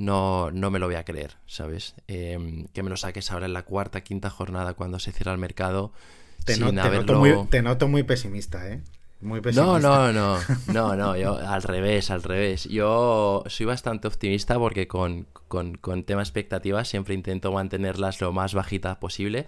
no, 0.00 0.50
no 0.50 0.70
me 0.70 0.78
lo 0.78 0.86
voy 0.86 0.94
a 0.94 1.04
creer, 1.04 1.36
¿sabes? 1.46 1.94
Em, 2.08 2.66
que 2.72 2.82
me 2.82 2.90
lo 2.90 2.96
saques 2.96 3.30
ahora 3.30 3.46
en 3.46 3.52
la 3.52 3.64
cuarta, 3.64 4.02
quinta 4.02 4.30
jornada 4.30 4.74
cuando 4.74 4.98
se 4.98 5.12
cierra 5.12 5.32
el 5.32 5.38
mercado. 5.38 5.92
Te, 6.44 6.56
noto, 6.56 7.18
muy, 7.18 7.34
te 7.50 7.60
noto 7.60 7.86
muy 7.86 8.02
pesimista, 8.02 8.66
¿eh? 8.68 8.80
Muy 9.20 9.42
pesimista. 9.42 9.78
No, 9.78 9.78
no, 9.78 10.12
no, 10.12 10.38
no, 10.72 10.96
no, 10.96 11.16
yo 11.16 11.36
al 11.36 11.62
revés, 11.62 12.10
al 12.10 12.22
revés. 12.22 12.64
Yo 12.64 13.44
soy 13.46 13.66
bastante 13.66 14.08
optimista 14.08 14.58
porque 14.58 14.88
con, 14.88 15.26
con, 15.48 15.74
con 15.74 16.04
tema 16.04 16.22
expectativas 16.22 16.88
siempre 16.88 17.14
intento 17.14 17.52
mantenerlas 17.52 18.22
lo 18.22 18.32
más 18.32 18.54
bajitas 18.54 18.96
posible 18.96 19.46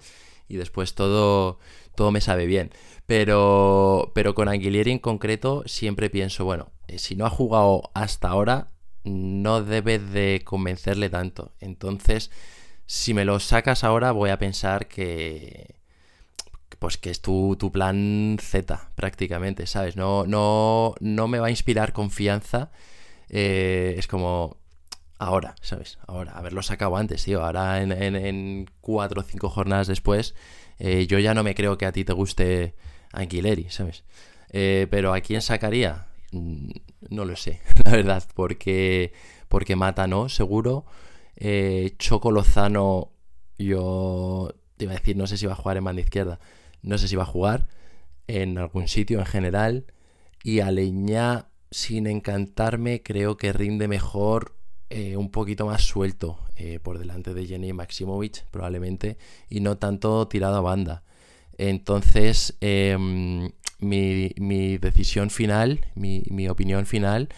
y 0.48 0.56
después 0.56 0.94
todo, 0.94 1.58
todo 1.94 2.10
me 2.10 2.20
sabe 2.20 2.46
bien. 2.46 2.70
Pero, 3.06 4.12
pero 4.14 4.34
con 4.34 4.48
Anguilieri 4.48 4.92
en 4.92 4.98
concreto 4.98 5.64
siempre 5.66 6.10
pienso, 6.10 6.44
bueno, 6.44 6.70
eh, 6.88 6.98
si 6.98 7.16
no 7.16 7.26
ha 7.26 7.30
jugado 7.30 7.90
hasta 7.94 8.28
ahora, 8.28 8.70
no 9.04 9.62
debe 9.62 9.98
de 9.98 10.42
convencerle 10.44 11.10
tanto. 11.10 11.52
Entonces, 11.60 12.30
si 12.86 13.14
me 13.14 13.24
lo 13.24 13.40
sacas 13.40 13.84
ahora, 13.84 14.12
voy 14.12 14.30
a 14.30 14.38
pensar 14.38 14.88
que 14.88 15.82
pues 16.78 16.98
que 16.98 17.10
es 17.10 17.20
tu, 17.20 17.56
plan 17.72 18.38
Z 18.40 18.90
prácticamente, 18.96 19.68
¿sabes? 19.68 19.94
No, 19.96 20.26
no, 20.26 20.96
no 20.98 21.28
me 21.28 21.38
va 21.38 21.46
a 21.46 21.50
inspirar 21.50 21.92
confianza. 21.92 22.72
Eh, 23.28 23.94
es 23.98 24.08
como 24.08 24.56
ahora, 25.22 25.54
¿sabes? 25.60 25.98
Ahora, 26.06 26.32
haberlo 26.32 26.62
sacado 26.62 26.96
antes, 26.96 27.24
tío. 27.24 27.44
Ahora 27.44 27.80
en, 27.80 28.70
cuatro 28.80 29.20
o 29.20 29.24
cinco 29.24 29.48
jornadas 29.48 29.86
después, 29.86 30.34
eh, 30.78 31.06
yo 31.06 31.18
ya 31.18 31.34
no 31.34 31.44
me 31.44 31.54
creo 31.54 31.78
que 31.78 31.86
a 31.86 31.92
ti 31.92 32.04
te 32.04 32.12
guste 32.12 32.74
Anguileri, 33.12 33.70
¿sabes? 33.70 34.04
Eh, 34.50 34.86
pero 34.90 35.14
¿a 35.14 35.20
quién 35.20 35.40
sacaría? 35.40 36.08
Mm, 36.32 36.70
no 37.10 37.24
lo 37.24 37.36
sé, 37.36 37.60
la 37.84 37.92
verdad, 37.92 38.24
porque, 38.34 39.12
porque 39.48 39.76
Mata 39.76 40.06
no, 40.06 40.28
seguro. 40.28 40.86
Eh, 41.36 41.94
Choco 41.98 42.30
Lozano, 42.30 43.12
yo 43.58 44.54
te 44.76 44.84
iba 44.84 44.94
a 44.94 44.96
decir, 44.96 45.16
no 45.16 45.26
sé 45.26 45.36
si 45.36 45.46
va 45.46 45.52
a 45.52 45.56
jugar 45.56 45.76
en 45.76 45.84
banda 45.84 46.02
izquierda, 46.02 46.40
no 46.82 46.98
sé 46.98 47.08
si 47.08 47.16
va 47.16 47.22
a 47.22 47.26
jugar 47.26 47.68
en 48.26 48.58
algún 48.58 48.88
sitio 48.88 49.20
en 49.20 49.26
general. 49.26 49.86
Y 50.42 50.60
Aleñá, 50.60 51.46
sin 51.70 52.08
encantarme, 52.08 53.02
creo 53.02 53.36
que 53.36 53.52
rinde 53.52 53.86
mejor 53.86 54.56
eh, 54.94 55.16
un 55.16 55.30
poquito 55.30 55.64
más 55.64 55.82
suelto 55.82 56.38
eh, 56.54 56.78
por 56.78 56.98
delante 56.98 57.32
de 57.32 57.46
Jenny 57.46 57.72
Maximovic, 57.72 58.44
probablemente, 58.50 59.16
y 59.48 59.60
no 59.60 59.78
tanto 59.78 60.28
tirado 60.28 60.56
a 60.56 60.60
banda. 60.60 61.02
Entonces, 61.56 62.58
em, 62.60 63.52
mi, 63.78 64.76
decisión 64.76 65.30
final, 65.30 65.86
mi, 65.94 66.46
opinión 66.46 66.84
final 66.84 67.30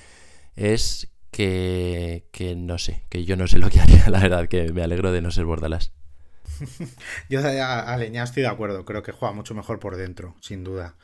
es 0.57 1.13
que, 1.31 2.25
no 2.57 2.79
sé, 2.79 3.05
que 3.09 3.25
yo 3.25 3.37
no 3.37 3.47
sé 3.47 3.61
lo 3.61 3.71
que 3.71 3.79
haría, 3.83 4.11
la 4.11 4.19
verdad, 4.19 4.49
que 4.49 4.73
me 4.73 4.83
alegro 4.83 5.13
de 5.13 5.23
no 5.23 5.31
ser 5.31 5.45
Bordalas. 5.45 5.93
yo 7.29 7.41
a, 7.41 7.97
Leña 7.97 8.25
estoy 8.25 8.43
de 8.43 8.49
acuerdo, 8.49 8.85
creo 8.85 9.05
que 9.05 9.13
juega 9.13 9.33
mucho 9.33 9.55
mejor 9.55 9.79
por 9.79 9.97
dentro, 9.97 10.35
sin 10.41 10.65
duda. 10.65 10.97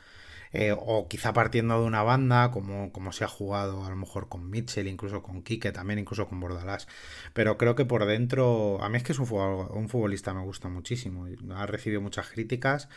Eh, 0.53 0.73
o 0.77 1.07
quizá 1.07 1.31
partiendo 1.33 1.79
de 1.79 1.85
una 1.87 2.03
banda, 2.03 2.51
como, 2.51 2.91
como 2.91 3.13
se 3.13 3.23
ha 3.23 3.27
jugado 3.27 3.85
a 3.85 3.89
lo 3.89 3.95
mejor 3.95 4.27
con 4.27 4.49
Mitchell, 4.49 4.87
incluso 4.87 5.23
con 5.23 5.43
Kike, 5.43 5.71
también 5.71 5.99
incluso 5.99 6.27
con 6.27 6.39
Bordalás. 6.39 6.87
Pero 7.33 7.57
creo 7.57 7.75
que 7.75 7.85
por 7.85 8.05
dentro, 8.05 8.81
a 8.83 8.89
mí 8.89 8.97
es 8.97 9.03
que 9.03 9.13
es 9.13 9.19
un, 9.19 9.27
un 9.31 9.89
futbolista 9.89 10.33
me 10.33 10.41
gusta 10.43 10.67
muchísimo. 10.69 11.27
Ha 11.55 11.65
recibido 11.67 12.01
muchas 12.01 12.29
críticas. 12.29 12.89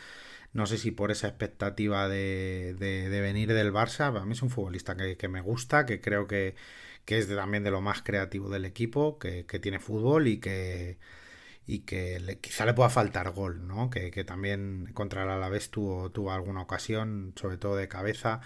No 0.55 0.65
sé 0.67 0.77
si 0.77 0.91
por 0.91 1.11
esa 1.11 1.27
expectativa 1.27 2.07
de, 2.07 2.75
de, 2.79 3.21
venir 3.21 3.53
del 3.53 3.73
Barça, 3.73 4.15
a 4.17 4.25
mí 4.25 4.31
es 4.33 4.41
un 4.41 4.49
futbolista 4.49 4.95
que, 4.95 5.27
me 5.27 5.41
gusta, 5.41 5.85
que 5.85 5.99
creo 5.99 6.27
que, 6.27 6.55
es 7.07 7.27
también 7.27 7.63
de 7.65 7.71
lo 7.71 7.81
más 7.81 8.01
creativo 8.01 8.49
del 8.49 8.63
equipo, 8.63 9.19
que, 9.19 9.43
tiene 9.61 9.79
fútbol 9.79 10.27
y 10.27 10.39
que, 10.39 10.97
y 11.67 11.79
que 11.79 12.39
quizá 12.41 12.65
le 12.65 12.73
pueda 12.73 12.89
faltar 12.89 13.31
gol, 13.31 13.67
¿no? 13.67 13.89
Que, 13.89 14.11
también 14.23 14.89
contra 14.93 15.23
el 15.23 15.29
Alavés 15.29 15.69
tuvo, 15.71 16.11
tuvo 16.11 16.31
alguna 16.31 16.61
ocasión, 16.61 17.33
sobre 17.35 17.57
todo 17.57 17.75
de 17.75 17.87
cabeza, 17.87 18.41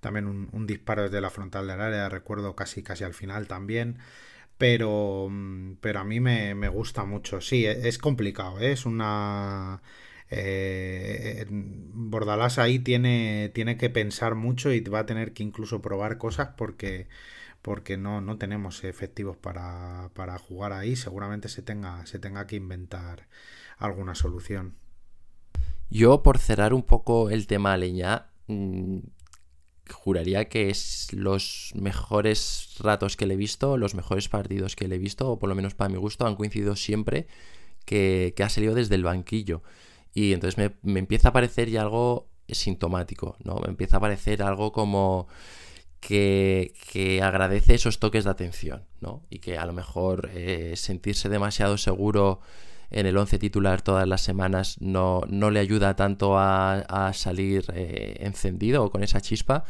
también 0.00 0.26
un, 0.26 0.66
disparo 0.66 1.04
desde 1.04 1.20
la 1.20 1.30
frontal 1.30 1.66
del 1.66 1.80
área, 1.80 2.08
recuerdo 2.08 2.54
casi 2.56 2.82
casi 2.82 3.04
al 3.04 3.14
final 3.14 3.48
también. 3.48 3.98
Pero, 4.58 5.30
pero 5.80 6.00
a 6.00 6.04
mí 6.04 6.20
me, 6.20 6.54
me 6.54 6.68
gusta 6.68 7.04
mucho. 7.04 7.40
Sí, 7.40 7.64
e, 7.66 7.88
es 7.88 7.98
complicado, 7.98 8.58
¿eh? 8.60 8.72
es 8.72 8.86
una 8.86 9.82
eh, 10.30 11.46
Bordalás 11.50 12.58
ahí 12.58 12.78
tiene, 12.78 13.50
tiene 13.54 13.76
que 13.76 13.90
pensar 13.90 14.34
mucho 14.34 14.72
y 14.72 14.80
va 14.80 15.00
a 15.00 15.06
tener 15.06 15.32
que 15.32 15.42
incluso 15.42 15.80
probar 15.82 16.18
cosas 16.18 16.50
porque, 16.56 17.08
porque 17.62 17.96
no, 17.96 18.20
no 18.20 18.38
tenemos 18.38 18.84
efectivos 18.84 19.36
para, 19.36 20.10
para 20.14 20.38
jugar 20.38 20.72
ahí. 20.72 20.96
Seguramente 20.96 21.48
se 21.48 21.62
tenga, 21.62 22.06
se 22.06 22.18
tenga 22.18 22.46
que 22.46 22.56
inventar 22.56 23.28
alguna 23.78 24.14
solución. 24.14 24.76
Yo, 25.90 26.22
por 26.22 26.38
cerrar 26.38 26.74
un 26.74 26.82
poco 26.82 27.30
el 27.30 27.46
tema 27.46 27.76
leña, 27.76 28.26
mm, 28.46 28.98
juraría 29.90 30.48
que 30.48 30.70
es 30.70 31.12
los 31.12 31.72
mejores 31.74 32.76
ratos 32.78 33.16
que 33.16 33.26
le 33.26 33.34
he 33.34 33.38
visto, 33.38 33.76
los 33.76 33.94
mejores 33.94 34.28
partidos 34.28 34.76
que 34.76 34.88
le 34.88 34.96
he 34.96 34.98
visto, 34.98 35.30
o 35.30 35.38
por 35.38 35.48
lo 35.48 35.54
menos 35.54 35.74
para 35.74 35.88
mi 35.88 35.96
gusto, 35.96 36.26
han 36.26 36.36
coincidido 36.36 36.76
siempre 36.76 37.26
que, 37.84 38.34
que 38.36 38.42
ha 38.42 38.48
salido 38.48 38.74
desde 38.74 38.94
el 38.94 39.02
banquillo. 39.02 39.62
Y 40.12 40.32
entonces 40.32 40.72
me, 40.82 40.98
empieza 40.98 41.28
a 41.28 41.32
parecer 41.32 41.70
ya 41.70 41.82
algo 41.82 42.28
sintomático, 42.48 43.36
¿no? 43.44 43.56
Me 43.56 43.68
empieza 43.68 43.98
a 43.98 44.00
parecer 44.00 44.42
algo 44.42 44.72
como 44.72 45.28
que, 46.00 47.20
agradece 47.22 47.74
esos 47.74 47.98
toques 47.98 48.24
de 48.24 48.30
atención, 48.30 48.84
¿no? 49.00 49.22
Y 49.30 49.38
que 49.38 49.58
a 49.58 49.66
lo 49.66 49.72
mejor 49.72 50.30
eh, 50.34 50.74
sentirse 50.76 51.28
demasiado 51.28 51.78
seguro 51.78 52.40
en 52.90 53.06
el 53.06 53.16
11 53.16 53.38
titular 53.38 53.82
todas 53.82 54.08
las 54.08 54.22
semanas 54.22 54.80
no, 54.80 55.22
no 55.28 55.50
le 55.50 55.60
ayuda 55.60 55.96
tanto 55.96 56.38
a, 56.38 57.12
salir 57.14 57.64
eh, 57.74 58.16
encendido 58.20 58.84
o 58.84 58.90
con 58.90 59.02
esa 59.02 59.20
chispa, 59.20 59.64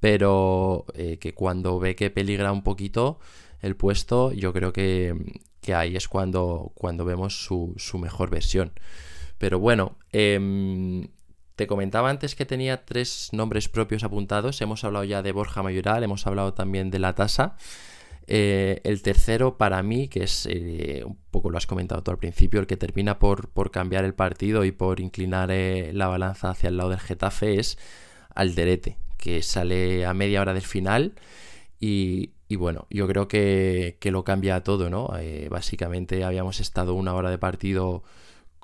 pero 0.00 0.86
eh, 0.94 1.18
que 1.18 1.34
cuando 1.34 1.78
ve 1.78 1.94
que 1.96 2.10
peligra 2.10 2.52
un 2.52 2.62
poquito 2.62 3.18
el 3.60 3.76
puesto, 3.76 4.32
yo 4.32 4.52
creo 4.52 4.72
que, 4.72 5.14
ahí 5.74 5.96
es 5.96 6.08
cuando, 6.08 6.72
cuando 6.74 7.04
vemos 7.04 7.44
su, 7.44 7.74
su 7.76 7.98
mejor 7.98 8.30
versión. 8.30 8.72
Pero 9.38 9.58
bueno, 9.58 9.96
em, 10.12 11.08
te 11.56 11.66
comentaba 11.66 12.10
antes 12.10 12.34
que 12.34 12.46
tenía 12.46 12.84
tres 12.84 13.28
nombres 13.32 13.68
propios 13.68 14.04
apuntados. 14.04 14.60
Hemos 14.60 14.84
hablado 14.84 15.04
ya 15.04 15.22
de 15.22 15.32
Borja 15.32 15.62
Mayoral, 15.62 16.02
hemos 16.02 16.26
hablado 16.26 16.54
también 16.54 16.90
de 16.90 16.98
la 16.98 17.14
tasa. 17.14 17.56
Eh, 18.26 18.80
el 18.84 19.02
tercero 19.02 19.58
para 19.58 19.82
mí, 19.82 20.08
que 20.08 20.24
es 20.24 20.48
eh, 20.50 21.02
un 21.04 21.18
poco 21.30 21.50
lo 21.50 21.58
has 21.58 21.66
comentado 21.66 22.02
tú 22.02 22.10
al 22.10 22.18
principio, 22.18 22.60
el 22.60 22.66
que 22.66 22.76
termina 22.76 23.18
por, 23.18 23.50
cambiar 23.70 24.04
el 24.04 24.14
partido 24.14 24.64
y 24.64 24.72
por 24.72 24.98
inclinar 25.00 25.50
eh, 25.50 25.92
la 25.92 26.08
balanza 26.08 26.50
hacia 26.50 26.68
el 26.68 26.76
lado 26.78 26.90
del 26.90 27.00
Getafe 27.00 27.60
es 27.60 27.78
Alderete, 28.34 28.96
que 29.18 29.42
sale 29.42 30.06
a 30.06 30.14
media 30.14 30.40
hora 30.40 30.54
del 30.54 30.62
final 30.62 31.14
y, 31.78 32.30
bueno, 32.56 32.86
yo 32.88 33.06
creo 33.06 33.28
que, 33.28 33.98
que, 34.00 34.10
lo 34.10 34.24
cambia 34.24 34.62
todo, 34.62 34.88
¿no? 34.88 35.10
básicamente 35.50 36.24
habíamos 36.24 36.60
estado 36.60 36.94
una 36.94 37.12
hora 37.14 37.30
de 37.30 37.36
partido 37.36 38.04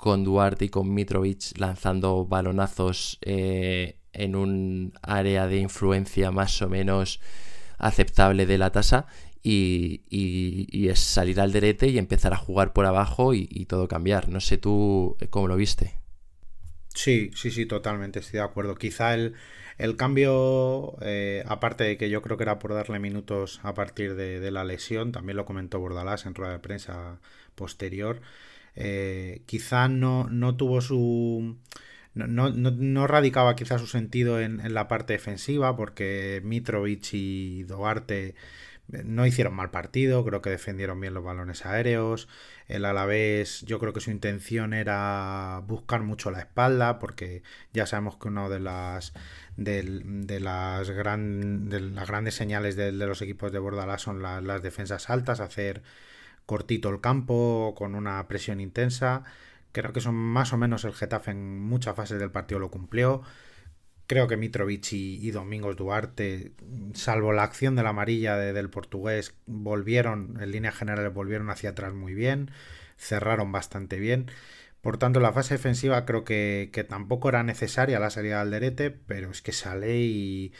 con 0.01 0.25
Duarte 0.25 0.65
y 0.65 0.69
con 0.71 0.95
Mitrovic 0.95 1.59
lanzando 1.59 2.25
balonazos 2.25 3.19
eh, 3.21 3.99
en 4.15 4.35
un 4.35 4.95
área 5.03 5.47
de 5.47 5.59
influencia 5.59 6.31
más 6.31 6.63
o 6.63 6.71
menos 6.71 7.21
aceptable 7.77 8.47
de 8.47 8.57
la 8.57 8.73
tasa 8.73 9.07
y, 9.43 10.89
es 10.89 11.01
salir 11.01 11.39
al 11.39 11.53
derete 11.53 11.89
y 11.89 11.99
empezar 11.99 12.33
a 12.33 12.39
jugar 12.39 12.73
por 12.73 12.87
abajo 12.87 13.35
y, 13.35 13.67
todo 13.67 13.89
cambiar. 13.89 14.31
No 14.31 14.41
sé 14.41 14.57
tú 14.57 15.19
eh, 15.21 15.29
cómo 15.29 15.49
lo 15.49 15.57
viste. 15.57 15.99
Sí, 16.95 17.31
sí, 17.35 17.51
sí, 17.51 17.67
totalmente, 17.67 18.21
estoy 18.21 18.39
de 18.39 18.45
acuerdo. 18.45 18.77
Quizá 18.77 19.15
el, 19.15 19.35
cambio, 19.99 20.97
eh, 21.03 21.45
aparte 21.47 21.85
de 21.85 21.99
que 21.99 22.09
yo 22.09 22.23
creo 22.23 22.39
que 22.39 22.45
era 22.45 22.59
por 22.59 22.73
darle 22.73 22.99
minutos 23.01 23.61
a 23.63 23.75
partir 23.75 24.15
de, 24.15 24.41
de 24.41 24.51
la 24.51 24.65
lesión, 24.65 25.13
también 25.13 25.37
lo 25.37 25.45
comentó 25.45 25.79
Bordalás 25.79 26.25
en 26.25 26.35
rueda 26.35 26.53
de 26.53 26.59
prensa 26.59 27.21
posterior, 27.55 28.23
eh, 28.81 29.43
no, 29.91 30.29
no 30.29 30.57
tuvo 30.57 30.81
su... 30.81 31.59
No, 32.13 32.27
no, 32.51 33.07
radicaba 33.07 33.55
quizá 33.55 33.79
su 33.79 33.87
sentido 33.87 34.41
en, 34.41 34.75
la 34.75 34.89
parte 34.89 35.13
defensiva 35.13 35.77
porque 35.77 36.41
Mitrovic 36.45 37.15
y 37.15 37.63
Duarte 37.63 38.35
no 38.89 39.25
hicieron 39.27 39.55
mal 39.55 39.71
partido, 39.71 40.25
creo 40.25 40.43
que 40.43 40.51
defendieron 40.51 41.01
bien 41.01 41.15
los 41.15 41.23
balones 41.23 41.65
aéreos. 41.65 42.29
El 42.67 42.85
Alavés, 42.85 43.63
yo 43.63 43.79
creo 43.79 43.93
que 43.93 44.01
su 44.01 44.11
intención 44.11 44.75
era 44.75 45.63
buscar 45.67 46.03
mucho 46.03 46.33
la 46.33 46.41
espalda, 46.41 46.99
porque 46.99 47.43
ya 47.73 47.87
sabemos 47.87 48.17
que 48.17 48.29
una 48.29 48.49
de 48.49 48.61
las 48.61 49.13
de, 49.57 50.41
las, 50.41 50.91
gran, 50.91 51.69
de 51.69 51.81
las 51.81 52.09
grandes 52.09 52.35
señales 52.35 52.77
de, 52.77 52.93
los 52.93 53.23
equipos 53.23 53.53
de 53.53 53.59
Bordalás 53.59 54.03
son 54.03 54.23
las 54.23 54.63
defensas 54.63 55.11
altas, 55.11 55.41
hacer 55.41 55.83
cortito 56.51 56.89
el 56.89 57.01
campo 57.01 57.77
con 57.79 57.95
una 57.95 58.27
presión 58.27 58.61
intensa. 58.61 59.23
Creo 59.71 59.93
que 59.93 60.01
son 60.01 60.17
más 60.17 60.53
o 60.53 60.57
menos 60.57 60.85
el 60.85 60.93
Getafe 60.93 61.31
en 61.31 61.61
muchas 61.61 61.95
fases 61.95 62.19
del 62.19 62.33
partido 62.33 62.59
lo 62.59 62.73
cumplió. 62.73 63.23
Creo 64.09 64.27
que 64.27 64.37
Mitrovic 64.37 64.93
y, 64.93 65.31
Domingos 65.31 65.77
Duarte, 65.77 66.51
salvo 66.93 67.33
la 67.33 67.45
acción 67.45 67.77
de 67.77 67.85
la 67.85 67.91
amarilla 67.91 68.37
del 68.37 68.69
portugués, 68.69 69.37
volvieron, 69.47 70.39
en 70.41 70.51
líneas 70.51 70.75
generales, 70.75 71.15
volvieron 71.15 71.51
hacia 71.51 71.71
atrás 71.71 71.95
muy 71.95 72.15
bien, 72.15 72.51
cerraron 72.97 73.53
bastante 73.53 74.01
bien. 74.01 74.29
Por 74.81 74.99
tanto, 74.99 75.21
la 75.21 75.33
fase 75.33 75.55
defensiva 75.55 76.05
creo 76.05 76.25
que, 76.25 76.87
tampoco 76.89 77.29
era 77.29 77.45
necesaria 77.45 78.01
la 78.01 78.11
salida 78.11 78.37
de 78.37 78.41
Alderete, 78.41 78.91
pero 78.91 79.31
es 79.31 79.41
que 79.41 79.53
sale 79.53 79.99
y, 79.99 80.53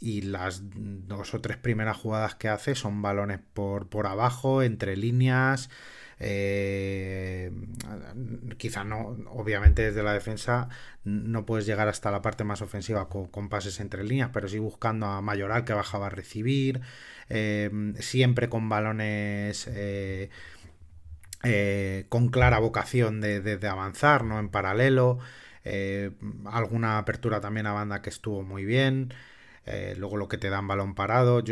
y 0.00 0.22
las 0.22 0.62
dos 0.64 1.34
o 1.34 1.40
tres 1.40 1.58
primeras 1.58 1.96
jugadas 1.96 2.34
que 2.34 2.48
hace 2.48 2.74
son 2.74 3.02
balones 3.02 3.38
por, 3.52 3.88
por 3.88 4.06
abajo, 4.06 4.62
entre 4.62 4.96
líneas, 4.96 5.68
eh, 6.22 7.50
quizá 8.58 8.84
no, 8.84 9.16
obviamente 9.30 9.82
desde 9.82 10.02
la 10.02 10.12
defensa 10.12 10.68
no 11.02 11.46
puedes 11.46 11.64
llegar 11.64 11.88
hasta 11.88 12.10
la 12.10 12.20
parte 12.20 12.44
más 12.44 12.60
ofensiva 12.60 13.08
con, 13.08 13.48
pases 13.48 13.80
entre 13.80 14.04
líneas, 14.04 14.30
pero 14.32 14.46
sí 14.46 14.58
buscando 14.58 15.06
a 15.06 15.22
Mayoral 15.22 15.64
que 15.64 15.72
bajaba 15.72 16.08
a 16.08 16.10
recibir, 16.10 16.82
eh, 17.30 17.70
siempre 18.00 18.50
con 18.50 18.68
balones 18.68 19.66
eh, 19.72 20.28
con 22.10 22.28
clara 22.28 22.58
vocación 22.58 23.22
de, 23.22 23.40
de, 23.40 23.68
avanzar, 23.68 24.24
¿no? 24.24 24.38
En 24.38 24.50
paralelo. 24.50 25.18
alguna 26.44 26.98
apertura 26.98 27.40
también 27.40 27.66
a 27.66 27.72
banda 27.72 28.02
que 28.02 28.10
estuvo 28.10 28.42
muy 28.42 28.64
bien. 28.66 29.14
Eh, 29.66 29.94
luego 29.98 30.16
lo 30.16 30.28
que 30.28 30.38
te 30.38 30.50
dan 30.50 30.66
balón 30.66 30.94
parado. 30.94 31.42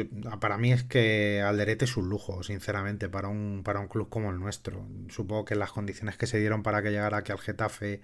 para 0.41 0.59
mí 0.59 0.73
es 0.73 0.83
que 0.85 1.43
Alderete 1.43 1.85
es 1.85 1.97
un 1.97 2.09
lujo, 2.09 2.43
sinceramente, 2.43 3.09
para 3.09 3.29
un, 3.29 3.63
para 3.65 3.81
un 3.81 3.89
club 3.89 4.09
como 4.09 4.31
el 4.31 4.39
nuestro. 4.41 4.87
Supongo 5.09 5.45
que 5.45 5.55
las 5.55 5.73
condiciones 5.73 6.17
que 6.17 6.27
se 6.27 6.39
dieron 6.39 6.63
para 6.63 6.83
que 6.83 6.91
llegara 6.91 7.19
aquí 7.19 7.33
al 7.33 7.39
Getafe 7.39 8.01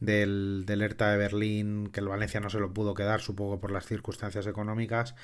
del, 0.00 0.64
del 0.66 0.82
Hertha 0.82 1.10
de 1.10 1.18
Berlín, 1.18 1.88
que 1.92 2.00
el 2.00 2.08
Valencia 2.08 2.40
no 2.40 2.50
se 2.50 2.58
lo 2.60 2.72
pudo 2.72 2.94
quedar, 2.94 3.20
supongo 3.20 3.60
por 3.60 3.70
las 3.72 3.86
circunstancias 3.86 4.46
económicas, 4.46 5.14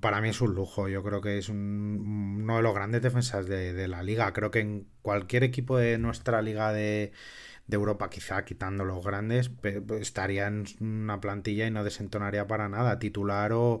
para 0.00 0.20
mí 0.20 0.28
es 0.30 0.40
un 0.40 0.54
lujo. 0.54 0.88
Yo 0.88 1.02
creo 1.02 1.20
que 1.20 1.38
es 1.38 1.48
uno 1.48 2.56
de 2.56 2.62
los 2.62 2.74
grandes 2.74 3.02
defensas 3.02 3.46
de 3.46 3.88
la 3.88 4.02
liga. 4.02 4.32
Creo 4.32 4.50
que 4.50 4.60
en 4.60 4.86
cualquier 5.02 5.44
equipo 5.44 5.78
de 5.78 5.98
nuestra 5.98 6.42
liga 6.42 6.72
de 6.72 7.12
de 7.70 7.76
Europa, 7.76 8.10
quizá 8.10 8.44
quitando 8.44 8.84
los 8.84 9.04
grandes, 9.04 9.50
estaría 10.00 10.46
en 10.48 10.66
una 10.80 11.20
plantilla 11.20 11.66
y 11.66 11.70
no 11.70 11.84
desentonaría 11.84 12.46
para 12.46 12.68
nada, 12.68 12.98
titular 12.98 13.52
o, 13.52 13.80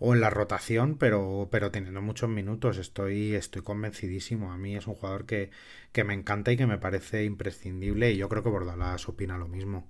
en 0.00 0.20
la 0.20 0.30
rotación, 0.30 0.96
pero, 0.98 1.48
pero 1.50 1.70
teniendo 1.70 2.02
muchos 2.02 2.28
minutos. 2.30 2.78
Estoy, 2.78 3.34
estoy 3.34 3.62
convencidísimo. 3.62 4.52
A 4.52 4.58
mí 4.58 4.76
es 4.76 4.86
un 4.86 4.94
jugador 4.94 5.26
que, 5.26 5.50
que 5.92 6.04
me 6.04 6.14
encanta 6.14 6.52
y 6.52 6.56
que 6.56 6.66
me 6.66 6.78
parece 6.78 7.24
imprescindible 7.24 8.12
y 8.12 8.16
yo 8.16 8.28
creo 8.28 8.42
que 8.42 8.50
Bordalás 8.50 9.08
opina 9.08 9.38
lo 9.38 9.48
mismo. 9.48 9.88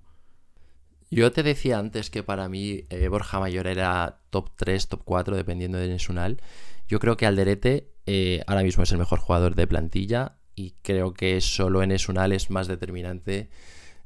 Yo 1.13 1.33
te 1.33 1.43
decía 1.43 1.77
antes 1.77 2.09
que 2.09 2.23
para 2.23 2.47
mí 2.47 2.85
eh, 2.89 3.09
Borja 3.09 3.37
Mayor 3.41 3.67
era 3.67 4.21
top 4.29 4.49
3, 4.55 4.87
top 4.87 5.01
4, 5.03 5.35
dependiendo 5.35 5.77
de 5.77 5.89
Nesunal. 5.89 6.41
Yo 6.87 6.99
creo 6.99 7.17
que 7.17 7.25
Alderete 7.25 7.91
eh, 8.05 8.41
ahora 8.47 8.63
mismo 8.63 8.83
es 8.83 8.91
el 8.93 8.97
mejor 8.97 9.19
jugador 9.19 9.55
de 9.55 9.67
plantilla 9.67 10.37
y 10.55 10.75
creo 10.81 11.13
que 11.13 11.41
solo 11.41 11.83
en 11.83 11.91
es 11.91 12.49
más 12.49 12.67
determinante, 12.67 13.49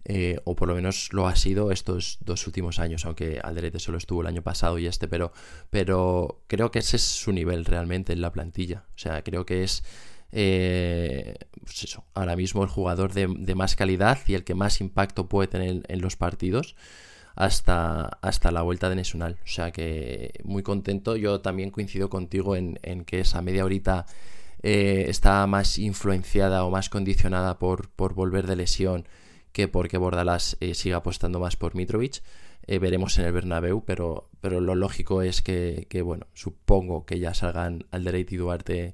eh, 0.04 0.40
o 0.46 0.56
por 0.56 0.68
lo 0.68 0.74
menos 0.74 1.14
lo 1.14 1.28
ha 1.28 1.36
sido 1.36 1.72
estos 1.72 2.18
dos 2.22 2.48
últimos 2.48 2.80
años, 2.80 3.06
aunque 3.06 3.40
Alderete 3.40 3.78
solo 3.78 4.00
estuvo 4.00 4.22
el 4.22 4.28
año 4.28 4.42
pasado 4.42 4.80
y 4.80 4.88
este, 4.88 5.08
pero, 5.08 5.32
pero 5.70 6.44
creo 6.48 6.72
que 6.72 6.80
ese 6.80 6.96
es 6.96 7.04
su 7.04 7.32
nivel 7.32 7.66
realmente 7.66 8.14
en 8.14 8.22
la 8.22 8.32
plantilla. 8.32 8.86
O 8.96 8.98
sea, 8.98 9.24
creo 9.24 9.46
que 9.46 9.64
es 9.64 9.84
eh, 10.38 11.36
pues 11.62 11.98
ahora 12.14 12.36
mismo 12.36 12.62
el 12.64 12.70
jugador 12.70 13.14
de, 13.14 13.56
más 13.56 13.78
calidad 13.78 14.20
y 14.28 14.34
el 14.34 14.44
que 14.44 14.54
más 14.54 14.82
impacto 14.82 15.30
puede 15.30 15.48
tener 15.48 15.84
en 15.88 16.02
los 16.02 16.18
partidos 16.18 16.76
hasta, 17.36 18.18
hasta 18.22 18.52
la 18.52 18.62
vuelta 18.62 18.90
de 18.90 18.98
Nesunal. 18.98 19.40
O 19.44 19.48
sea 19.48 19.72
que 19.72 20.34
muy 20.44 20.62
contento. 20.62 21.16
Yo 21.16 21.40
también 21.40 21.72
coincido 21.72 22.10
contigo 22.10 22.56
en, 22.56 22.78
que 23.06 23.22
esa 23.22 23.42
media 23.42 23.64
horita 23.64 24.06
eh, 24.62 25.06
está 25.08 25.48
más 25.48 25.80
influenciada 25.80 26.66
o 26.66 26.70
más 26.70 26.90
condicionada 26.90 27.58
por, 27.58 27.90
por 27.90 28.14
volver 28.14 28.46
de 28.46 28.58
lesión 28.58 29.08
que 29.54 29.70
porque 29.70 29.98
Bordalás 29.98 30.58
eh, 30.60 30.74
siga 30.74 30.98
apostando 30.98 31.40
más 31.40 31.56
por 31.56 31.76
Mitrovic. 31.76 32.22
Eh, 32.68 32.78
veremos 32.78 33.18
en 33.20 33.26
el 33.26 33.32
Bernabéu, 33.32 33.86
pero, 33.86 34.28
pero 34.42 34.60
lo 34.60 34.76
lógico 34.76 35.22
es 35.22 35.42
que, 35.42 35.88
bueno, 36.04 36.28
supongo 36.34 37.06
que 37.06 37.20
ya 37.20 37.34
salgan 37.34 37.86
Alderete 37.92 38.36
y 38.36 38.38
Duarte 38.38 38.94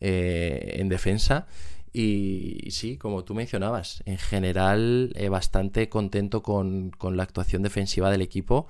en 0.00 0.88
defensa. 0.88 1.46
Y, 1.92 2.70
sí, 2.70 2.98
como 2.98 3.24
tú 3.24 3.34
mencionabas, 3.34 4.02
en 4.04 4.18
general 4.18 5.14
bastante 5.30 5.88
contento 5.88 6.42
con, 6.42 6.92
la 7.12 7.22
actuación 7.22 7.62
defensiva 7.62 8.10
del 8.10 8.22
equipo. 8.22 8.66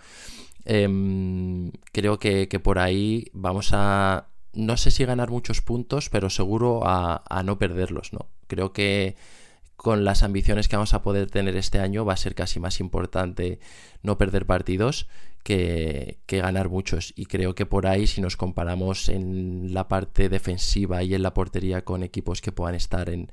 Em, 0.64 1.72
creo 1.92 2.18
que, 2.18 2.46
por 2.62 2.78
ahí 2.78 3.30
vamos 3.32 3.70
a, 3.72 4.28
no 4.52 4.76
sé 4.76 4.90
si 4.90 5.04
ganar 5.04 5.30
muchos 5.30 5.60
puntos, 5.62 6.08
pero 6.08 6.30
seguro 6.30 6.82
a, 6.84 7.42
no 7.44 7.58
perderlos, 7.58 8.12
¿no? 8.12 8.26
Creo 8.46 8.72
que 8.72 9.16
con 9.76 10.04
las 10.04 10.22
ambiciones 10.22 10.68
que 10.68 10.76
vamos 10.76 10.94
a 10.94 11.02
poder 11.02 11.30
tener 11.30 11.56
este 11.56 11.78
año 11.78 12.04
va 12.04 12.14
a 12.14 12.16
ser 12.16 12.34
casi 12.34 12.60
más 12.60 12.80
importante 12.80 13.60
no 14.02 14.18
perder 14.18 14.46
partidos 14.46 15.06
que, 15.42 16.18
ganar 16.26 16.68
muchos. 16.68 17.12
Y 17.16 17.26
creo 17.26 17.54
que 17.54 17.66
por 17.66 17.86
ahí, 17.86 18.06
si 18.06 18.20
nos 18.20 18.36
comparamos 18.36 19.08
en 19.08 19.72
la 19.72 19.86
parte 19.86 20.28
defensiva 20.28 21.02
y 21.02 21.14
en 21.14 21.22
la 21.22 21.34
portería 21.34 21.84
con 21.84 22.02
equipos 22.02 22.40
que 22.40 22.52
puedan 22.52 22.74
estar 22.74 23.08
en, 23.10 23.30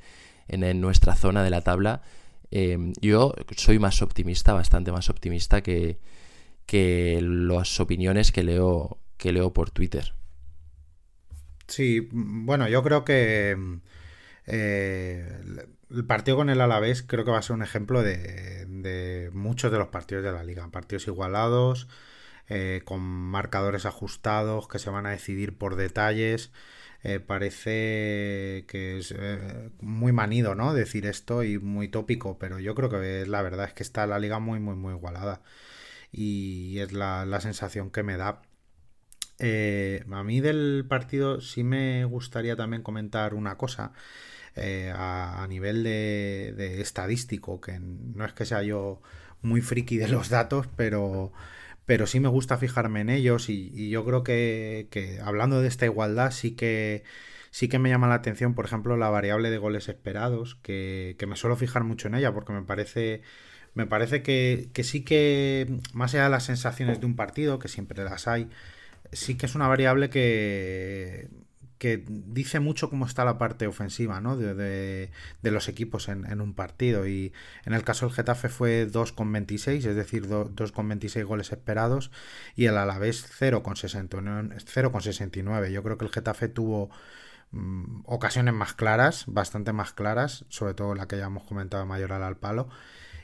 nuestra 0.79 1.15
zona 1.15 1.43
de 1.43 1.49
la 1.49 1.61
tabla, 1.61 2.03
eh, 2.51 2.77
yo 3.01 3.33
soy 3.57 3.79
más 3.79 4.01
optimista, 4.03 4.53
bastante 4.53 4.91
más 4.91 5.09
optimista 5.09 5.63
que, 5.63 5.97
que 6.67 7.19
las 7.23 7.79
opiniones 7.79 8.31
que 8.31 8.43
leo, 8.43 8.99
que 9.17 9.31
leo 9.31 9.53
por 9.53 9.71
Twitter. 9.71 10.13
Sí, 11.67 12.09
bueno, 12.11 12.67
yo 12.67 12.83
creo 12.83 13.03
que 13.05 13.57
eh, 14.45 15.39
el 15.93 16.05
partido 16.05 16.37
con 16.37 16.49
el 16.49 16.61
Alavés 16.61 17.03
creo 17.03 17.25
que 17.25 17.31
va 17.31 17.39
a 17.39 17.41
ser 17.41 17.55
un 17.55 17.63
ejemplo 17.63 18.03
de, 18.03 19.29
muchos 19.33 19.71
de 19.71 19.77
los 19.77 19.87
partidos 19.89 20.23
de 20.23 20.31
la 20.31 20.43
liga. 20.43 20.69
Partidos 20.71 21.07
igualados, 21.07 21.87
eh, 22.49 22.81
con 22.85 23.01
marcadores 23.01 23.85
ajustados 23.85 24.67
que 24.67 24.79
se 24.79 24.89
van 24.89 25.05
a 25.05 25.11
decidir 25.11 25.57
por 25.57 25.75
detalles. 25.75 26.51
Eh, 27.03 27.19
parece 27.19 28.65
que 28.67 28.97
es 28.97 29.13
muy 29.81 30.11
manido, 30.13 30.55
¿no? 30.55 30.73
Decir 30.73 31.05
esto 31.05 31.43
y 31.43 31.59
muy 31.59 31.89
tópico, 31.89 32.37
pero 32.39 32.59
yo 32.59 32.75
creo 32.75 32.89
que 32.89 33.25
la 33.27 33.41
verdad 33.41 33.67
es 33.67 33.73
que 33.73 33.83
está 33.83 34.07
la 34.07 34.19
liga 34.19 34.39
muy, 34.39 34.59
muy, 34.59 34.75
muy 34.75 34.93
igualada. 34.93 35.41
Y 36.11 36.79
es 36.79 36.93
la, 36.93 37.25
la 37.25 37.41
sensación 37.41 37.91
que 37.91 38.03
me 38.03 38.17
da. 38.17 38.41
Eh, 39.39 40.05
a 40.11 40.23
mí 40.23 40.41
del 40.41 40.85
partido 40.87 41.41
sí 41.41 41.63
me 41.63 42.05
gustaría 42.05 42.55
también 42.55 42.83
comentar 42.83 43.33
una 43.33 43.57
cosa 43.57 43.93
eh, 44.55 44.93
a, 44.95 45.45
nivel 45.49 45.83
de, 45.83 46.81
estadístico, 46.81 47.59
que 47.59 47.79
no 47.79 48.25
es 48.25 48.33
que 48.33 48.45
sea 48.45 48.61
yo 48.63 49.01
muy 49.41 49.61
friki 49.61 49.97
de 49.97 50.07
los 50.07 50.29
datos, 50.29 50.67
pero, 50.75 51.33
pero 51.85 52.07
sí 52.07 52.19
me 52.19 52.29
gusta 52.29 52.57
fijarme 52.57 53.01
en 53.01 53.09
ellos 53.09 53.49
y, 53.49 53.89
yo 53.89 54.05
creo 54.05 54.23
que, 54.23 55.19
hablando 55.23 55.61
de 55.61 55.67
esta 55.67 55.85
igualdad 55.85 56.31
sí 56.31 56.51
que 56.51 57.03
sí 57.51 57.67
que 57.67 57.79
me 57.79 57.89
llama 57.89 58.07
la 58.07 58.15
atención, 58.15 58.55
por 58.55 58.65
ejemplo, 58.65 58.97
la 58.97 59.09
variable 59.09 59.49
de 59.51 59.57
goles 59.57 59.89
esperados, 59.89 60.55
que, 60.61 61.17
me 61.27 61.35
suelo 61.35 61.55
fijar 61.55 61.83
mucho 61.83 62.07
en 62.07 62.15
ella 62.15 62.33
porque 62.33 62.53
me 62.53 62.63
parece 62.63 63.21
me 63.75 63.87
parece 63.87 64.21
que, 64.23 64.69
que, 64.73 64.83
sí 64.83 65.03
que, 65.03 65.79
más 65.93 66.13
allá 66.13 66.25
de 66.25 66.29
las 66.29 66.45
sensaciones 66.45 66.99
de 66.99 67.07
un 67.07 67.15
partido, 67.15 67.59
que 67.59 67.67
siempre 67.67 68.03
las 68.03 68.27
hay, 68.27 68.49
sí 69.11 69.35
que 69.35 69.47
es 69.47 69.55
una 69.55 69.67
variable 69.67 70.09
que, 70.09 71.27
que 71.77 72.03
dice 72.07 72.59
mucho 72.59 72.89
cómo 72.89 73.05
está 73.05 73.23
la 73.25 73.37
parte 73.37 73.67
ofensiva 73.67 74.21
¿no? 74.21 74.37
de, 74.37 75.09
los 75.41 75.67
equipos 75.67 76.07
en, 76.09 76.41
un 76.41 76.53
partido. 76.53 77.07
Y 77.07 77.33
en 77.65 77.73
el 77.73 77.83
caso 77.83 78.05
del 78.05 78.15
Getafe 78.15 78.49
fue 78.49 78.87
2,26, 78.87 79.85
es 79.85 79.95
decir, 79.95 80.27
2,26 80.27 81.23
goles 81.25 81.51
esperados, 81.51 82.11
y 82.55 82.65
el 82.65 82.77
Alavés 82.77 83.25
0,69. 83.39 85.71
Yo 85.71 85.83
creo 85.83 85.97
que 85.97 86.05
el 86.05 86.11
Getafe 86.11 86.47
tuvo 86.47 86.89
mm, 87.51 88.01
ocasiones 88.05 88.53
más 88.53 88.73
claras, 88.73 89.25
bastante 89.27 89.73
más 89.73 89.93
claras, 89.93 90.45
sobre 90.49 90.73
todo 90.73 90.95
la 90.95 91.07
que 91.07 91.17
ya 91.17 91.25
hemos 91.25 91.43
comentado 91.43 91.85
mayor 91.85 92.13
al 92.13 92.37
palo. 92.37 92.69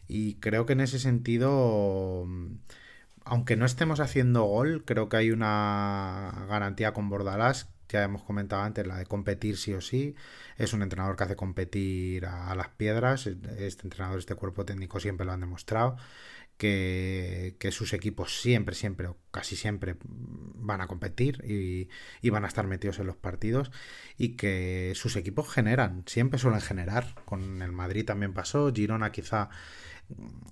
Y 0.07 0.35
creo 0.35 0.65
que 0.65 0.73
en 0.73 0.81
ese 0.81 0.99
sentido 0.99 2.27
aunque 3.25 3.55
no 3.55 3.65
estemos 3.65 3.99
haciendo 3.99 4.43
gol, 4.43 4.83
creo 4.85 5.07
que 5.07 5.17
hay 5.17 5.31
una 5.31 6.45
garantía 6.49 6.93
con 6.93 7.09
Bordalás 7.09 7.69
ya 7.89 8.03
hemos 8.03 8.23
comentado 8.23 8.61
antes, 8.61 8.85
la 8.87 8.97
de 8.97 9.05
competir 9.05 9.57
sí 9.57 9.73
o 9.73 9.81
sí. 9.81 10.15
Es 10.57 10.73
un 10.73 10.81
entrenador 10.81 11.15
que 11.15 11.23
hace 11.23 11.35
competir 11.35 12.25
a, 12.25 12.53
las 12.55 12.69
piedras. 12.69 13.27
Este 13.27 13.83
entrenador, 13.83 14.19
este 14.19 14.35
cuerpo 14.35 14.65
técnico 14.65 14.99
siempre 14.99 15.25
lo 15.25 15.33
han 15.33 15.41
demostrado. 15.41 15.97
Que, 16.57 17.55
sus 17.71 17.93
equipos 17.93 18.41
siempre, 18.41 18.75
siempre 18.75 19.07
o 19.07 19.17
casi 19.31 19.55
siempre 19.55 19.95
van 20.03 20.81
a 20.81 20.87
competir 20.87 21.41
y, 21.45 21.87
y, 22.21 22.29
van 22.31 22.43
a 22.43 22.49
estar 22.49 22.67
metidos 22.67 22.99
en 22.99 23.07
los 23.07 23.15
partidos 23.15 23.71
y 24.17 24.35
que 24.35 24.91
sus 24.95 25.15
equipos 25.15 25.49
generan, 25.49 26.03
siempre 26.05 26.37
suelen 26.37 26.59
generar. 26.59 27.15
Con 27.25 27.61
el 27.61 27.71
Madrid 27.71 28.05
también 28.05 28.33
pasó, 28.33 28.73
Girona 28.73 29.11
quizá 29.11 29.49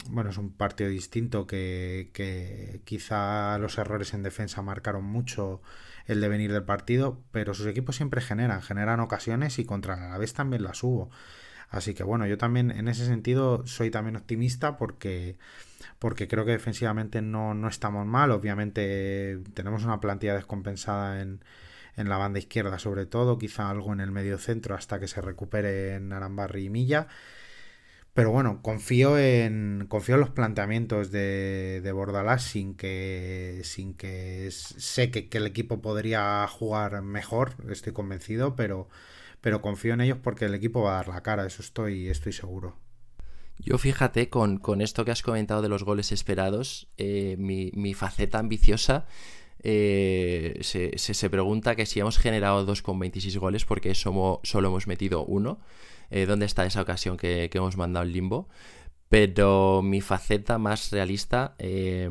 bueno, 0.09 0.29
es 0.29 0.37
un 0.37 0.51
partido 0.51 0.89
distinto 0.89 1.47
que, 1.47 2.11
que, 2.13 2.81
quizá 2.85 3.57
los 3.57 3.77
errores 3.77 4.13
en 4.13 4.23
defensa 4.23 4.61
marcaron 4.61 5.03
mucho 5.03 5.61
el 6.07 6.21
devenir 6.21 6.51
del 6.51 6.63
partido, 6.63 7.21
pero 7.31 7.53
sus 7.53 7.67
equipos 7.67 7.95
siempre 7.95 8.21
generan, 8.21 8.61
generan 8.61 8.99
ocasiones 8.99 9.59
y 9.59 9.65
contra 9.65 9.95
la 9.95 10.17
vez 10.17 10.33
también 10.33 10.63
las 10.63 10.83
hubo. 10.83 11.11
Así 11.69 11.93
que 11.93 12.03
bueno, 12.03 12.25
yo 12.25 12.37
también 12.37 12.71
en 12.71 12.87
ese 12.87 13.05
sentido 13.05 13.67
soy 13.67 13.91
también 13.91 14.15
optimista 14.15 14.77
porque, 14.77 15.37
porque 15.99 16.27
creo 16.27 16.45
que 16.45 16.51
defensivamente 16.51 17.21
no, 17.21 17.53
no 17.53 17.67
estamos 17.67 18.05
mal. 18.05 18.31
Obviamente 18.31 19.39
tenemos 19.53 19.83
una 19.83 19.99
plantilla 19.99 20.33
descompensada 20.35 21.21
en, 21.21 21.43
en 21.97 22.07
la 22.07 22.17
banda 22.17 22.39
izquierda 22.39 22.79
sobre 22.79 23.05
todo, 23.05 23.37
quizá 23.37 23.69
algo 23.69 23.91
en 23.91 23.99
el 23.99 24.11
medio 24.11 24.37
centro 24.37 24.75
hasta 24.75 24.99
que 24.99 25.07
se 25.09 25.19
recupere 25.19 25.95
en 25.95 26.13
Arambarri 26.13 26.65
y 26.65 26.69
Milla. 26.69 27.07
Pero 28.17 28.31
bueno, 28.31 28.63
confío 28.63 29.19
en, 29.19 29.85
confío 29.87 30.15
en 30.15 30.21
los 30.21 30.31
planteamientos 30.31 31.11
de, 31.11 31.81
de 31.83 31.91
Bordalás 31.91 32.41
sin 32.41 32.73
que, 32.73 33.61
sin 33.63 33.93
que 33.93 34.49
sé 34.49 35.11
que, 35.11 35.29
el 35.37 35.45
equipo 35.45 35.83
podría 35.83 36.47
jugar 36.47 37.03
mejor, 37.03 37.53
estoy 37.69 37.93
convencido, 37.93 38.55
pero, 38.55 38.89
pero 39.39 39.61
confío 39.61 39.93
en 39.93 40.01
ellos 40.01 40.17
porque 40.23 40.45
el 40.45 40.55
equipo 40.55 40.81
va 40.81 40.93
a 40.93 40.95
dar 40.95 41.09
la 41.09 41.21
cara, 41.21 41.45
eso 41.45 41.61
estoy, 41.61 42.09
estoy 42.09 42.33
seguro. 42.33 42.75
Yo 43.59 43.77
fíjate, 43.77 44.29
con, 44.29 44.81
esto 44.81 45.05
que 45.05 45.11
has 45.11 45.21
comentado 45.21 45.61
de 45.61 45.69
los 45.69 45.83
goles 45.83 46.11
esperados, 46.11 46.87
eh, 46.97 47.35
mi, 47.37 47.93
faceta 47.93 48.39
ambiciosa 48.39 49.05
eh, 49.63 50.59
se, 50.61 50.97
se, 50.97 51.29
pregunta 51.29 51.75
que 51.75 51.85
si 51.85 51.99
hemos 51.99 52.17
generado 52.17 52.65
2,26 52.65 53.37
goles 53.39 53.65
porque 53.65 53.95
solo 53.95 54.41
hemos 54.53 54.87
metido 54.87 55.25
uno. 55.25 55.59
Eh, 56.09 56.25
dónde 56.25 56.45
está 56.45 56.65
esa 56.65 56.81
ocasión 56.81 57.17
que, 57.17 57.49
hemos 57.53 57.77
mandado 57.77 58.05
en 58.05 58.13
limbo. 58.13 58.47
Pero 59.09 59.81
mi 59.83 60.01
faceta 60.01 60.57
más 60.57 60.91
realista, 60.91 61.55
eh, 61.59 62.09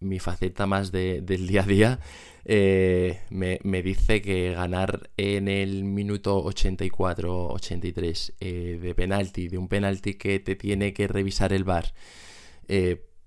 mi 0.00 0.18
faceta 0.18 0.66
más 0.66 0.90
del 0.92 1.46
día 1.46 1.62
a 1.62 1.66
día, 1.66 2.00
eh, 2.46 3.20
me, 3.30 3.82
dice 3.82 4.22
que 4.22 4.52
ganar 4.52 5.10
en 5.18 5.48
el 5.48 5.84
minuto 5.84 6.42
84-83 6.44 8.38
de 8.80 8.94
penalti, 8.94 9.48
de 9.48 9.58
un 9.58 9.68
penalti 9.68 10.14
que 10.14 10.40
te 10.40 10.56
tiene 10.56 10.94
que 10.94 11.08
revisar 11.08 11.52
el 11.52 11.64
bar, 11.64 11.92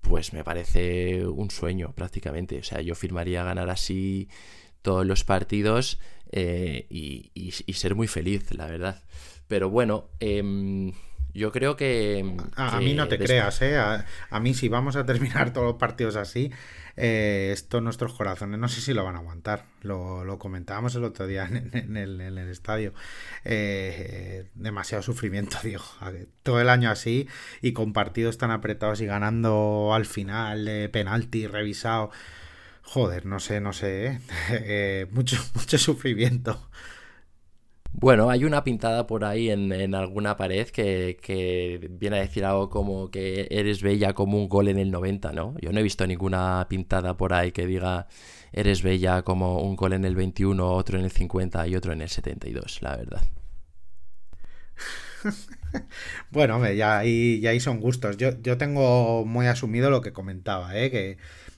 pues 0.08 0.32
me 0.32 0.44
parece 0.44 1.26
un 1.26 1.50
sueño 1.50 1.92
prácticamente. 1.94 2.58
O 2.58 2.62
sea, 2.62 2.80
yo 2.80 2.94
firmaría 2.94 3.42
ganar 3.42 3.70
así 3.70 4.28
todos 4.82 5.04
los 5.04 5.24
partidos 5.24 5.98
y 6.32 7.72
ser 7.74 7.94
muy 7.94 8.06
feliz, 8.06 8.52
la 8.52 8.66
verdad. 8.66 9.02
Pero 9.48 9.70
bueno, 9.70 10.08
em, 10.20 10.92
yo 11.34 11.52
creo 11.52 11.76
que, 11.76 12.36
A, 12.56 12.78
mí 12.80 12.94
no 12.94 13.08
te 13.08 13.18
creas, 13.18 13.60
¿eh? 13.62 13.76
A, 13.76 14.40
mí 14.40 14.54
si 14.54 14.68
vamos 14.68 14.96
a 14.96 15.04
terminar 15.04 15.52
todos 15.52 15.66
los 15.66 15.76
partidos 15.76 16.16
así, 16.16 16.50
eh, 16.96 17.50
esto 17.52 17.80
nuestros 17.80 18.14
corazones 18.14 18.58
no 18.58 18.68
sé 18.68 18.80
si 18.80 18.94
lo 18.94 19.04
van 19.04 19.16
a 19.16 19.18
aguantar. 19.18 19.64
Lo, 19.82 20.38
comentábamos 20.38 20.94
el 20.94 21.04
otro 21.04 21.26
día 21.26 21.46
en, 21.46 21.96
el, 21.96 22.38
estadio. 22.38 22.94
Eh, 23.44 24.46
demasiado 24.54 25.02
sufrimiento, 25.02 25.58
digo. 25.64 25.84
Todo 26.42 26.60
el 26.60 26.68
año 26.68 26.90
así 26.90 27.28
y 27.62 27.72
con 27.72 27.92
partidos 27.92 28.38
tan 28.38 28.50
apretados 28.50 29.00
y 29.00 29.06
ganando 29.06 29.92
al 29.94 30.06
final 30.06 30.88
penalti 30.92 31.46
revisado. 31.46 32.10
Joder, 32.82 33.24
no 33.24 33.40
sé, 33.40 33.60
no 33.60 33.72
sé, 33.72 34.06
¿eh? 34.06 34.20
eh 34.50 35.06
mucho, 35.10 35.38
mucho 35.54 35.78
sufrimiento. 35.78 36.68
Bueno, 37.96 38.28
hay 38.28 38.44
una 38.44 38.64
pintada 38.64 39.06
por 39.06 39.24
ahí 39.24 39.50
en, 39.50 39.94
alguna 39.94 40.36
pared 40.36 40.68
que, 40.68 41.88
viene 41.92 42.16
a 42.18 42.20
decir 42.20 42.44
algo 42.44 42.68
como 42.68 43.10
que 43.10 43.46
eres 43.50 43.82
bella 43.82 44.14
como 44.14 44.36
un 44.36 44.48
gol 44.48 44.68
en 44.68 44.78
el 44.78 44.90
90, 44.90 45.32
¿no? 45.32 45.54
Yo 45.60 45.72
no 45.72 45.78
he 45.78 45.82
visto 45.82 46.04
ninguna 46.06 46.66
pintada 46.68 47.16
por 47.16 47.32
ahí 47.32 47.52
que 47.52 47.66
diga 47.66 48.08
eres 48.52 48.82
bella 48.82 49.22
como 49.22 49.60
un 49.62 49.76
gol 49.76 49.92
en 49.92 50.04
el 50.04 50.16
21, 50.16 50.72
otro 50.72 50.98
en 50.98 51.04
el 51.04 51.10
50 51.12 51.68
y 51.68 51.76
otro 51.76 51.92
en 51.92 52.02
el 52.02 52.08
72, 52.08 52.82
la 52.82 52.96
verdad. 52.96 53.22
bueno, 56.30 56.68
ya 56.72 56.98
ahí, 56.98 57.40
ya 57.40 57.50
ahí 57.50 57.60
son 57.60 57.80
gustos. 57.80 58.16
Yo, 58.16 58.30
yo 58.42 58.58
tengo 58.58 59.24
muy 59.24 59.46
asumido 59.46 59.90
lo 59.90 60.00
que 60.00 60.12
comentaba, 60.12 60.76
¿eh? 60.76 60.90
Que 60.90 61.16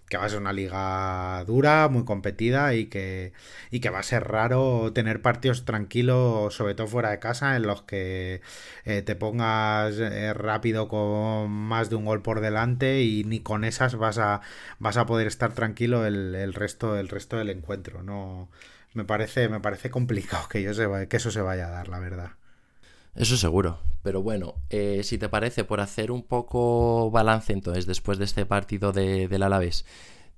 que 0.08 0.16
va 0.16 0.24
a 0.26 0.28
ser 0.28 0.38
una 0.40 0.52
liga 0.52 1.44
dura, 1.46 1.88
muy 1.88 2.04
competida 2.04 2.74
y 2.74 2.86
que, 2.86 3.32
y 3.70 3.80
que 3.80 3.90
va 3.90 3.98
a 4.00 4.02
ser 4.02 4.24
raro 4.24 4.92
tener 4.92 5.22
partidos 5.22 5.64
tranquilos, 5.64 6.54
sobre 6.54 6.74
todo 6.74 6.86
fuera 6.86 7.10
de 7.10 7.18
casa, 7.18 7.56
en 7.56 7.62
los 7.62 7.82
que 7.82 8.40
eh, 8.84 9.02
te 9.02 9.16
pongas 9.16 9.96
eh, 9.98 10.32
rápido 10.34 10.88
con 10.88 11.50
más 11.50 11.90
de 11.90 11.96
un 11.96 12.04
gol 12.04 12.22
por 12.22 12.40
delante 12.40 13.02
y 13.02 13.24
ni 13.24 13.40
con 13.40 13.64
esas 13.64 13.96
vas 13.96 14.18
a, 14.18 14.40
vas 14.78 14.96
a 14.96 15.06
poder 15.06 15.26
estar 15.26 15.52
tranquilo 15.54 16.06
el, 16.06 16.54
resto, 16.54 16.96
el 16.98 17.08
resto 17.08 17.36
del 17.36 17.50
encuentro. 17.50 18.02
No, 18.02 18.48
me 18.94 19.04
parece, 19.04 19.48
me 19.48 19.60
parece 19.60 19.90
complicado 19.90 20.48
que, 20.48 20.64
que 21.08 21.16
eso 21.16 21.30
se 21.30 21.40
vaya 21.40 21.66
a 21.68 21.70
dar, 21.70 21.88
la 21.88 21.98
verdad. 22.00 22.32
Eso 23.16 23.36
seguro. 23.36 23.78
Pero 24.02 24.22
bueno, 24.22 24.54
eh, 24.70 25.00
si 25.02 25.18
te 25.18 25.28
parece, 25.28 25.64
por 25.64 25.80
hacer 25.80 26.10
un 26.10 26.22
poco 26.22 27.10
balance 27.10 27.52
entonces, 27.52 27.86
después 27.86 28.18
de 28.18 28.24
este 28.24 28.46
partido 28.46 28.92
de, 28.92 29.26
del 29.26 29.42
Alavés, 29.42 29.84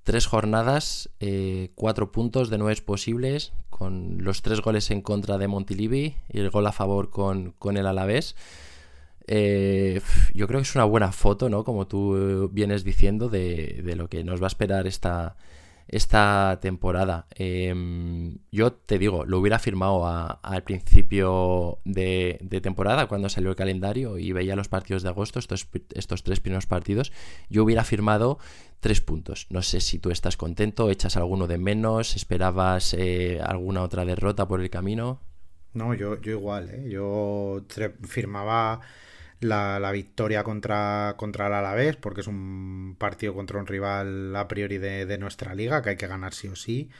tres 0.04 0.26
jornadas, 0.26 1.10
eh, 1.20 1.70
cuatro 1.74 2.12
puntos 2.12 2.50
de 2.50 2.58
nueve 2.58 2.80
posibles, 2.80 3.52
con 3.68 4.24
los 4.24 4.42
tres 4.42 4.60
goles 4.62 4.90
en 4.90 5.02
contra 5.02 5.38
de 5.38 5.48
Montilivi 5.48 6.14
y 6.32 6.38
el 6.38 6.50
gol 6.50 6.66
a 6.66 6.72
favor 6.72 7.10
con, 7.10 7.76
el 7.76 7.86
Alavés. 7.86 8.36
Eh, 9.26 10.00
yo 10.32 10.46
creo 10.46 10.60
que 10.60 10.66
es 10.66 10.74
una 10.74 10.84
buena 10.84 11.12
foto, 11.12 11.50
¿no? 11.50 11.64
Como 11.64 11.86
tú 11.86 12.48
vienes 12.52 12.84
diciendo, 12.84 13.28
de, 13.28 13.82
de 13.84 13.96
lo 13.96 14.08
que 14.08 14.24
nos 14.24 14.40
va 14.40 14.46
a 14.46 14.48
esperar 14.48 14.86
esta, 14.86 15.36
esta 15.88 16.58
temporada. 16.60 17.26
Em, 17.34 18.38
yo 18.52 18.72
te 18.72 18.98
digo, 18.98 19.24
lo 19.24 19.38
hubiera 19.38 19.58
firmado 19.58 20.06
al 20.06 20.62
principio 20.62 21.80
de, 21.84 22.38
temporada, 22.62 23.06
cuando 23.06 23.28
salió 23.28 23.50
el 23.50 23.56
calendario 23.56 24.18
y 24.18 24.32
veía 24.32 24.54
los 24.54 24.68
partidos 24.68 25.02
de 25.02 25.08
agosto, 25.08 25.38
estos, 25.38 25.68
estos 25.94 26.22
tres 26.22 26.40
primeros 26.40 26.66
partidos, 26.66 27.12
yo 27.48 27.64
hubiera 27.64 27.84
firmado 27.84 28.38
tres 28.80 29.00
puntos. 29.00 29.46
No 29.50 29.62
sé 29.62 29.80
si 29.80 29.98
tú 29.98 30.10
estás 30.10 30.36
contento, 30.36 30.90
echas 30.90 31.16
alguno 31.16 31.46
de 31.46 31.58
menos, 31.58 32.16
esperabas 32.16 32.94
eh, 32.94 33.40
alguna 33.42 33.82
otra 33.82 34.04
derrota 34.04 34.46
por 34.46 34.60
el 34.60 34.70
camino. 34.70 35.20
No, 35.72 35.94
yo, 35.94 36.20
yo 36.20 36.32
igual, 36.32 36.70
¿eh? 36.70 36.88
yo 36.90 37.64
firmaba 38.02 38.80
la, 39.40 39.90
victoria 39.92 40.42
contra, 40.44 41.14
contra 41.16 41.46
el 41.46 41.54
Alavés, 41.54 41.96
porque 41.96 42.22
es 42.22 42.26
un 42.26 42.96
partido 42.98 43.34
contra 43.34 43.58
un 43.58 43.66
rival 43.66 44.34
a 44.36 44.48
priori 44.48 44.78
de, 44.78 45.18
nuestra 45.18 45.54
liga, 45.54 45.82
que 45.82 45.90
hay 45.90 45.96
que 45.96 46.06
ganar 46.06 46.34
sí 46.34 46.48
o 46.48 46.56
sí. 46.56 46.90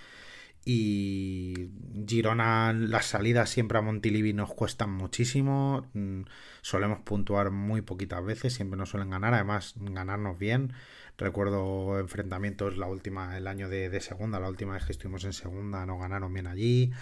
Y 0.64 1.70
Girona, 2.06 2.72
las 2.74 3.06
salidas 3.06 3.48
siempre 3.48 3.78
a 3.78 3.80
Montilivi 3.80 4.34
nos 4.34 4.52
cuestan 4.52 4.90
muchísimo. 4.90 5.88
Mm, 5.94 6.22
solemos 6.60 7.00
puntuar 7.00 7.50
muy 7.50 7.80
poquitas 7.80 8.22
veces, 8.24 8.54
siempre 8.54 8.76
nos 8.76 8.90
suelen 8.90 9.10
ganar, 9.10 9.34
además 9.34 9.74
ganarnos 9.76 10.38
bien. 10.38 10.74
Recuerdo 11.16 11.98
enfrentamientos 11.98 12.76
la 12.76 12.86
última, 12.86 13.36
el 13.38 13.46
año 13.46 13.68
de, 13.68 14.00
segunda, 14.00 14.38
la 14.40 14.48
última 14.48 14.74
vez 14.74 14.84
que 14.84 14.92
estuvimos 14.92 15.24
en 15.24 15.32
segunda, 15.32 15.86
nos 15.86 16.00
ganaron 16.00 16.32
bien 16.32 16.46
allí. 16.46 16.92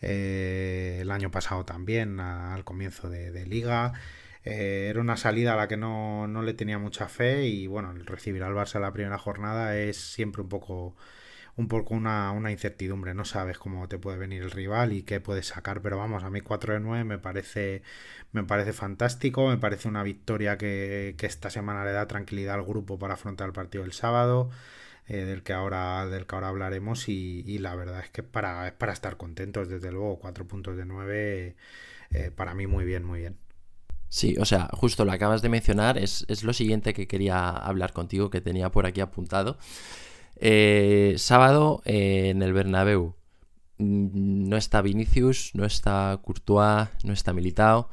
Eh, 0.00 0.98
el 1.00 1.10
año 1.10 1.30
pasado 1.30 1.64
también, 1.64 2.18
al 2.20 2.64
comienzo 2.64 3.08
de, 3.08 3.30
de 3.30 3.46
liga. 3.46 3.92
Eh, 4.44 4.88
era 4.90 5.00
una 5.00 5.16
salida 5.16 5.54
a 5.54 5.56
la 5.56 5.68
que 5.68 5.76
no, 5.76 6.26
le 6.42 6.54
tenía 6.54 6.78
mucha 6.78 7.08
fe 7.08 7.46
y 7.46 7.66
bueno, 7.66 7.92
recibir 8.04 8.42
al 8.42 8.54
Barça 8.54 8.80
la 8.80 8.92
primera 8.92 9.18
jornada 9.18 9.76
es 9.78 9.96
siempre 9.96 10.42
un 10.42 10.48
poco 10.48 10.96
un 11.56 11.68
poco 11.68 11.94
una, 11.94 12.50
incertidumbre, 12.50 13.14
no 13.14 13.24
sabes 13.24 13.58
cómo 13.58 13.88
te 13.88 13.98
puede 13.98 14.18
venir 14.18 14.42
el 14.42 14.50
rival 14.50 14.92
y 14.92 15.02
qué 15.02 15.20
puedes 15.20 15.48
sacar, 15.48 15.82
pero 15.82 15.98
vamos, 15.98 16.24
a 16.24 16.30
mí 16.30 16.40
4 16.40 16.74
de 16.74 16.80
9 16.80 17.04
me 17.04 17.18
parece, 17.18 17.82
me 18.32 18.44
parece 18.44 18.72
fantástico, 18.72 19.48
me 19.48 19.58
parece 19.58 19.88
una 19.88 20.02
victoria 20.02 20.56
que, 20.58 21.14
esta 21.20 21.50
semana 21.50 21.84
le 21.84 21.92
da 21.92 22.06
tranquilidad 22.08 22.54
al 22.56 22.64
grupo 22.64 22.98
para 22.98 23.14
afrontar 23.14 23.48
el 23.48 23.52
partido 23.52 23.84
del 23.84 23.92
sábado, 23.92 24.50
eh, 25.08 25.24
del, 25.24 25.42
que 25.42 25.52
ahora, 25.52 26.06
del 26.06 26.26
que 26.26 26.34
ahora 26.34 26.48
hablaremos 26.48 27.08
y, 27.08 27.58
la 27.58 27.74
verdad 27.76 28.00
es 28.00 28.10
que 28.10 28.22
para, 28.22 28.68
es 28.68 28.72
para 28.74 28.92
estar 28.92 29.16
contentos, 29.16 29.68
desde 29.68 29.92
luego, 29.92 30.18
4 30.20 30.46
puntos 30.46 30.76
de 30.76 30.86
9, 30.86 31.56
eh, 32.12 32.30
para 32.34 32.54
mí 32.54 32.66
muy 32.66 32.84
bien, 32.84 33.04
muy 33.04 33.20
bien. 33.20 33.41
Sí, 34.12 34.36
o 34.38 34.44
sea, 34.44 34.68
justo 34.74 35.06
lo 35.06 35.12
acabas 35.12 35.40
de 35.40 35.48
mencionar, 35.48 35.96
es, 35.96 36.26
lo 36.44 36.52
siguiente 36.52 36.92
que 36.92 37.06
quería 37.08 37.48
hablar 37.48 37.94
contigo, 37.94 38.28
que 38.28 38.42
tenía 38.42 38.70
por 38.70 38.84
aquí 38.84 39.00
apuntado. 39.00 39.56
Eh, 40.36 41.14
sábado 41.16 41.80
en 41.86 42.42
el 42.42 42.52
Bernabéu. 42.52 43.14
mm, 43.78 44.48
no 44.50 44.56
está 44.58 44.82
Vinicius, 44.82 45.52
no 45.54 45.64
está 45.64 46.20
Courtois, 46.22 46.88
no 47.04 47.14
está 47.14 47.32
Militao. 47.32 47.88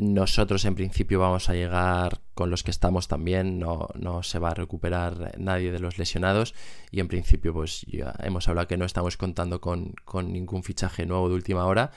Nosotros 0.00 0.64
en 0.64 0.74
principio 0.74 1.20
vamos 1.20 1.50
a 1.50 1.54
llegar 1.54 2.22
con 2.34 2.48
los 2.50 2.62
que 2.62 2.70
estamos 2.70 3.06
también, 3.06 3.58
no, 3.58 3.88
no, 3.94 4.22
se 4.22 4.38
va 4.38 4.50
a 4.52 4.54
recuperar 4.54 5.38
nadie 5.38 5.70
de 5.70 5.80
los 5.80 5.98
lesionados 5.98 6.54
y 6.90 7.00
en 7.00 7.08
principio 7.08 7.52
pues 7.52 7.82
ya 7.82 8.14
hemos 8.20 8.48
hablado 8.48 8.68
que 8.68 8.78
no 8.78 8.86
estamos 8.86 9.18
contando 9.18 9.60
con, 9.60 9.94
con 10.06 10.32
ningún 10.32 10.62
fichaje 10.62 11.04
nuevo 11.04 11.28
de 11.28 11.34
última 11.34 11.66
hora. 11.66 11.90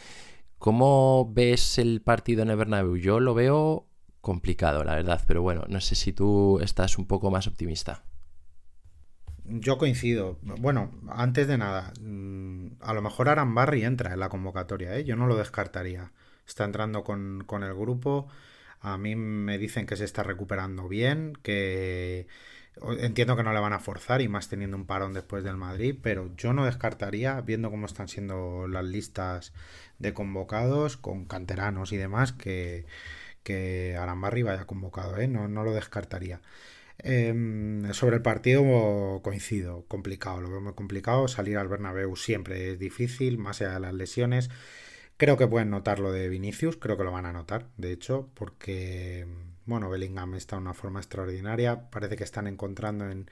¿Cómo 0.58 1.32
ves 1.34 1.78
el 1.78 2.02
partido 2.02 2.44
en 2.44 2.50
el? 2.50 2.96
Yo 2.98 3.20
lo 3.20 3.34
veo 3.34 3.88
complicado, 4.22 4.84
la 4.84 4.96
verdad, 4.96 5.22
pero 5.28 5.42
bueno, 5.42 5.66
no 5.68 5.80
sé 5.82 5.96
si 5.96 6.12
tú 6.12 6.60
estás 6.60 6.98
un 6.98 7.06
poco 7.06 7.30
más 7.30 7.48
optimista. 7.48 8.04
Yo 9.44 9.78
coincido. 9.78 10.40
Bueno, 10.42 10.92
antes 11.10 11.48
de 11.48 11.58
nada, 11.58 11.94
mm, 12.02 12.78
a 12.82 12.94
lo 12.94 13.02
mejor 13.04 13.30
Arambarri 13.30 13.84
entra 13.84 14.14
en 14.14 14.20
la 14.20 14.30
convocatoria, 14.30 14.98
¿eh? 14.98 15.04
yo 15.04 15.16
no 15.16 15.28
lo 15.28 15.36
descartaría. 15.38 16.12
Está 16.48 16.64
entrando 16.64 17.04
con, 17.04 17.44
con 17.46 17.64
el 17.64 17.76
grupo. 17.76 18.28
A 18.80 18.98
mí 18.98 19.16
me 19.16 19.58
dicen 19.60 19.86
que 19.86 19.96
se 19.96 20.06
está 20.06 20.24
recuperando 20.24 20.88
bien, 20.88 21.34
que 21.44 22.28
entiendo 23.00 23.36
que 23.36 23.44
no 23.44 23.54
le 23.54 23.60
van 23.60 23.74
a 23.74 23.80
forzar 23.80 24.22
y 24.22 24.28
más 24.28 24.50
teniendo 24.50 24.78
un 24.78 24.86
parón 24.86 25.14
después 25.14 25.44
del 25.44 25.58
Madrid, 25.58 25.98
pero 26.02 26.36
yo 26.36 26.54
no 26.54 26.66
descartaría, 26.66 27.40
viendo 27.42 27.72
cómo 27.72 27.86
están 27.86 28.08
siendo 28.08 28.68
las 28.68 28.86
listas 28.86 29.54
de 30.00 30.14
convocados 30.14 30.98
con 30.98 31.26
canteranos 31.26 31.92
y 31.94 31.98
demás, 31.98 32.34
que, 32.34 32.86
que 33.44 33.96
Arambarri 33.98 34.44
vaya 34.44 34.66
convocado, 34.66 35.18
¿eh? 35.18 35.28
no, 35.28 35.48
no 35.48 35.64
lo 35.64 35.74
descartaría. 35.74 36.42
Em, 37.00 37.92
sobre 37.94 38.18
el 38.18 38.22
partido 38.22 39.22
coincido, 39.22 39.86
complicado, 39.88 40.42
lo 40.42 40.50
veo 40.50 40.62
muy 40.62 40.74
complicado. 40.74 41.28
Salir 41.28 41.58
al 41.58 41.68
Bernabéu 41.68 42.16
siempre 42.16 42.72
es 42.72 42.80
difícil, 42.80 43.38
más 43.38 43.62
allá 43.62 43.74
de 43.74 43.80
las 43.82 43.94
lesiones. 43.94 44.50
Creo 45.18 45.38
que 45.38 45.48
pueden 45.48 45.70
notar 45.70 46.00
lo 46.00 46.12
de 46.12 46.30
Vinicius, 46.30 46.78
creo 46.78 46.98
que 46.98 47.04
lo 47.04 47.12
van 47.12 47.26
a 47.26 47.34
notar, 47.34 47.68
de 47.78 47.92
hecho, 47.94 48.30
porque 48.34 49.26
bueno, 49.66 49.90
Bellingham 49.90 50.36
está 50.36 50.56
de 50.56 50.64
una 50.64 50.74
forma 50.74 51.00
extraordinaria. 51.00 51.90
Parece 51.90 52.16
que 52.16 52.24
están 52.24 52.48
encontrando 52.48 53.10
en, 53.10 53.30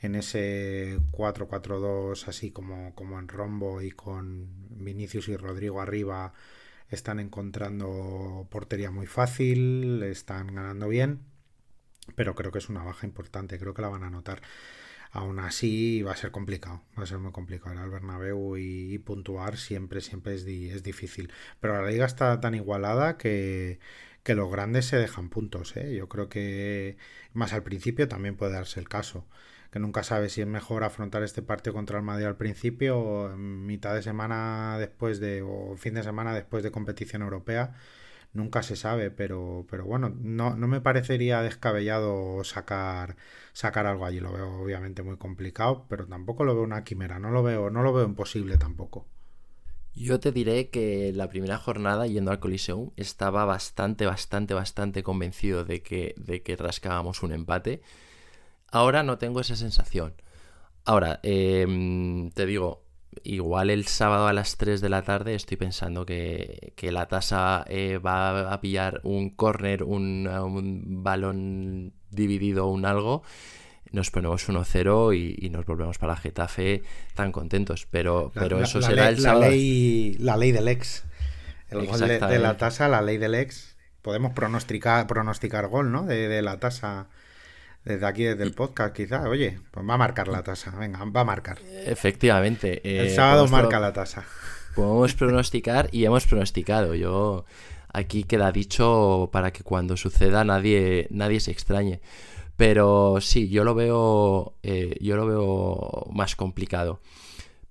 en 0.00 0.14
ese 0.14 0.98
4-4-2, 1.12 2.28
así 2.28 2.50
como, 2.50 2.94
como 2.94 3.18
en 3.18 3.28
rombo 3.28 3.82
y 3.82 3.90
con 3.90 4.48
Vinicius 4.70 5.28
y 5.28 5.36
Rodrigo 5.36 5.80
arriba, 5.80 6.32
están 6.88 7.20
encontrando 7.20 8.46
portería 8.50 8.90
muy 8.90 9.06
fácil, 9.06 10.02
están 10.02 10.54
ganando 10.54 10.88
bien 10.88 11.20
pero 12.14 12.34
creo 12.34 12.52
que 12.52 12.58
es 12.58 12.68
una 12.68 12.84
baja 12.84 13.06
importante, 13.06 13.58
creo 13.58 13.74
que 13.74 13.82
la 13.82 13.88
van 13.88 14.04
a 14.04 14.10
notar. 14.10 14.42
Aún 15.12 15.38
así 15.38 16.02
va 16.02 16.12
a 16.12 16.16
ser 16.16 16.30
complicado, 16.30 16.82
va 16.98 17.04
a 17.04 17.06
ser 17.06 17.18
muy 17.18 17.32
complicado 17.32 17.74
ir 17.74 17.80
al 17.80 17.90
Bernabéu 17.90 18.56
y, 18.58 18.98
puntuar 18.98 19.56
siempre, 19.56 20.00
siempre 20.00 20.34
es, 20.34 20.44
es, 20.46 20.82
difícil. 20.82 21.32
Pero 21.60 21.80
la 21.80 21.88
liga 21.90 22.06
está 22.06 22.38
tan 22.40 22.54
igualada 22.54 23.16
que, 23.16 23.78
que 24.26 24.34
los 24.34 24.50
grandes 24.50 24.86
se 24.86 24.96
dejan 24.96 25.28
puntos. 25.28 25.76
¿eh? 25.76 25.94
Yo 25.94 26.08
creo 26.08 26.28
que 26.28 26.96
más 27.32 27.52
al 27.52 27.62
principio 27.62 28.08
también 28.08 28.36
puede 28.36 28.54
darse 28.54 28.80
el 28.80 28.88
caso. 28.88 29.24
Que 29.70 29.78
nunca 29.78 30.02
sabe 30.02 30.30
si 30.30 30.40
es 30.40 30.48
mejor 30.48 30.82
afrontar 30.82 31.22
este 31.22 31.42
partido 31.42 31.74
contra 31.74 31.98
el 31.98 32.04
Madrid 32.04 32.26
al 32.26 32.36
principio 32.36 32.98
o 32.98 33.36
mitad 33.36 33.94
de 33.94 34.02
semana 34.02 34.78
después 34.80 35.20
de, 35.20 35.42
o 35.42 35.76
fin 35.76 35.94
de 35.94 36.02
semana 36.02 36.34
después 36.34 36.64
de 36.64 36.72
competición 36.72 37.22
europea 37.22 37.74
nunca 38.32 38.62
se 38.62 38.76
sabe, 38.76 39.10
pero, 39.10 39.66
pero 39.70 39.84
bueno, 39.86 40.10
no, 40.10 40.56
no 40.56 40.68
me 40.68 40.80
parecería 40.80 41.42
descabellado 41.42 42.44
sacar, 42.44 43.16
sacar 43.52 43.86
algo 43.86 44.06
allí. 44.06 44.20
Lo 44.20 44.32
veo 44.32 44.60
obviamente 44.60 45.02
muy 45.02 45.16
complicado, 45.18 45.86
pero 45.88 46.06
tampoco 46.06 46.44
lo 46.44 46.54
veo 46.54 46.64
una 46.64 46.84
quimera, 46.84 47.18
no 47.18 47.30
lo 47.30 47.42
veo, 47.42 47.70
no 47.70 47.82
lo 47.82 47.92
veo 47.92 48.04
imposible 48.04 48.58
tampoco. 48.58 49.06
Yo 49.96 50.20
te 50.20 50.30
diré 50.30 50.68
que 50.68 51.10
la 51.14 51.28
primera 51.30 51.56
jornada 51.56 52.06
yendo 52.06 52.30
al 52.30 52.38
Coliseum 52.38 52.90
estaba 52.96 53.46
bastante, 53.46 54.04
bastante, 54.04 54.52
bastante 54.52 55.02
convencido 55.02 55.64
de 55.64 55.82
que, 55.82 56.14
de 56.18 56.42
que 56.42 56.54
rascábamos 56.54 57.22
un 57.22 57.32
empate. 57.32 57.80
Ahora 58.70 59.02
no 59.02 59.16
tengo 59.16 59.40
esa 59.40 59.56
sensación. 59.56 60.14
Ahora, 60.84 61.18
em, 61.22 62.30
te 62.32 62.44
digo, 62.44 62.84
igual 63.24 63.70
el 63.70 63.86
sábado 63.86 64.26
a 64.26 64.34
las 64.34 64.58
3 64.58 64.82
de 64.82 64.90
la 64.90 65.02
tarde 65.02 65.34
estoy 65.34 65.56
pensando 65.56 66.04
que, 66.04 66.74
la 66.82 67.08
tasa 67.08 67.64
eh, 67.68 67.96
va 67.96 68.52
a 68.52 68.60
pillar 68.60 69.00
un 69.02 69.30
corner, 69.30 69.82
un, 69.82 70.28
un 70.28 71.02
balón 71.04 71.94
dividido, 72.10 72.66
un 72.68 72.84
algo. 72.84 73.22
Nos 73.96 74.10
ponemos 74.10 74.46
1-0 74.46 75.16
y, 75.40 75.48
nos 75.48 75.64
volvemos 75.64 75.96
para 75.96 76.16
Getafe 76.16 76.82
tan 77.14 77.32
contentos. 77.32 77.88
Pero, 77.90 78.30
pero 78.34 78.60
eso 78.60 78.82
será 78.82 79.08
el 79.08 79.18
sábado. 79.18 79.40
La 79.40 79.48
ley, 79.48 80.16
la 80.18 80.36
ley 80.36 80.52
del 80.52 80.68
ex. 80.68 81.04
El 81.70 81.86
gol 81.86 82.00
de, 82.00 82.38
la 82.38 82.58
tasa, 82.58 82.88
la 82.88 83.00
ley 83.00 83.16
del 83.16 83.34
ex. 83.34 83.74
Podemos 84.02 84.32
pronosticar, 84.34 85.06
pronosticar 85.06 85.68
gol, 85.68 85.92
¿no? 85.92 86.02
De, 86.02 86.28
de 86.28 86.42
la 86.42 86.60
tasa 86.60 87.08
desde 87.86 88.04
aquí, 88.04 88.24
desde 88.24 88.42
el 88.42 88.52
podcast, 88.52 88.94
quizá. 88.94 89.22
Oye, 89.30 89.60
pues 89.70 89.88
va 89.88 89.94
a 89.94 89.96
marcar 89.96 90.28
la 90.28 90.42
tasa. 90.42 90.72
Venga, 90.72 91.02
va 91.04 91.22
a 91.22 91.24
marcar. 91.24 91.56
Efectivamente. 91.86 92.82
el 92.84 93.06
eh, 93.06 93.14
sábado 93.14 93.48
marca 93.48 93.80
la 93.80 93.94
tasa. 93.94 94.24
Podemos 94.74 95.14
pronosticar 95.14 95.88
y 95.90 96.04
hemos 96.04 96.26
pronosticado. 96.26 96.94
Yo 96.94 97.46
aquí 97.94 98.24
queda 98.24 98.52
dicho 98.52 99.30
para 99.32 99.54
que 99.54 99.62
cuando 99.62 99.96
suceda 99.96 100.44
nadie, 100.44 101.06
nadie 101.08 101.40
se 101.40 101.50
extrañe. 101.50 102.02
Pero 102.56 103.20
sí, 103.20 103.48
yo 103.48 103.64
lo 103.64 103.74
veo, 103.74 104.54
eh, 104.62 104.96
yo 105.00 105.16
lo 105.16 105.26
veo 105.26 106.06
más 106.12 106.36
complicado. 106.36 107.00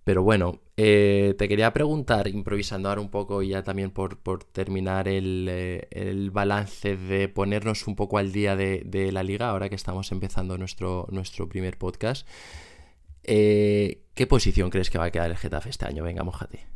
Pero 0.06 0.22
bueno, 0.22 0.62
eh, 0.78 1.36
te 1.38 1.48
quería 1.48 1.74
preguntar, 1.74 2.28
improvisando 2.28 2.90
ahora 2.90 3.02
un 3.02 3.10
poco 3.10 3.42
y 3.42 3.50
ya 3.50 3.64
también 3.64 3.92
por, 3.92 4.18
terminar 4.44 5.08
eh, 5.08 5.88
el, 5.90 6.32
balance 6.32 6.98
de 6.98 7.30
ponernos 7.30 7.88
un 7.88 7.96
poco 7.96 8.18
al 8.20 8.32
día 8.32 8.56
de, 8.56 9.10
la 9.12 9.24
liga, 9.24 9.50
ahora 9.50 9.68
que 9.70 9.76
estamos 9.76 10.12
empezando 10.12 10.58
nuestro, 10.60 11.08
nuestro 11.12 11.50
primer 11.50 11.78
podcast. 11.80 12.28
Eh, 13.24 14.04
¿Qué 14.14 14.28
posición 14.28 14.70
crees 14.70 14.90
que 14.92 15.00
va 15.00 15.06
a 15.06 15.12
quedar 15.12 15.32
el 15.32 15.38
Getafe 15.38 15.70
este 15.70 15.86
año? 15.86 16.04
Venga, 16.04 16.24
mojate. 16.24 16.75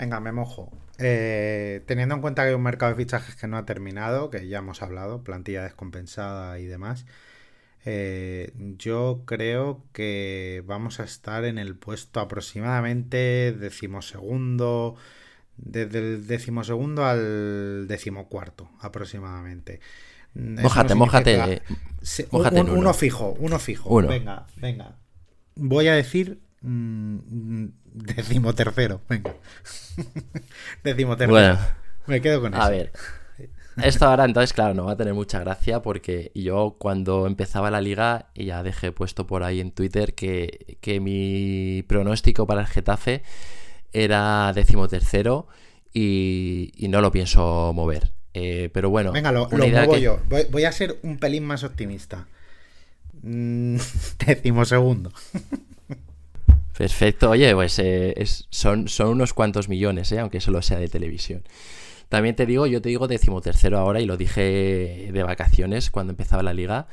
Venga, 0.00 0.18
me 0.18 0.32
mojo. 0.32 0.72
teniendo 0.96 2.14
en 2.14 2.20
cuenta 2.22 2.42
que 2.42 2.48
hay 2.48 2.54
un 2.54 2.62
mercado 2.62 2.92
de 2.92 2.96
fichajes 2.96 3.36
que 3.36 3.46
no 3.46 3.58
ha 3.58 3.66
terminado, 3.66 4.30
que 4.30 4.48
ya 4.48 4.58
hemos 4.58 4.80
hablado, 4.80 5.22
plantilla 5.22 5.62
descompensada 5.62 6.58
y 6.58 6.64
demás. 6.64 7.04
Eh, 7.84 8.52
yo 8.78 9.24
creo 9.26 9.84
que 9.92 10.62
vamos 10.66 11.00
a 11.00 11.04
estar 11.04 11.44
en 11.44 11.58
el 11.58 11.76
puesto 11.76 12.20
aproximadamente 12.20 13.52
decimosegundo, 13.52 14.96
desde 15.58 15.98
el 15.98 16.26
decimosegundo 16.26 17.04
al 17.04 17.86
decimocuarto 17.86 18.70
aproximadamente. 18.80 19.80
Mójate, 20.32 20.94
mójate. 20.94 21.62
uno. 22.30 22.94
fijo, 22.94 23.36
uno 23.38 23.58
fijo. 23.58 23.94
Venga, 24.06 24.46
venga. 24.56 24.96
Voy 25.56 25.88
a 25.88 25.94
decir 25.94 26.40
mm, 26.60 27.66
decimotercero, 27.84 29.00
venga. 29.08 29.34
decimotercero. 30.84 31.32
Bueno, 31.32 31.58
Me 32.06 32.20
quedo 32.20 32.40
con 32.40 32.54
eso. 32.54 32.62
A 32.62 32.70
ver, 32.70 32.92
esto 33.82 34.06
ahora 34.06 34.24
entonces, 34.24 34.52
claro, 34.52 34.74
no 34.74 34.84
va 34.84 34.92
a 34.92 34.96
tener 34.96 35.14
mucha 35.14 35.40
gracia 35.40 35.80
porque 35.80 36.32
yo 36.34 36.76
cuando 36.78 37.26
empezaba 37.26 37.70
la 37.70 37.80
liga, 37.80 38.30
ya 38.34 38.62
dejé 38.62 38.92
puesto 38.92 39.26
por 39.26 39.42
ahí 39.42 39.60
en 39.60 39.70
Twitter 39.70 40.14
que, 40.14 40.76
mi 41.00 41.82
pronóstico 41.84 42.46
para 42.46 42.62
el 42.62 42.66
Getafe 42.66 43.22
era 43.92 44.52
decimotercero 44.54 45.48
y, 45.92 46.72
y 46.76 46.88
no 46.88 47.00
lo 47.00 47.10
pienso 47.10 47.72
mover. 47.74 48.12
Eh, 48.32 48.70
pero 48.72 48.90
bueno, 48.90 49.12
venga, 49.12 49.32
lo, 49.32 49.48
muevo 49.48 49.96
yo. 49.96 50.20
Voy, 50.50 50.64
a 50.64 50.72
ser 50.72 50.98
un 51.02 51.18
pelín 51.18 51.44
más 51.44 51.64
optimista. 51.64 52.26
Mm, 53.22 53.76
decimosegundo. 54.26 55.12
Perfecto, 56.80 57.28
oye, 57.28 57.54
pues 57.54 57.78
eh, 57.78 58.14
son, 58.48 58.88
son 58.88 59.08
unos 59.08 59.34
cuantos 59.34 59.68
millones, 59.68 60.10
eh, 60.12 60.18
aunque 60.18 60.40
solo 60.40 60.62
sea 60.62 60.78
de 60.78 60.88
televisión. 60.88 61.42
También 62.08 62.36
te 62.36 62.46
digo, 62.46 62.66
yo 62.66 62.80
te 62.80 62.88
digo 62.88 63.06
decimotercero 63.06 63.76
ahora 63.76 64.00
y 64.00 64.06
lo 64.06 64.16
dije 64.16 65.10
de 65.12 65.22
vacaciones 65.22 65.90
cuando 65.90 66.12
empezaba 66.12 66.42
la 66.42 66.54
liga. 66.54 66.86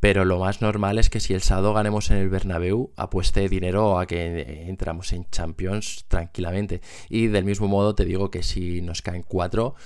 Pero 0.00 0.24
lo 0.24 0.40
más 0.40 0.60
normal 0.60 0.98
es 0.98 1.08
que 1.08 1.20
si 1.20 1.34
el 1.34 1.42
sábado 1.42 1.72
ganemos 1.72 2.10
en 2.10 2.16
el 2.16 2.30
Bernabéu, 2.30 2.90
apueste 2.96 3.48
dinero 3.48 4.00
a 4.00 4.06
que 4.06 4.64
entramos 4.68 5.12
en 5.12 5.30
Champions 5.30 6.04
tranquilamente. 6.08 6.80
Y 7.08 7.28
del 7.28 7.44
mismo 7.44 7.68
modo 7.68 7.94
te 7.94 8.04
digo 8.04 8.28
que 8.28 8.42
si 8.42 8.82
nos 8.82 9.02
caen 9.02 9.22
cuatro, 9.22 9.76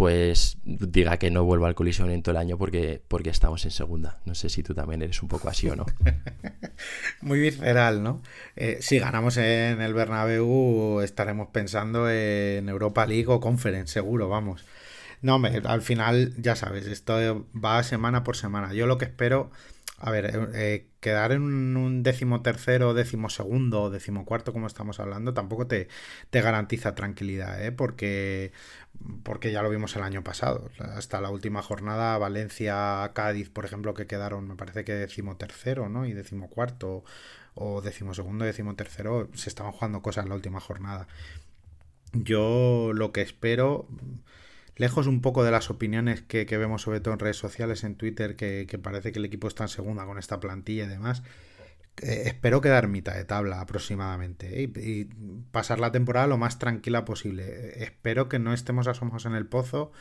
pues 0.00 0.56
diga 0.64 1.18
que 1.18 1.30
no 1.30 1.44
vuelvo 1.44 1.66
al 1.66 1.74
colisión 1.74 2.10
en 2.10 2.22
todo 2.22 2.30
el 2.30 2.38
año 2.38 2.56
porque, 2.56 3.02
porque 3.06 3.28
estamos 3.28 3.66
en 3.66 3.70
segunda. 3.70 4.18
No 4.24 4.34
sé 4.34 4.48
si 4.48 4.62
tú 4.62 4.72
también 4.72 5.02
eres 5.02 5.20
un 5.22 5.28
poco 5.28 5.50
así 5.50 5.68
o 5.68 5.76
no. 5.76 5.84
Muy 7.20 7.38
visceral, 7.38 8.02
¿no? 8.02 8.22
Eh, 8.56 8.78
si 8.80 8.98
ganamos 8.98 9.36
en 9.36 9.82
el 9.82 9.92
Bernabéu 9.92 11.02
estaremos 11.02 11.48
pensando 11.48 12.08
en 12.08 12.70
Europa 12.70 13.04
League 13.04 13.26
o 13.28 13.40
Conference, 13.40 13.92
seguro, 13.92 14.30
vamos. 14.30 14.64
No, 15.20 15.38
al 15.64 15.82
final, 15.82 16.32
ya 16.38 16.56
sabes, 16.56 16.86
esto 16.86 17.46
va 17.54 17.82
semana 17.82 18.24
por 18.24 18.38
semana. 18.38 18.72
Yo 18.72 18.86
lo 18.86 18.96
que 18.96 19.04
espero, 19.04 19.50
a 20.00 20.10
ver, 20.10 20.26
eh, 20.26 20.48
eh, 20.54 20.86
quedar 21.00 21.32
en 21.32 21.42
un 21.76 22.02
décimo 22.02 22.40
tercero, 22.42 22.94
décimo 22.94 23.28
segundo 23.28 23.92
como 24.52 24.66
estamos 24.66 24.98
hablando, 24.98 25.34
tampoco 25.34 25.66
te, 25.66 25.88
te 26.30 26.40
garantiza 26.40 26.94
tranquilidad, 26.94 27.62
¿eh? 27.62 27.70
porque, 27.70 28.52
porque 29.22 29.52
ya 29.52 29.62
lo 29.62 29.68
vimos 29.68 29.94
el 29.96 30.02
año 30.02 30.24
pasado. 30.24 30.70
Hasta 30.78 31.20
la 31.20 31.30
última 31.30 31.60
jornada, 31.62 32.16
Valencia, 32.16 33.10
Cádiz, 33.14 33.50
por 33.50 33.66
ejemplo, 33.66 33.92
que 33.92 34.06
quedaron, 34.06 34.48
me 34.48 34.56
parece 34.56 34.84
que 34.84 34.94
décimo 34.94 35.36
tercero, 35.36 35.90
¿no? 35.90 36.06
Y 36.06 36.14
décimo 36.14 36.48
cuarto, 36.48 37.04
o 37.54 37.82
décimo 37.82 38.14
segundo, 38.14 38.46
décimo 38.46 38.74
tercero, 38.76 39.28
se 39.34 39.50
estaban 39.50 39.72
jugando 39.72 40.00
cosas 40.02 40.24
en 40.24 40.30
la 40.30 40.36
última 40.36 40.60
jornada. 40.60 41.08
Yo 42.12 42.92
lo 42.94 43.12
que 43.12 43.20
espero 43.22 43.86
lejos 44.80 45.06
un 45.06 45.20
poco 45.20 45.44
de 45.44 45.50
las 45.50 45.68
opiniones 45.68 46.22
que, 46.22 46.46
vemos 46.56 46.80
sobre 46.80 47.00
todo 47.00 47.12
en 47.12 47.20
redes 47.20 47.36
sociales, 47.36 47.84
en 47.84 47.96
Twitter, 47.96 48.34
que, 48.34 48.80
parece 48.82 49.12
que 49.12 49.18
el 49.18 49.26
equipo 49.26 49.46
está 49.46 49.64
en 49.64 49.68
segunda 49.68 50.06
con 50.06 50.16
esta 50.18 50.40
plantilla 50.40 50.84
y 50.84 50.88
demás. 50.88 51.22
Eh, 52.00 52.22
espero 52.24 52.62
quedar 52.62 52.88
mitad 52.88 53.14
de 53.14 53.26
tabla 53.26 53.60
aproximadamente 53.60 54.62
¿eh? 54.62 54.72
y, 54.74 55.04
pasar 55.50 55.80
la 55.80 55.92
temporada 55.92 56.28
lo 56.28 56.38
más 56.38 56.58
tranquila 56.58 57.04
posible. 57.04 57.84
Espero 57.84 58.30
que 58.30 58.38
no 58.38 58.54
estemos 58.54 58.86
asomados 58.86 59.26
en 59.26 59.34
el 59.34 59.46
pozo 59.46 59.92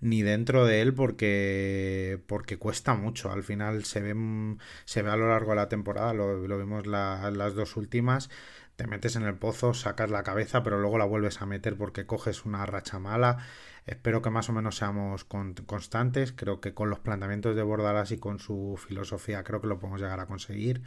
ni 0.00 0.22
dentro 0.22 0.66
de 0.66 0.82
él 0.82 0.94
porque 0.94 2.20
porque 2.26 2.58
cuesta 2.58 2.94
mucho. 2.94 3.30
Al 3.30 3.44
final 3.44 3.84
se 3.84 4.00
ve, 4.00 4.56
se 4.84 5.02
ve 5.02 5.10
a 5.10 5.16
lo 5.16 5.28
largo 5.28 5.50
de 5.50 5.56
la 5.56 5.68
temporada, 5.68 6.12
lo, 6.12 6.40
vimos 6.58 6.88
las 6.88 7.54
dos 7.54 7.76
últimas 7.76 8.30
te 8.76 8.86
metes 8.86 9.16
en 9.16 9.22
el 9.22 9.36
pozo, 9.36 9.72
sacas 9.72 10.10
la 10.10 10.22
cabeza, 10.22 10.62
pero 10.62 10.80
luego 10.80 10.98
la 10.98 11.04
vuelves 11.04 11.40
a 11.40 11.46
meter 11.46 11.76
porque 11.76 12.06
coges 12.06 12.44
una 12.44 12.66
racha 12.66 12.98
mala. 12.98 13.38
Espero 13.86 14.22
que 14.22 14.30
más 14.30 14.48
o 14.48 14.52
menos 14.52 14.76
seamos 14.76 15.24
constantes. 15.24 16.32
Creo 16.32 16.60
que 16.60 16.72
con 16.74 16.90
los 16.90 17.00
planteamientos 17.00 17.54
de 17.54 17.62
Bordalas 17.62 18.12
y 18.12 18.18
con 18.18 18.38
su 18.38 18.78
filosofía 18.78 19.44
creo 19.44 19.60
que 19.60 19.66
lo 19.66 19.78
podemos 19.78 20.00
llegar 20.00 20.20
a 20.20 20.26
conseguir. 20.26 20.82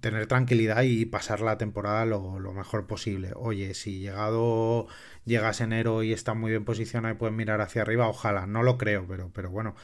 Tener 0.00 0.26
tranquilidad 0.26 0.82
y 0.82 1.06
pasar 1.06 1.40
la 1.40 1.56
temporada 1.56 2.04
lo, 2.04 2.38
mejor 2.52 2.86
posible. 2.86 3.32
Oye, 3.36 3.74
si 3.74 4.00
llegado 4.00 4.88
llegas 5.24 5.60
enero 5.60 6.02
y 6.02 6.12
está 6.12 6.34
muy 6.34 6.50
bien 6.50 6.64
posicionado 6.64 7.14
y 7.14 7.18
puedes 7.18 7.34
mirar 7.34 7.60
hacia 7.60 7.82
arriba, 7.82 8.08
ojalá. 8.08 8.46
No 8.46 8.62
lo 8.62 8.76
creo, 8.76 9.06
pero, 9.08 9.30
pero 9.32 9.50
bueno, 9.50 9.74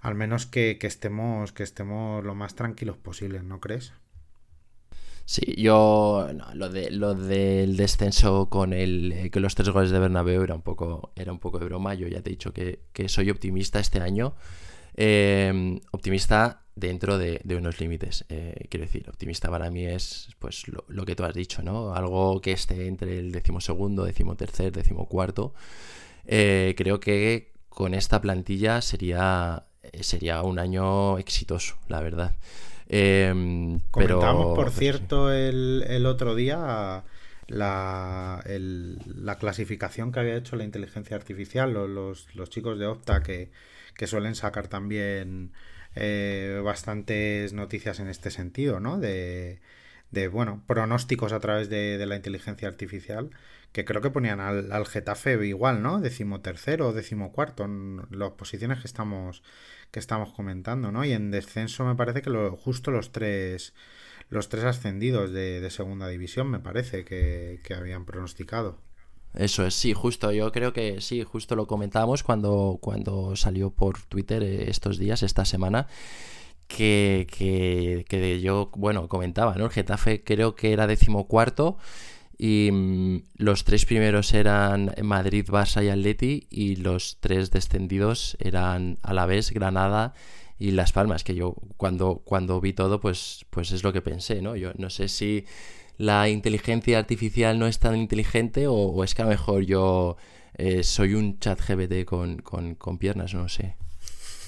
al 0.00 0.14
menos 0.14 0.46
que, 0.46 0.78
que 0.78 0.86
estemos, 0.86 1.52
que 1.52 1.62
estemos 1.62 2.24
lo 2.24 2.34
más 2.34 2.54
tranquilos 2.54 2.98
posible, 2.98 3.42
¿no 3.42 3.60
crees? 3.60 3.94
Sí, 5.26 5.54
yo 5.56 6.28
lo 6.52 6.68
de 6.68 6.90
lo 6.90 7.14
del 7.14 7.76
descenso 7.78 8.50
con 8.50 8.74
el 8.74 9.12
eh, 9.12 9.30
que 9.30 9.40
los 9.40 9.54
tres 9.54 9.70
goles 9.70 9.90
de 9.90 9.98
Bernabéu 9.98 10.42
era 10.42 10.54
un 10.54 10.60
poco 10.60 11.12
era 11.16 11.32
un 11.32 11.38
poco 11.38 11.58
de 11.58 11.64
broma. 11.64 11.94
Yo 11.94 12.08
ya 12.08 12.20
te 12.20 12.30
he 12.30 12.32
dicho 12.32 12.52
que, 12.52 12.78
soy 13.08 13.30
optimista 13.30 13.80
este 13.80 14.00
año, 14.00 14.34
em, 14.94 15.80
optimista 15.92 16.64
dentro 16.76 17.16
de, 17.18 17.40
unos 17.56 17.80
límites. 17.80 18.26
Eh, 18.28 18.66
quiero 18.68 18.84
decir, 18.84 19.08
optimista 19.08 19.50
para 19.50 19.70
mí 19.70 19.86
es 19.86 20.28
pues 20.38 20.64
lo, 20.68 21.04
que 21.06 21.16
tú 21.16 21.24
has 21.24 21.34
dicho, 21.34 21.62
¿no? 21.62 21.94
Algo 21.94 22.40
que 22.40 22.52
esté 22.52 22.86
entre 22.86 23.18
el 23.18 23.32
decimosegundo, 23.32 24.04
decimotercer, 24.04 24.72
decimocuarto. 24.72 25.54
Eh, 26.26 26.74
creo 26.76 27.00
que 27.00 27.52
con 27.68 27.94
esta 27.94 28.20
plantilla 28.20 28.82
sería 28.82 29.66
sería 30.00 30.42
un 30.42 30.58
año 30.58 31.18
exitoso, 31.18 31.76
la 31.88 32.00
verdad. 32.00 32.34
Eh, 32.88 33.78
Comentamos, 33.90 34.54
por 34.56 34.70
cierto, 34.70 35.32
el, 35.32 36.06
otro 36.06 36.34
día 36.34 37.04
la, 37.48 38.42
la, 38.46 39.38
clasificación 39.38 40.12
que 40.12 40.20
había 40.20 40.36
hecho 40.36 40.56
la 40.56 40.64
inteligencia 40.64 41.16
artificial, 41.16 41.72
los, 41.72 42.34
los, 42.34 42.50
chicos 42.50 42.78
de 42.78 42.86
Opta 42.86 43.22
que, 43.22 43.50
suelen 44.06 44.34
sacar 44.34 44.68
también 44.68 45.52
eh, 45.94 46.60
bastantes 46.62 47.52
noticias 47.52 48.00
en 48.00 48.08
este 48.08 48.30
sentido, 48.30 48.80
¿no? 48.80 48.98
De, 48.98 49.60
de 50.10 50.28
bueno, 50.28 50.62
pronósticos 50.66 51.32
a 51.32 51.40
través 51.40 51.70
de, 51.70 52.04
la 52.06 52.16
inteligencia 52.16 52.68
artificial, 52.68 53.30
que 53.72 53.84
creo 53.84 54.02
que 54.02 54.10
ponían 54.10 54.40
al, 54.40 54.72
al 54.72 54.86
Getafe 54.86 55.44
igual, 55.46 55.82
¿no? 55.82 56.00
Decimotercero 56.00 56.88
o 56.88 56.92
decimocuarto, 56.92 57.64
en 57.64 58.02
las 58.10 58.32
posiciones 58.32 58.80
que 58.80 58.86
estamos 58.86 59.42
que 59.94 60.00
estamos 60.00 60.32
comentando, 60.32 60.90
¿no? 60.90 61.04
Y 61.04 61.12
en 61.12 61.30
descenso 61.30 61.84
me 61.84 61.94
parece 61.94 62.20
que 62.20 62.28
lo, 62.28 62.56
justo 62.56 62.90
los 62.90 63.12
tres 63.12 63.72
los 64.28 64.48
tres 64.48 64.64
ascendidos 64.64 65.30
de, 65.30 65.70
segunda 65.70 66.08
división 66.08 66.50
me 66.50 66.58
parece 66.58 67.04
que, 67.04 67.60
habían 67.78 68.04
pronosticado. 68.04 68.78
Eso 69.34 69.64
es, 69.64 69.74
sí, 69.74 69.92
justo, 69.92 70.32
yo 70.32 70.50
creo 70.50 70.72
que 70.72 71.00
sí, 71.00 71.22
justo 71.22 71.54
lo 71.54 71.68
comentábamos 71.68 72.24
cuando, 72.24 72.78
cuando 72.80 73.36
salió 73.36 73.70
por 73.70 74.02
Twitter 74.02 74.42
eh, 74.42 74.68
estos 74.68 74.98
días, 74.98 75.22
esta 75.22 75.44
semana, 75.44 75.86
que, 76.66 77.28
que, 77.30 78.04
que, 78.08 78.40
yo, 78.40 78.70
bueno, 78.74 79.08
comentaba, 79.08 79.54
¿no? 79.54 79.66
El 79.66 79.70
Getafe 79.70 80.24
creo 80.24 80.56
que 80.56 80.72
era 80.72 80.88
decimocuarto 80.88 81.78
y 82.38 82.70
mm, 82.72 83.22
los 83.36 83.64
tres 83.64 83.84
primeros 83.86 84.32
eran 84.34 84.94
Madrid, 85.02 85.46
Barça 85.48 85.84
y 85.84 85.88
Atleti 85.88 86.46
y 86.50 86.76
los 86.76 87.18
tres 87.20 87.50
descendidos 87.50 88.36
eran 88.40 88.98
Alavés, 89.02 89.52
Granada 89.52 90.14
y 90.58 90.70
Las 90.72 90.92
Palmas, 90.92 91.24
que 91.24 91.34
yo 91.34 91.56
cuando, 91.76 92.22
cuando 92.24 92.60
vi 92.60 92.72
todo 92.72 93.00
pues, 93.00 93.46
pues 93.50 93.72
es 93.72 93.82
lo 93.82 93.92
que 93.92 94.02
pensé, 94.02 94.42
¿no? 94.42 94.56
Yo 94.56 94.72
no 94.76 94.90
sé 94.90 95.08
si 95.08 95.44
la 95.96 96.28
inteligencia 96.28 96.98
artificial 96.98 97.58
no 97.58 97.66
es 97.66 97.78
tan 97.78 97.96
inteligente 97.96 98.66
o, 98.66 99.04
es 99.04 99.14
que 99.14 99.22
a 99.22 99.26
lo 99.26 99.30
mejor 99.30 99.64
yo 99.64 100.16
eh, 100.54 100.82
soy 100.82 101.14
un 101.14 101.38
chat 101.38 101.60
GBT 101.60 102.04
con, 102.04 102.38
con, 102.38 102.74
con 102.74 102.98
piernas, 102.98 103.34
no 103.34 103.48
sé. 103.48 103.76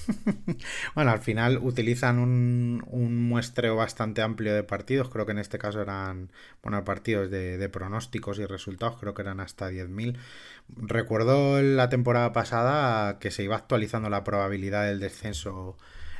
bueno, 0.95 1.11
al 1.11 1.19
final 1.19 1.59
utilizan 1.61 2.19
un, 2.19 3.27
muestreo 3.27 3.75
bastante 3.75 4.21
amplio 4.21 4.53
de 4.53 4.63
partidos. 4.63 5.09
Creo 5.09 5.25
que 5.25 5.31
en 5.33 5.39
este 5.39 5.57
caso 5.57 5.81
eran, 5.81 6.31
bueno, 6.63 6.83
partidos 6.83 7.29
de, 7.29 7.69
pronósticos 7.69 8.39
y 8.39 8.45
resultados. 8.45 8.99
Creo 8.99 9.13
que 9.13 9.21
eran 9.21 9.39
hasta 9.39 9.69
10.000. 9.69 10.17
Recuerdo 10.69 11.61
la 11.61 11.89
temporada 11.89 12.33
pasada 12.33 13.19
que 13.19 13.31
se 13.31 13.43
iba 13.43 13.55
actualizando 13.55 14.09
la 14.09 14.23
probabilidad 14.23 14.85
del 14.85 14.99
descenso 14.99 15.77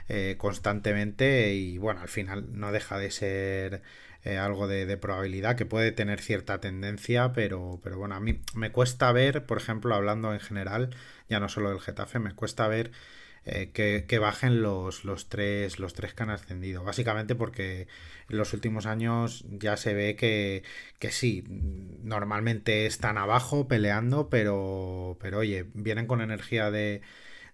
eh, 0.10 0.36
constantemente 0.38 1.54
y 1.54 1.78
bueno, 1.78 2.02
al 2.02 2.08
final 2.08 2.48
no 2.58 2.72
deja 2.72 2.98
de 2.98 3.12
ser 3.12 3.82
eh, 4.24 4.38
algo 4.38 4.68
de, 4.68 4.86
de, 4.86 4.98
probabilidad 4.98 5.56
que 5.58 5.66
puede 5.66 5.92
tener 5.92 6.22
cierta 6.22 6.60
tendencia, 6.62 7.34
pero, 7.34 7.80
pero 7.84 7.98
bueno, 7.98 8.16
a 8.16 8.20
mí 8.20 8.42
me 8.56 8.72
cuesta 8.72 9.12
ver, 9.12 9.46
por 9.46 9.58
ejemplo, 9.58 9.94
hablando 9.96 10.34
en 10.34 10.40
general, 10.40 10.96
ya 11.30 11.40
no 11.40 11.50
solo 11.50 11.70
del 11.70 11.82
Getafe, 11.82 12.20
me 12.20 12.34
cuesta 12.34 12.68
ver 12.68 12.92
eh, 13.50 13.72
que, 13.72 14.20
bajen 14.20 14.62
los, 14.62 15.06
los, 15.06 15.30
tres, 15.30 15.80
los 15.80 15.94
tres 15.94 16.14
que 16.14 16.24
han 16.24 16.30
ascendido. 16.32 16.84
Básicamente 16.84 17.34
porque 17.34 17.88
en 18.30 18.38
los 18.38 18.54
últimos 18.54 18.86
años 18.86 19.46
ya 19.50 19.78
se 19.78 19.94
ve 19.94 20.18
que, 20.18 20.64
que 21.00 21.12
sí, 21.12 21.46
normalmente 22.04 22.86
están 22.86 23.18
abajo 23.18 23.68
peleando, 23.70 24.30
pero, 24.30 25.18
pero 25.22 25.40
oye, 25.40 25.66
vienen 25.74 26.08
con 26.08 26.22
energía 26.22 26.72
de, 26.72 27.02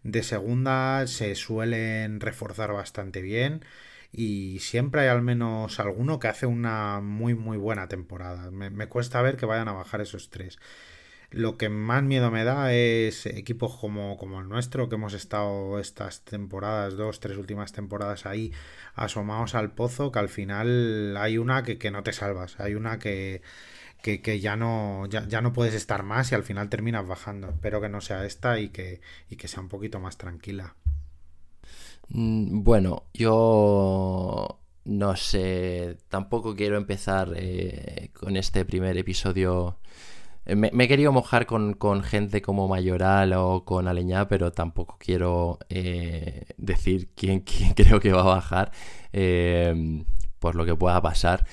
de 0.03 0.23
segunda, 0.23 1.05
se 1.07 1.35
suelen 1.35 2.19
reforzar 2.19 2.73
bastante 2.73 3.21
bien 3.21 3.63
y 4.11 4.59
siempre 4.61 5.01
hay 5.01 5.07
al 5.09 5.21
menos 5.21 5.79
alguno 5.79 6.19
que 6.19 6.27
hace 6.27 6.45
una 6.47 7.01
muy 7.01 7.35
muy 7.35 7.57
buena 7.57 7.87
temporada. 7.87 8.51
Me, 8.51 8.69
me, 8.71 8.87
cuesta 8.87 9.21
ver 9.21 9.37
que 9.37 9.45
vayan 9.45 9.67
a 9.67 9.73
bajar 9.73 10.01
esos 10.01 10.29
tres. 10.31 10.59
Lo 11.33 11.57
que 11.57 11.67
más 11.69 12.03
miedo 12.03 12.29
me 12.29 12.43
da 12.43 12.71
es 12.73 13.25
equipos 13.25 13.75
como, 13.75 14.17
como 14.17 14.39
el 14.39 14.47
nuestro, 14.47 14.87
que 14.87 14.95
hemos 14.95 15.13
estado 15.13 15.79
estas 15.79 16.21
temporadas, 16.21 16.95
dos, 16.95 17.19
tres 17.19 17.37
últimas 17.37 17.71
temporadas 17.71 18.27
ahí 18.27 18.51
asomados 18.93 19.55
al 19.55 19.71
pozo, 19.71 20.11
que 20.11 20.19
al 20.19 20.29
final 20.29 21.17
hay 21.17 21.39
una 21.39 21.63
que, 21.63 21.91
no 21.91 22.03
te 22.03 22.13
salvas, 22.13 22.59
hay 22.59 22.75
una 22.75 22.99
que, 22.99 23.41
que, 24.03 24.39
ya, 24.39 24.55
no, 24.55 25.07
ya, 25.07 25.41
no 25.41 25.53
puedes 25.53 25.73
estar 25.73 26.03
más 26.03 26.31
y 26.31 26.35
al 26.35 26.43
final 26.43 26.69
terminas 26.69 27.07
bajando. 27.07 27.49
Espero 27.49 27.81
que 27.81 27.89
no 27.89 27.99
sea 27.99 28.25
esta 28.25 28.59
y 28.59 28.69
que, 28.69 29.01
y 29.27 29.35
que 29.35 29.47
sea 29.47 29.61
un 29.61 29.69
poquito 29.69 29.99
más 29.99 30.17
tranquila. 30.17 30.75
Mm, 32.09 32.63
bueno, 32.63 33.05
yo 33.13 34.59
no 34.85 35.15
sé, 35.15 35.97
tampoco 36.09 36.55
quiero 36.55 36.77
empezar 36.77 37.33
eh, 37.35 38.11
con 38.13 38.37
este 38.37 38.65
primer 38.65 38.97
episodio 38.97 39.79
eh, 40.45 40.55
me, 40.55 40.71
he 40.71 40.87
querido 40.87 41.11
mojar 41.11 41.45
con, 41.45 42.03
gente 42.03 42.41
como 42.41 42.67
Mayoral 42.67 43.33
o 43.33 43.63
con 43.65 43.87
Aleñá, 43.87 44.27
pero 44.27 44.51
tampoco 44.51 44.97
quiero 44.99 45.59
eh, 45.69 46.45
decir 46.57 47.09
quién, 47.15 47.39
quién, 47.45 47.73
creo 47.73 47.99
que 47.99 48.11
va 48.11 48.21
a 48.21 48.25
bajar 48.25 48.71
eh, 49.13 50.03
por 50.39 50.55
lo 50.55 50.65
que 50.65 50.75
pueda 50.75 51.01
pasar. 51.01 51.45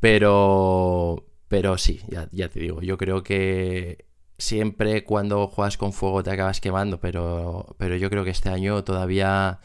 Pero, 0.00 1.26
pero 1.48 1.78
sí, 1.78 2.00
ya, 2.08 2.28
ya, 2.32 2.48
te 2.48 2.60
digo, 2.60 2.82
yo 2.82 2.98
creo 2.98 3.22
que 3.22 4.06
siempre 4.38 5.04
cuando 5.04 5.48
juegas 5.48 5.76
con 5.76 5.92
fuego 5.92 6.22
te 6.22 6.30
acabas 6.30 6.60
quemando, 6.60 7.00
pero, 7.00 7.74
pero 7.78 7.96
yo 7.96 8.10
creo 8.10 8.24
que 8.24 8.30
este 8.30 8.50
año 8.50 8.84
todavía 8.84 9.60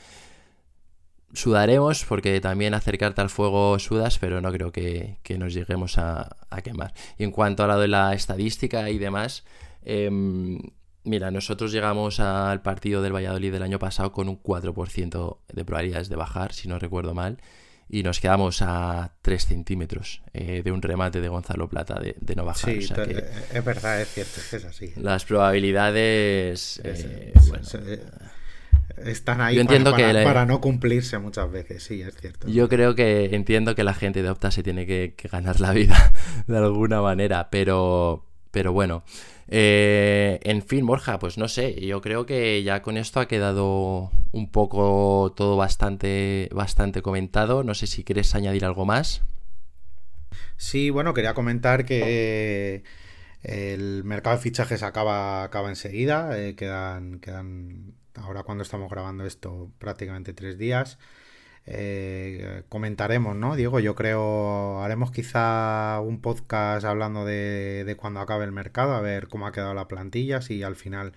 sudaremos 1.33 2.05
porque 2.05 2.39
también 2.39 2.73
acercarte 2.73 3.21
al 3.21 3.29
fuego 3.29 3.77
sudas, 3.79 4.19
pero 4.19 4.41
no 4.41 4.51
creo 4.51 4.71
que, 4.71 5.17
nos 5.37 5.53
lleguemos 5.53 5.97
a, 5.97 6.37
quemar. 6.63 6.93
Y 7.17 7.23
en 7.23 7.31
cuanto 7.31 7.63
a 7.63 7.67
lado 7.67 7.81
de 7.81 7.87
la 7.87 8.13
estadística 8.13 8.89
y 8.89 8.97
demás, 8.99 9.43
em, 9.83 10.59
Mira, 11.05 11.31
nosotros 11.31 11.73
llegamos 11.73 12.21
al 12.21 12.61
partido 12.61 13.01
del 13.01 13.13
Valladolid 13.13 13.51
del 13.51 13.63
año 13.63 13.77
pasado 13.77 14.13
con 14.13 14.29
un 14.29 14.41
4% 14.41 15.37
de 15.51 15.65
probabilidades 15.65 16.07
de 16.07 16.15
bajar, 16.15 16.53
si 16.53 16.69
no 16.69 16.79
recuerdo 16.79 17.13
mal, 17.13 17.39
y 17.89 18.03
nos 18.03 18.21
quedamos 18.21 18.61
a 18.61 19.11
3 19.21 19.45
centímetros 19.45 20.21
eh, 20.33 20.61
de 20.63 20.71
un 20.71 20.81
remate 20.81 21.19
de 21.19 21.27
Gonzalo 21.27 21.67
Plata 21.67 21.99
de, 21.99 22.35
no 22.35 22.45
bajar. 22.45 22.71
Sí, 22.71 22.87
es 23.53 23.65
verdad, 23.65 24.01
es 24.01 24.13
cierto, 24.13 24.39
es 24.55 24.65
así. 24.65 24.93
Las 24.95 25.25
probabilidades... 25.25 26.79
Eh, 26.85 27.33
están 29.05 29.41
ahí 29.41 29.59
entiendo 29.59 29.91
para, 29.91 30.13
que 30.13 30.23
para, 30.23 30.45
no 30.45 30.61
cumplirse 30.61 31.17
muchas 31.17 31.51
veces, 31.51 31.83
sí, 31.83 32.01
es 32.01 32.15
cierto. 32.15 32.47
Yo 32.47 32.69
creo 32.69 32.95
que 32.95 33.35
entiendo 33.35 33.75
que 33.75 33.83
la 33.83 33.93
gente 33.93 34.21
de 34.21 34.29
Opta 34.29 34.51
se 34.51 34.63
tiene 34.63 34.85
que, 34.85 35.15
ganar 35.31 35.59
la 35.59 35.71
vida 35.71 36.13
de 36.47 36.57
alguna 36.57 37.01
manera, 37.01 37.49
pero, 37.49 38.25
pero 38.51 38.73
bueno. 38.73 39.03
Eh, 39.47 40.39
en 40.43 40.61
fin, 40.61 40.85
Borja, 40.85 41.19
pues 41.19 41.37
no 41.37 41.47
sé, 41.47 41.79
yo 41.85 42.01
creo 42.01 42.25
que 42.25 42.63
ya 42.63 42.81
con 42.81 42.97
esto 42.97 43.19
ha 43.19 43.27
quedado 43.27 44.09
un 44.31 44.49
poco 44.51 45.33
todo 45.35 45.57
bastante, 45.57 46.49
bastante 46.53 47.01
comentado. 47.01 47.63
No 47.63 47.73
sé 47.73 47.87
si 47.87 48.03
quieres 48.03 48.33
añadir 48.35 48.65
algo 48.65 48.85
más. 48.85 49.21
Sí, 50.57 50.89
bueno, 50.89 51.13
quería 51.13 51.33
comentar 51.33 51.85
que 51.85 52.83
el 53.43 54.03
mercado 54.05 54.37
de 54.37 54.41
fichajes 54.41 54.83
acaba, 54.83 55.43
acaba 55.43 55.69
enseguida, 55.69 56.39
eh, 56.39 56.55
quedan, 56.55 57.19
quedan 57.19 57.95
ahora 58.15 58.43
cuando 58.43 58.63
estamos 58.63 58.89
grabando 58.89 59.25
esto 59.25 59.71
prácticamente 59.79 60.33
tres 60.33 60.57
días. 60.57 60.97
Eh, 61.65 62.63
comentaremos, 62.69 63.35
¿no? 63.35 63.55
Diego, 63.55 63.79
yo 63.79 63.95
creo, 63.95 64.81
haremos 64.83 65.11
quizá 65.11 65.99
un 66.01 66.19
podcast 66.21 66.85
hablando 66.85 67.25
de, 67.25 67.83
de, 67.85 67.95
cuando 67.95 68.19
acabe 68.19 68.43
el 68.45 68.51
mercado, 68.51 68.93
a 68.93 69.01
ver 69.01 69.27
cómo 69.29 69.47
ha 69.47 69.53
quedado 69.53 69.73
la 69.73 69.87
plantilla, 69.87 70.41
si 70.41 70.61
al 70.63 70.75
final 70.75 71.13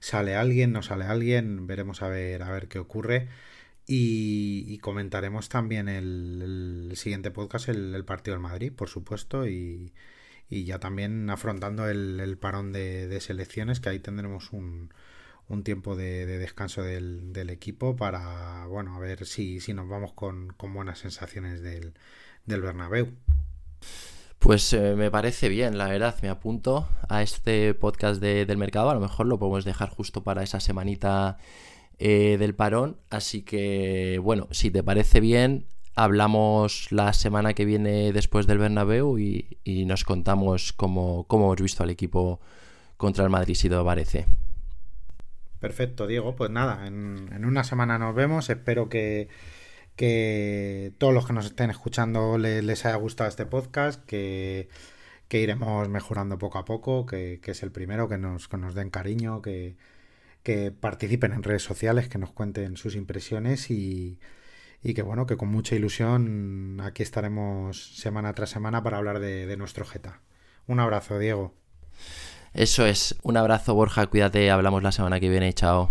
sale 0.00 0.34
alguien, 0.34 0.72
no 0.72 0.82
sale 0.82 1.04
alguien, 1.04 1.66
veremos 1.66 2.02
a 2.02 2.08
ver, 2.08 2.42
a 2.42 2.50
ver 2.50 2.68
qué 2.68 2.78
ocurre. 2.78 3.28
Y, 3.86 4.78
comentaremos 4.78 5.48
también 5.48 5.88
el, 5.88 6.92
siguiente 6.96 7.30
podcast, 7.30 7.68
el, 7.68 8.04
partido 8.04 8.34
del 8.34 8.42
Madrid, 8.42 8.72
por 8.72 8.88
supuesto, 8.88 9.46
y, 9.46 9.92
ya 10.50 10.78
también 10.78 11.28
afrontando 11.30 11.88
el, 11.88 12.38
parón 12.40 12.72
de 12.72 13.20
selecciones, 13.20 13.80
que 13.80 13.90
ahí 13.90 13.98
tendremos 14.00 14.52
un, 14.52 14.90
un 15.48 15.62
tiempo 15.62 15.96
de, 15.96 16.26
descanso 16.26 16.82
del, 16.82 17.50
equipo 17.50 17.96
para, 17.96 18.66
bueno, 18.66 18.94
a 18.94 18.98
ver 18.98 19.26
si, 19.26 19.60
si 19.60 19.74
nos 19.74 19.88
vamos 19.88 20.12
con, 20.12 20.54
buenas 20.58 20.98
sensaciones 20.98 21.62
del, 21.62 21.94
del 22.46 22.60
Bernabéu. 22.60 23.12
Pues 24.38 24.72
eh, 24.74 24.94
me 24.94 25.10
parece 25.10 25.48
bien, 25.48 25.78
la 25.78 25.88
verdad, 25.88 26.16
me 26.22 26.28
apunto 26.28 26.86
a 27.08 27.22
este 27.22 27.72
podcast 27.72 28.20
del 28.20 28.58
mercado, 28.58 28.90
a 28.90 28.94
lo 28.94 29.00
mejor 29.00 29.26
lo 29.26 29.38
podemos 29.38 29.64
dejar 29.64 29.88
justo 29.88 30.22
para 30.22 30.42
esa 30.42 30.60
semanita 30.60 31.38
eh, 31.98 32.36
del 32.38 32.54
parón, 32.54 32.98
así 33.08 33.42
que 33.42 34.20
bueno, 34.22 34.48
si 34.50 34.70
te 34.70 34.82
parece 34.82 35.20
bien, 35.20 35.66
hablamos 35.94 36.92
la 36.92 37.12
semana 37.12 37.54
que 37.54 37.64
viene 37.64 38.12
después 38.12 38.46
del 38.46 38.58
Bernabéu 38.58 39.18
y, 39.18 39.58
nos 39.86 40.04
contamos 40.04 40.72
cómo, 40.72 41.24
cómo, 41.24 41.46
hemos 41.46 41.62
visto 41.62 41.82
al 41.82 41.90
equipo 41.90 42.40
contra 42.98 43.24
el 43.24 43.30
Madrid, 43.30 43.54
si 43.54 43.68
te 43.68 43.82
parece. 43.82 44.26
Perfecto, 45.64 46.06
Diego. 46.06 46.36
Pues 46.36 46.50
nada, 46.50 46.86
en, 46.86 47.42
una 47.42 47.64
semana 47.64 47.98
nos 47.98 48.14
vemos. 48.14 48.50
Espero 48.50 48.90
que, 48.90 49.30
todos 50.98 51.14
los 51.14 51.26
que 51.26 51.32
nos 51.32 51.46
estén 51.46 51.70
escuchando 51.70 52.36
les, 52.36 52.84
haya 52.84 52.96
gustado 52.96 53.30
este 53.30 53.46
podcast, 53.46 54.04
que, 54.04 54.68
iremos 55.30 55.88
mejorando 55.88 56.36
poco 56.36 56.58
a 56.58 56.66
poco, 56.66 57.06
que, 57.06 57.40
es 57.42 57.62
el 57.62 57.72
primero, 57.72 58.10
que 58.10 58.18
nos, 58.18 58.52
nos 58.52 58.74
den 58.74 58.90
cariño, 58.90 59.40
que, 59.40 59.76
participen 60.80 61.32
en 61.32 61.42
redes 61.42 61.62
sociales, 61.62 62.10
que 62.10 62.18
nos 62.18 62.32
cuenten 62.32 62.76
sus 62.76 62.94
impresiones 62.94 63.70
y, 63.70 64.18
que 64.82 65.00
bueno, 65.00 65.24
que 65.24 65.38
con 65.38 65.48
mucha 65.48 65.74
ilusión 65.76 66.78
aquí 66.82 67.02
estaremos 67.02 67.96
semana 67.96 68.34
tras 68.34 68.50
semana 68.50 68.82
para 68.82 68.98
hablar 68.98 69.18
de, 69.18 69.46
de 69.46 69.56
nuestro 69.56 69.86
Jeta. 69.86 70.20
Un 70.66 70.78
abrazo, 70.78 71.18
Diego. 71.18 71.54
Eso 72.54 72.86
es. 72.86 73.16
Un 73.22 73.36
abrazo, 73.36 73.74
Borja. 73.74 74.06
Cuídate. 74.06 74.50
Hablamos 74.50 74.82
la 74.82 74.92
semana 74.92 75.20
que 75.20 75.28
viene. 75.28 75.52
Chao. 75.52 75.90